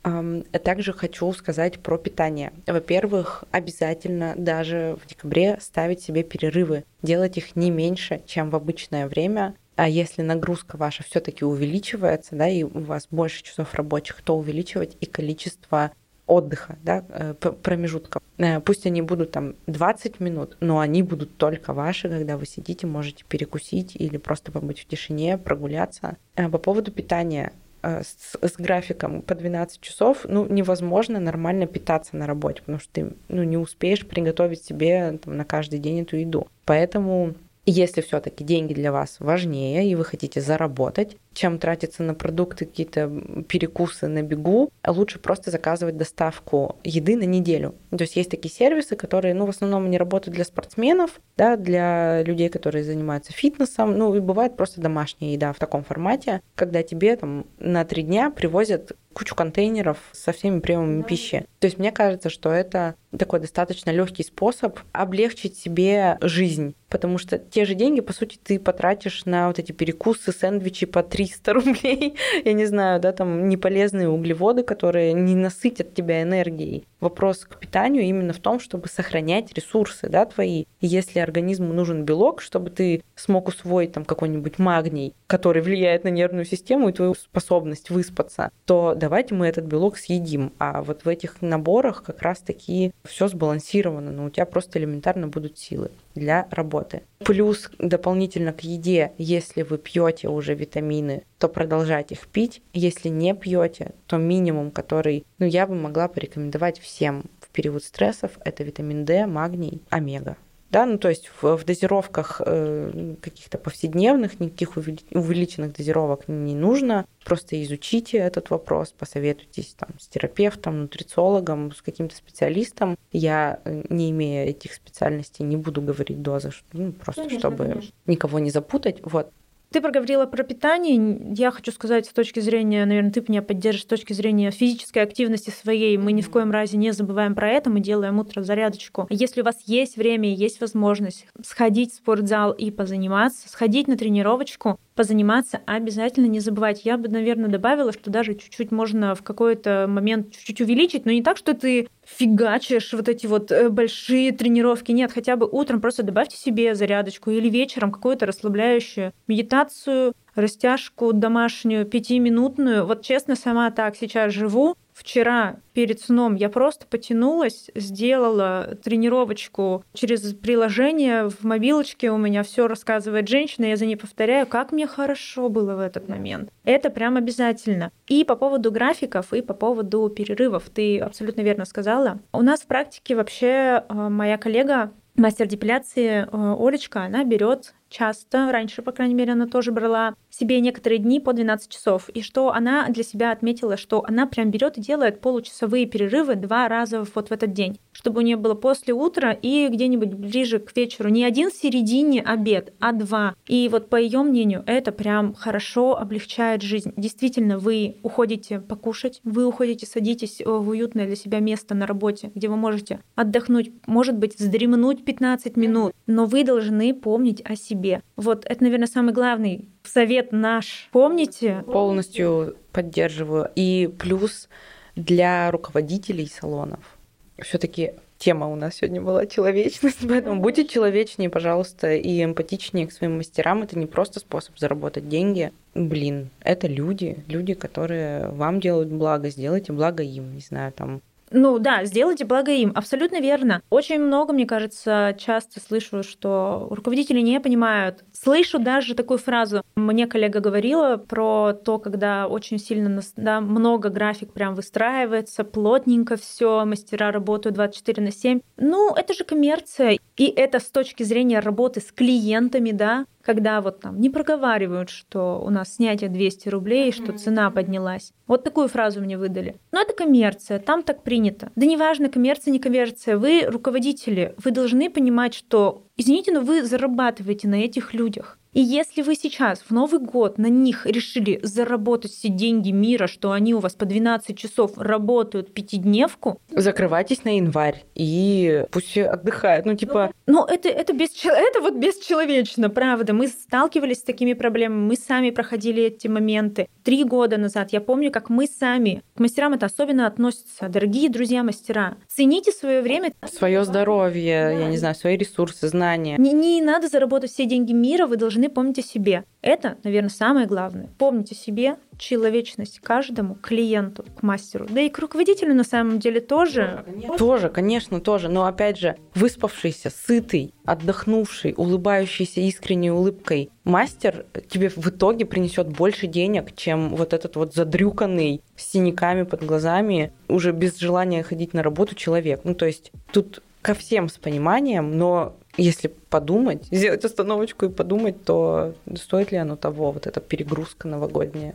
Также 0.02 0.92
хочу 0.92 1.32
сказать 1.32 1.78
про 1.78 1.98
питание. 1.98 2.52
Во-первых, 2.66 3.44
обязательно 3.50 4.34
даже 4.36 4.96
в 5.02 5.06
декабре 5.06 5.58
ставить 5.60 6.00
себе 6.00 6.22
перерывы, 6.22 6.84
делать 7.02 7.36
их 7.36 7.56
не 7.56 7.70
меньше, 7.70 8.22
чем 8.26 8.50
в 8.50 8.56
обычное 8.56 9.08
время. 9.08 9.54
А 9.76 9.88
если 9.88 10.22
нагрузка 10.22 10.76
ваша 10.76 11.02
все-таки 11.02 11.44
увеличивается, 11.44 12.36
да, 12.36 12.48
и 12.48 12.62
у 12.62 12.80
вас 12.80 13.08
больше 13.10 13.42
часов 13.42 13.74
рабочих, 13.74 14.20
то 14.22 14.36
увеличивать 14.36 14.96
и 15.00 15.06
количество 15.06 15.92
отдыха, 16.30 16.78
да, 16.82 17.04
э, 17.08 17.34
промежутков. 17.34 18.22
Э, 18.38 18.60
пусть 18.60 18.86
они 18.86 19.02
будут 19.02 19.32
там 19.32 19.56
20 19.66 20.20
минут, 20.20 20.56
но 20.60 20.78
они 20.78 21.02
будут 21.02 21.36
только 21.36 21.72
ваши, 21.72 22.08
когда 22.08 22.36
вы 22.36 22.46
сидите, 22.46 22.86
можете 22.86 23.24
перекусить 23.28 23.96
или 23.96 24.16
просто 24.16 24.52
побыть 24.52 24.80
в 24.80 24.86
тишине, 24.86 25.38
прогуляться. 25.38 26.16
Э, 26.36 26.48
по 26.48 26.58
поводу 26.58 26.92
питания 26.92 27.52
с, 27.82 28.36
с 28.40 28.56
графиком 28.56 29.22
по 29.22 29.34
12 29.34 29.80
часов, 29.80 30.26
ну, 30.28 30.46
невозможно 30.46 31.20
нормально 31.20 31.66
питаться 31.66 32.16
на 32.16 32.26
работе, 32.26 32.60
потому 32.60 32.78
что 32.78 32.92
ты 32.92 33.12
ну, 33.28 33.42
не 33.42 33.56
успеешь 33.56 34.06
приготовить 34.06 34.64
себе 34.64 35.18
там, 35.22 35.36
на 35.36 35.44
каждый 35.44 35.78
день 35.78 36.02
эту 36.02 36.16
еду. 36.16 36.48
Поэтому 36.64 37.34
если 37.66 38.00
все-таки 38.00 38.42
деньги 38.44 38.74
для 38.74 38.90
вас 38.92 39.16
важнее 39.20 39.88
и 39.88 39.94
вы 39.94 40.04
хотите 40.04 40.40
заработать, 40.40 41.16
чем 41.32 41.58
тратиться 41.58 42.02
на 42.02 42.14
продукты, 42.14 42.66
какие-то 42.66 43.08
перекусы 43.48 44.08
на 44.08 44.22
бегу, 44.22 44.70
лучше 44.86 45.18
просто 45.18 45.50
заказывать 45.50 45.96
доставку 45.96 46.76
еды 46.84 47.16
на 47.16 47.24
неделю. 47.24 47.74
То 47.90 48.02
есть 48.02 48.16
есть 48.16 48.30
такие 48.30 48.52
сервисы, 48.52 48.96
которые, 48.96 49.34
ну, 49.34 49.46
в 49.46 49.50
основном 49.50 49.84
они 49.86 49.96
работают 49.96 50.34
для 50.34 50.44
спортсменов, 50.44 51.20
да, 51.36 51.56
для 51.56 52.22
людей, 52.22 52.48
которые 52.48 52.84
занимаются 52.84 53.32
фитнесом, 53.32 53.96
ну, 53.96 54.14
и 54.14 54.20
бывает 54.20 54.56
просто 54.56 54.80
домашняя 54.80 55.32
еда 55.32 55.52
в 55.52 55.58
таком 55.58 55.84
формате, 55.84 56.42
когда 56.54 56.82
тебе 56.82 57.16
там 57.16 57.46
на 57.58 57.84
три 57.84 58.02
дня 58.02 58.30
привозят 58.30 58.92
кучу 59.12 59.34
контейнеров 59.34 59.98
со 60.12 60.32
всеми 60.32 60.60
приемами 60.60 61.02
пищи. 61.02 61.44
То 61.58 61.66
есть 61.66 61.78
мне 61.78 61.90
кажется, 61.92 62.30
что 62.30 62.50
это 62.52 62.94
такой 63.16 63.40
достаточно 63.40 63.90
легкий 63.90 64.22
способ 64.22 64.78
облегчить 64.92 65.56
себе 65.56 66.16
жизнь, 66.20 66.76
потому 66.88 67.18
что 67.18 67.38
те 67.38 67.64
же 67.64 67.74
деньги, 67.74 68.00
по 68.00 68.12
сути, 68.12 68.38
ты 68.42 68.60
потратишь 68.60 69.24
на 69.24 69.48
вот 69.48 69.58
эти 69.58 69.72
перекусы, 69.72 70.32
сэндвичи 70.32 70.86
по 70.86 71.02
300 71.20 71.52
рублей, 71.52 72.14
я 72.44 72.52
не 72.54 72.64
знаю, 72.66 73.00
да, 73.00 73.12
там 73.12 73.48
неполезные 73.48 74.08
углеводы, 74.08 74.62
которые 74.62 75.12
не 75.12 75.34
насытят 75.34 75.94
тебя 75.94 76.22
энергией. 76.22 76.84
Вопрос 77.00 77.44
к 77.44 77.58
питанию 77.58 78.04
именно 78.04 78.32
в 78.32 78.38
том, 78.38 78.58
чтобы 78.58 78.88
сохранять 78.88 79.52
ресурсы, 79.52 80.08
да, 80.08 80.24
твои. 80.24 80.64
Если 80.80 81.18
организму 81.18 81.72
нужен 81.74 82.04
белок, 82.04 82.40
чтобы 82.40 82.70
ты 82.70 83.02
смог 83.16 83.48
усвоить 83.48 83.92
там 83.92 84.04
какой-нибудь 84.04 84.58
магний, 84.58 85.14
который 85.26 85.62
влияет 85.62 86.04
на 86.04 86.08
нервную 86.08 86.46
систему 86.46 86.88
и 86.88 86.92
твою 86.92 87.14
способность 87.14 87.90
выспаться, 87.90 88.50
то 88.64 88.94
давайте 88.96 89.34
мы 89.34 89.46
этот 89.46 89.66
белок 89.66 89.98
съедим. 89.98 90.52
А 90.58 90.82
вот 90.82 91.04
в 91.04 91.08
этих 91.08 91.42
наборах 91.42 92.02
как 92.02 92.22
раз-таки 92.22 92.92
все 93.04 93.28
сбалансировано, 93.28 94.10
но 94.10 94.24
у 94.24 94.30
тебя 94.30 94.46
просто 94.46 94.78
элементарно 94.78 95.28
будут 95.28 95.58
силы 95.58 95.90
для 96.14 96.48
работы. 96.50 97.02
Плюс 97.24 97.70
дополнительно 97.78 98.52
к 98.52 98.60
еде, 98.60 99.12
если 99.18 99.62
вы 99.62 99.78
пьете 99.78 100.28
уже 100.28 100.54
витамины, 100.54 101.24
то 101.38 101.48
продолжать 101.48 102.12
их 102.12 102.26
пить. 102.28 102.62
Если 102.72 103.08
не 103.08 103.34
пьете, 103.34 103.92
то 104.06 104.16
минимум, 104.16 104.70
который 104.70 105.24
ну, 105.38 105.46
я 105.46 105.66
бы 105.66 105.74
могла 105.74 106.08
порекомендовать 106.08 106.78
всем 106.78 107.24
в 107.40 107.48
период 107.50 107.84
стрессов, 107.84 108.32
это 108.44 108.62
витамин 108.64 109.04
D, 109.04 109.26
магний, 109.26 109.82
омега. 109.90 110.36
Да, 110.70 110.86
ну 110.86 110.98
то 110.98 111.08
есть 111.08 111.28
в, 111.28 111.56
в 111.56 111.64
дозировках 111.64 112.40
э, 112.44 113.16
каких-то 113.20 113.58
повседневных 113.58 114.38
никаких 114.38 114.76
увеличенных 114.76 115.76
дозировок 115.76 116.28
не 116.28 116.54
нужно. 116.54 117.06
Просто 117.24 117.60
изучите 117.64 118.18
этот 118.18 118.50
вопрос, 118.50 118.94
посоветуйтесь 118.96 119.74
там 119.76 119.90
с 119.98 120.06
терапевтом, 120.06 120.82
нутрициологом, 120.82 121.72
с 121.72 121.82
каким-то 121.82 122.14
специалистом. 122.14 122.96
Я, 123.10 123.60
э, 123.64 123.82
не 123.90 124.10
имея 124.10 124.46
этих 124.46 124.74
специальностей, 124.74 125.44
не 125.44 125.56
буду 125.56 125.82
говорить 125.82 126.22
дозы, 126.22 126.50
ну, 126.72 126.92
просто 126.92 127.22
конечно, 127.22 127.38
чтобы 127.40 127.64
конечно. 127.64 127.92
никого 128.06 128.38
не 128.38 128.50
запутать. 128.50 129.00
Вот. 129.02 129.32
Ты 129.72 129.80
проговорила 129.80 130.26
про 130.26 130.42
питание. 130.42 131.32
Я 131.36 131.52
хочу 131.52 131.70
сказать 131.70 132.06
с 132.06 132.12
точки 132.12 132.40
зрения, 132.40 132.84
наверное, 132.84 133.12
ты 133.12 133.24
меня 133.28 133.40
поддержишь 133.40 133.82
с 133.82 133.86
точки 133.86 134.12
зрения 134.12 134.50
физической 134.50 134.98
активности 135.00 135.50
своей. 135.50 135.96
Мы 135.96 136.10
ни 136.10 136.22
в 136.22 136.30
коем 136.30 136.50
разе 136.50 136.76
не 136.76 136.92
забываем 136.92 137.36
про 137.36 137.50
это. 137.50 137.70
Мы 137.70 137.78
делаем 137.78 138.18
утро 138.18 138.42
зарядочку. 138.42 139.06
Если 139.10 139.42
у 139.42 139.44
вас 139.44 139.56
есть 139.66 139.96
время, 139.96 140.34
есть 140.34 140.60
возможность 140.60 141.28
сходить 141.44 141.92
в 141.92 141.96
спортзал 141.98 142.50
и 142.50 142.72
позаниматься, 142.72 143.48
сходить 143.48 143.86
на 143.86 143.96
тренировочку, 143.96 144.76
позаниматься, 145.00 145.62
обязательно 145.64 146.26
не 146.26 146.40
забывать. 146.40 146.84
Я 146.84 146.98
бы, 146.98 147.08
наверное, 147.08 147.48
добавила, 147.48 147.90
что 147.90 148.10
даже 148.10 148.34
чуть-чуть 148.34 148.70
можно 148.70 149.14
в 149.14 149.22
какой-то 149.22 149.86
момент 149.88 150.30
чуть-чуть 150.30 150.60
увеличить, 150.60 151.06
но 151.06 151.12
не 151.12 151.22
так, 151.22 151.38
что 151.38 151.54
ты 151.54 151.88
фигачишь 152.04 152.92
вот 152.92 153.08
эти 153.08 153.26
вот 153.26 153.50
э, 153.50 153.70
большие 153.70 154.30
тренировки. 154.32 154.92
Нет, 154.92 155.10
хотя 155.10 155.36
бы 155.36 155.48
утром 155.50 155.80
просто 155.80 156.02
добавьте 156.02 156.36
себе 156.36 156.74
зарядочку 156.74 157.30
или 157.30 157.48
вечером 157.48 157.92
какую-то 157.92 158.26
расслабляющую 158.26 159.14
медитацию, 159.26 160.12
растяжку 160.34 161.14
домашнюю, 161.14 161.86
пятиминутную. 161.86 162.84
Вот 162.84 163.00
честно, 163.00 163.36
сама 163.36 163.70
так 163.70 163.96
сейчас 163.96 164.34
живу. 164.34 164.76
Вчера 165.00 165.56
перед 165.72 165.98
сном 165.98 166.34
я 166.34 166.50
просто 166.50 166.84
потянулась, 166.86 167.70
сделала 167.74 168.76
тренировочку 168.84 169.82
через 169.94 170.34
приложение 170.34 171.30
в 171.30 171.42
мобилочке. 171.42 172.10
У 172.10 172.18
меня 172.18 172.42
все 172.42 172.68
рассказывает 172.68 173.26
женщина, 173.26 173.64
я 173.64 173.76
за 173.76 173.86
ней 173.86 173.96
повторяю, 173.96 174.46
как 174.46 174.72
мне 174.72 174.86
хорошо 174.86 175.48
было 175.48 175.74
в 175.74 175.80
этот 175.80 176.06
момент. 176.10 176.50
Это 176.64 176.90
прям 176.90 177.16
обязательно. 177.16 177.92
И 178.08 178.24
по 178.24 178.36
поводу 178.36 178.70
графиков, 178.70 179.32
и 179.32 179.40
по 179.40 179.54
поводу 179.54 180.06
перерывов. 180.10 180.64
Ты 180.68 180.98
абсолютно 180.98 181.40
верно 181.40 181.64
сказала. 181.64 182.18
У 182.34 182.42
нас 182.42 182.60
в 182.60 182.66
практике 182.66 183.16
вообще 183.16 183.82
э, 183.88 184.08
моя 184.10 184.36
коллега 184.36 184.92
мастер 185.16 185.46
депиляции 185.46 186.28
э, 186.30 186.56
Олечка, 186.58 187.04
она 187.04 187.24
берет 187.24 187.72
часто, 187.90 188.50
раньше, 188.50 188.80
по 188.80 188.92
крайней 188.92 189.14
мере, 189.14 189.32
она 189.32 189.46
тоже 189.46 189.72
брала 189.72 190.14
себе 190.30 190.60
некоторые 190.60 190.98
дни 190.98 191.20
по 191.20 191.32
12 191.34 191.70
часов. 191.70 192.08
И 192.10 192.22
что 192.22 192.52
она 192.52 192.88
для 192.88 193.02
себя 193.02 193.32
отметила, 193.32 193.76
что 193.76 194.02
она 194.06 194.26
прям 194.26 194.50
берет 194.50 194.78
и 194.78 194.80
делает 194.80 195.20
получасовые 195.20 195.86
перерывы 195.86 196.36
два 196.36 196.68
раза 196.68 197.04
вот 197.14 197.28
в 197.28 197.32
этот 197.32 197.52
день, 197.52 197.78
чтобы 198.00 198.20
у 198.20 198.24
нее 198.24 198.36
было 198.36 198.54
после 198.54 198.94
утра 198.94 199.32
и 199.32 199.68
где-нибудь 199.68 200.14
ближе 200.14 200.58
к 200.58 200.74
вечеру 200.74 201.10
не 201.10 201.22
один 201.22 201.50
в 201.50 201.54
середине 201.54 202.22
обед, 202.22 202.72
а 202.80 202.92
два. 202.92 203.34
И 203.46 203.68
вот 203.70 203.90
по 203.90 203.96
ее 203.96 204.22
мнению, 204.22 204.64
это 204.66 204.90
прям 204.90 205.34
хорошо 205.34 205.98
облегчает 205.98 206.62
жизнь. 206.62 206.94
Действительно, 206.96 207.58
вы 207.58 207.98
уходите 208.02 208.58
покушать, 208.60 209.20
вы 209.22 209.44
уходите, 209.44 209.84
садитесь 209.84 210.40
в 210.42 210.70
уютное 210.70 211.06
для 211.06 211.16
себя 211.16 211.40
место 211.40 211.74
на 211.74 211.86
работе, 211.86 212.32
где 212.34 212.48
вы 212.48 212.56
можете 212.56 213.00
отдохнуть, 213.16 213.70
может 213.86 214.16
быть, 214.16 214.38
вздремнуть 214.38 215.04
15 215.04 215.58
минут, 215.58 215.92
но 216.06 216.24
вы 216.24 216.42
должны 216.42 216.94
помнить 216.94 217.42
о 217.44 217.54
себе. 217.54 218.02
Вот 218.16 218.46
это, 218.46 218.62
наверное, 218.64 218.86
самый 218.86 219.12
главный 219.12 219.68
совет 219.84 220.32
наш. 220.32 220.88
Помните? 220.90 221.64
Полностью 221.66 222.56
поддерживаю. 222.72 223.50
И 223.54 223.90
плюс 223.98 224.48
для 224.96 225.50
руководителей 225.50 226.26
салонов. 226.26 226.96
Все-таки 227.42 227.94
тема 228.18 228.48
у 228.48 228.54
нас 228.54 228.76
сегодня 228.76 229.00
была 229.00 229.26
человечность, 229.26 229.98
поэтому 230.08 230.40
будьте 230.40 230.66
человечнее, 230.66 231.30
пожалуйста, 231.30 231.94
и 231.94 232.22
эмпатичнее 232.22 232.86
к 232.86 232.92
своим 232.92 233.16
мастерам. 233.16 233.62
Это 233.62 233.78
не 233.78 233.86
просто 233.86 234.20
способ 234.20 234.58
заработать 234.58 235.08
деньги. 235.08 235.52
Блин, 235.74 236.30
это 236.40 236.66
люди, 236.66 237.24
люди, 237.26 237.54
которые 237.54 238.28
вам 238.28 238.60
делают 238.60 238.90
благо, 238.90 239.30
сделайте 239.30 239.72
благо 239.72 240.02
им, 240.02 240.34
не 240.34 240.40
знаю, 240.40 240.72
там 240.72 241.00
ну 241.30 241.58
да, 241.58 241.84
сделайте 241.84 242.24
благо 242.24 242.50
им. 242.50 242.72
Абсолютно 242.74 243.20
верно. 243.20 243.62
Очень 243.70 244.00
много, 244.00 244.32
мне 244.32 244.46
кажется, 244.46 245.16
часто 245.18 245.60
слышу, 245.60 246.02
что 246.02 246.66
руководители 246.70 247.20
не 247.20 247.40
понимают. 247.40 248.04
Слышу 248.12 248.58
даже 248.58 248.94
такую 248.94 249.18
фразу. 249.18 249.62
Мне 249.76 250.06
коллега 250.06 250.40
говорила 250.40 250.96
про 250.96 251.52
то, 251.52 251.78
когда 251.78 252.26
очень 252.26 252.58
сильно 252.58 253.00
да, 253.16 253.40
много 253.40 253.90
график 253.90 254.32
прям 254.32 254.54
выстраивается, 254.54 255.44
плотненько 255.44 256.16
все, 256.16 256.64
мастера 256.64 257.12
работают 257.12 257.54
24 257.54 258.02
на 258.02 258.10
7. 258.10 258.40
Ну, 258.56 258.94
это 258.94 259.14
же 259.14 259.24
коммерция. 259.24 259.98
И 260.20 260.26
это 260.26 260.58
с 260.58 260.70
точки 260.70 261.02
зрения 261.02 261.40
работы 261.40 261.80
с 261.80 261.90
клиентами, 261.92 262.72
да, 262.72 263.06
когда 263.22 263.62
вот 263.62 263.80
там 263.80 263.98
не 263.98 264.10
проговаривают, 264.10 264.90
что 264.90 265.40
у 265.42 265.48
нас 265.48 265.76
снятие 265.76 266.10
200 266.10 266.50
рублей, 266.50 266.92
что 266.92 267.16
цена 267.16 267.50
поднялась. 267.50 268.12
Вот 268.26 268.44
такую 268.44 268.68
фразу 268.68 269.00
мне 269.00 269.16
выдали. 269.16 269.56
Но 269.72 269.80
это 269.80 269.94
коммерция, 269.94 270.58
там 270.58 270.82
так 270.82 271.04
принято. 271.04 271.50
Да 271.56 271.64
неважно, 271.64 272.10
коммерция, 272.10 272.52
не 272.52 272.58
коммерция, 272.58 273.16
вы 273.16 273.46
руководители, 273.46 274.34
вы 274.44 274.50
должны 274.50 274.90
понимать, 274.90 275.32
что, 275.32 275.84
извините, 275.96 276.32
но 276.32 276.42
вы 276.42 276.64
зарабатываете 276.64 277.48
на 277.48 277.54
этих 277.54 277.94
людях. 277.94 278.38
И 278.52 278.60
если 278.60 279.02
вы 279.02 279.14
сейчас 279.14 279.60
в 279.60 279.70
Новый 279.70 280.00
год 280.00 280.36
на 280.38 280.48
них 280.48 280.84
решили 280.84 281.38
заработать 281.42 282.10
все 282.10 282.28
деньги 282.28 282.72
мира, 282.72 283.06
что 283.06 283.30
они 283.30 283.54
у 283.54 283.60
вас 283.60 283.74
по 283.74 283.84
12 283.84 284.36
часов 284.36 284.76
работают 284.76 285.54
пятидневку, 285.54 286.40
закрывайтесь 286.50 287.22
на 287.22 287.36
январь 287.36 287.84
и 287.94 288.64
пусть 288.72 288.98
отдыхают. 288.98 289.66
Ну, 289.66 289.76
типа... 289.76 290.12
Ну, 290.26 290.44
это, 290.44 290.68
это, 290.68 290.92
бесчел... 290.92 291.32
это 291.32 291.60
вот 291.60 291.76
бесчеловечно, 291.76 292.70
правда. 292.70 293.12
Мы 293.12 293.28
сталкивались 293.28 293.98
с 293.98 294.02
такими 294.02 294.32
проблемами, 294.32 294.88
мы 294.88 294.96
сами 294.96 295.30
проходили 295.30 295.84
эти 295.84 296.08
моменты. 296.08 296.68
Три 296.82 297.04
года 297.04 297.36
назад 297.36 297.72
я 297.72 297.80
помню, 297.80 298.10
как 298.10 298.30
мы 298.30 298.46
сами, 298.46 299.04
к 299.14 299.20
мастерам 299.20 299.52
это 299.52 299.66
особенно 299.66 300.08
относится. 300.08 300.68
Дорогие 300.68 301.08
друзья 301.08 301.44
мастера, 301.44 301.96
цените 302.08 302.50
свое 302.50 302.82
время. 302.82 303.12
Свое 303.32 303.64
здоровье, 303.64 304.42
да. 304.42 304.50
я 304.50 304.68
не 304.68 304.76
знаю, 304.76 304.96
свои 304.96 305.16
ресурсы, 305.16 305.68
знания. 305.68 306.16
Не, 306.18 306.32
не 306.32 306.60
надо 306.60 306.88
заработать 306.88 307.30
все 307.30 307.46
деньги 307.46 307.72
мира, 307.72 308.08
вы 308.08 308.16
должны 308.16 308.39
помнить 308.48 308.78
о 308.78 308.82
себе. 308.82 309.24
Это, 309.42 309.78
наверное, 309.84 310.10
самое 310.10 310.46
главное. 310.46 310.90
Помните 310.98 311.34
себе, 311.34 311.76
человечность 311.98 312.80
каждому 312.80 313.34
клиенту, 313.34 314.04
к 314.16 314.22
мастеру. 314.22 314.66
Да 314.68 314.80
и 314.80 314.88
к 314.88 314.98
руководителю 314.98 315.54
на 315.54 315.64
самом 315.64 315.98
деле 315.98 316.20
тоже. 316.20 316.84
Тоже, 317.18 317.48
конечно, 317.48 318.00
тоже. 318.00 318.28
Но 318.28 318.44
опять 318.44 318.78
же, 318.78 318.96
выспавшийся, 319.14 319.90
сытый, 319.90 320.54
отдохнувший, 320.64 321.54
улыбающийся 321.56 322.40
искренней 322.40 322.90
улыбкой 322.90 323.50
мастер 323.64 324.26
тебе 324.48 324.68
в 324.68 324.88
итоге 324.88 325.24
принесет 325.24 325.68
больше 325.68 326.06
денег, 326.06 326.54
чем 326.54 326.90
вот 326.90 327.12
этот 327.12 327.36
вот 327.36 327.54
задрюканный 327.54 328.42
с 328.56 328.70
синяками 328.72 329.22
под 329.22 329.44
глазами, 329.44 330.12
уже 330.28 330.52
без 330.52 330.78
желания 330.78 331.22
ходить 331.22 331.54
на 331.54 331.62
работу 331.62 331.94
человек. 331.94 332.40
Ну, 332.44 332.54
то 332.54 332.66
есть 332.66 332.92
тут 333.12 333.42
ко 333.62 333.74
всем 333.74 334.08
с 334.08 334.18
пониманием, 334.18 334.96
но 334.96 335.36
если 335.60 335.88
подумать, 335.88 336.64
сделать 336.70 337.04
остановочку 337.04 337.66
и 337.66 337.68
подумать, 337.68 338.24
то 338.24 338.74
стоит 338.96 339.30
ли 339.30 339.38
оно 339.38 339.56
того, 339.56 339.92
вот 339.92 340.06
эта 340.06 340.20
перегрузка 340.20 340.88
новогодняя. 340.88 341.54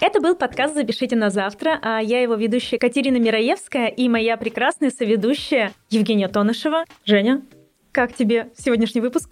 Это 0.00 0.20
был 0.20 0.36
подкаст 0.36 0.74
«Запишите 0.74 1.16
на 1.16 1.30
завтра», 1.30 1.78
а 1.82 1.98
я 2.00 2.20
его 2.20 2.34
ведущая 2.34 2.78
Катерина 2.78 3.16
Мираевская 3.16 3.88
и 3.88 4.08
моя 4.08 4.36
прекрасная 4.36 4.90
соведущая 4.90 5.72
Евгения 5.88 6.28
Тонышева. 6.28 6.84
Женя, 7.06 7.42
как 7.90 8.12
тебе 8.12 8.50
сегодняшний 8.56 9.00
выпуск? 9.00 9.30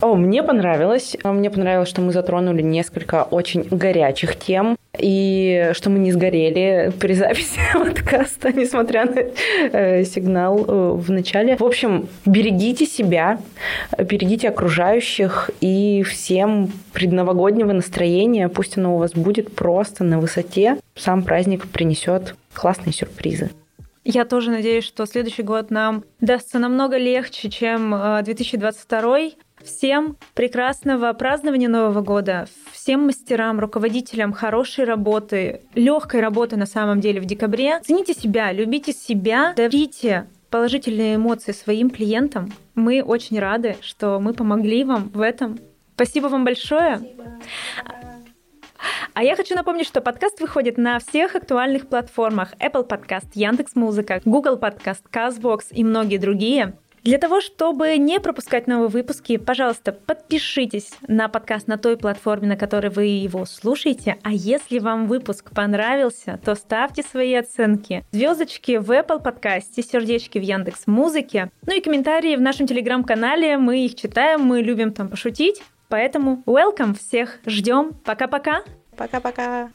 О, 0.00 0.14
мне 0.14 0.42
понравилось. 0.42 1.16
Мне 1.22 1.50
понравилось, 1.50 1.88
что 1.88 2.00
мы 2.00 2.12
затронули 2.12 2.62
несколько 2.62 3.24
очень 3.24 3.64
горячих 3.70 4.36
тем, 4.36 4.76
и 4.98 5.70
что 5.74 5.90
мы 5.90 5.98
не 5.98 6.10
сгорели 6.10 6.90
при 6.98 7.12
записи 7.12 7.60
подкаста, 7.74 8.50
несмотря 8.52 9.04
на 9.04 9.20
э, 9.20 10.04
сигнал 10.04 10.64
э, 10.66 10.92
в 10.94 11.10
начале. 11.10 11.56
В 11.56 11.64
общем, 11.64 12.08
берегите 12.24 12.86
себя, 12.86 13.38
берегите 13.98 14.48
окружающих, 14.48 15.50
и 15.60 16.02
всем 16.02 16.72
предновогоднего 16.94 17.72
настроения, 17.72 18.48
пусть 18.48 18.78
оно 18.78 18.96
у 18.96 18.98
вас 18.98 19.12
будет 19.12 19.54
просто 19.54 20.02
на 20.02 20.18
высоте, 20.18 20.78
сам 20.96 21.22
праздник 21.22 21.68
принесет 21.68 22.34
классные 22.54 22.94
сюрпризы. 22.94 23.50
Я 24.02 24.24
тоже 24.24 24.50
надеюсь, 24.50 24.84
что 24.84 25.04
следующий 25.04 25.42
год 25.42 25.70
нам 25.70 26.04
дастся 26.20 26.58
намного 26.58 26.96
легче, 26.96 27.50
чем 27.50 27.94
2022. 28.22 29.18
Всем 29.64 30.16
прекрасного 30.34 31.12
празднования 31.12 31.68
Нового 31.68 32.00
года, 32.00 32.48
всем 32.72 33.06
мастерам, 33.06 33.60
руководителям 33.60 34.32
хорошей 34.32 34.84
работы, 34.84 35.62
легкой 35.74 36.20
работы 36.20 36.56
на 36.56 36.66
самом 36.66 37.00
деле 37.00 37.20
в 37.20 37.26
декабре. 37.26 37.80
Цените 37.80 38.14
себя, 38.14 38.52
любите 38.52 38.92
себя, 38.92 39.52
дарите 39.56 40.26
положительные 40.50 41.16
эмоции 41.16 41.52
своим 41.52 41.90
клиентам. 41.90 42.52
Мы 42.74 43.02
очень 43.02 43.38
рады, 43.38 43.76
что 43.80 44.18
мы 44.18 44.32
помогли 44.32 44.84
вам 44.84 45.10
в 45.10 45.20
этом. 45.20 45.58
Спасибо 45.94 46.26
вам 46.26 46.44
большое. 46.44 46.98
Спасибо. 46.98 47.24
А 49.12 49.22
я 49.22 49.36
хочу 49.36 49.54
напомнить, 49.54 49.86
что 49.86 50.00
подкаст 50.00 50.40
выходит 50.40 50.78
на 50.78 50.98
всех 50.98 51.34
актуальных 51.34 51.88
платформах 51.88 52.54
Apple 52.58 52.88
Podcast, 52.88 53.28
Яндекс.Музыка, 53.34 54.22
Google 54.24 54.56
Podcast, 54.56 55.02
CastBox 55.12 55.66
и 55.70 55.84
многие 55.84 56.16
другие. 56.16 56.74
Для 57.02 57.16
того, 57.16 57.40
чтобы 57.40 57.96
не 57.96 58.20
пропускать 58.20 58.66
новые 58.66 58.88
выпуски, 58.88 59.38
пожалуйста, 59.38 59.92
подпишитесь 59.92 60.92
на 61.08 61.28
подкаст 61.28 61.66
на 61.66 61.78
той 61.78 61.96
платформе, 61.96 62.48
на 62.48 62.56
которой 62.56 62.90
вы 62.90 63.04
его 63.06 63.46
слушаете. 63.46 64.18
А 64.22 64.32
если 64.32 64.78
вам 64.78 65.06
выпуск 65.06 65.50
понравился, 65.54 66.38
то 66.44 66.54
ставьте 66.54 67.02
свои 67.02 67.34
оценки. 67.34 68.04
Звездочки 68.12 68.76
в 68.76 68.90
Apple 68.90 69.22
подкасте, 69.22 69.82
сердечки 69.82 70.38
в 70.38 70.42
Яндекс 70.42 70.86
Музыке. 70.86 71.50
Ну 71.66 71.74
и 71.74 71.80
комментарии 71.80 72.36
в 72.36 72.40
нашем 72.40 72.66
телеграм-канале. 72.66 73.56
Мы 73.56 73.86
их 73.86 73.94
читаем, 73.94 74.42
мы 74.42 74.60
любим 74.60 74.92
там 74.92 75.08
пошутить. 75.08 75.62
Поэтому 75.88 76.42
welcome 76.46 76.94
всех, 76.94 77.38
ждем. 77.46 77.94
Пока-пока. 78.04 78.62
Пока-пока. 78.96 79.70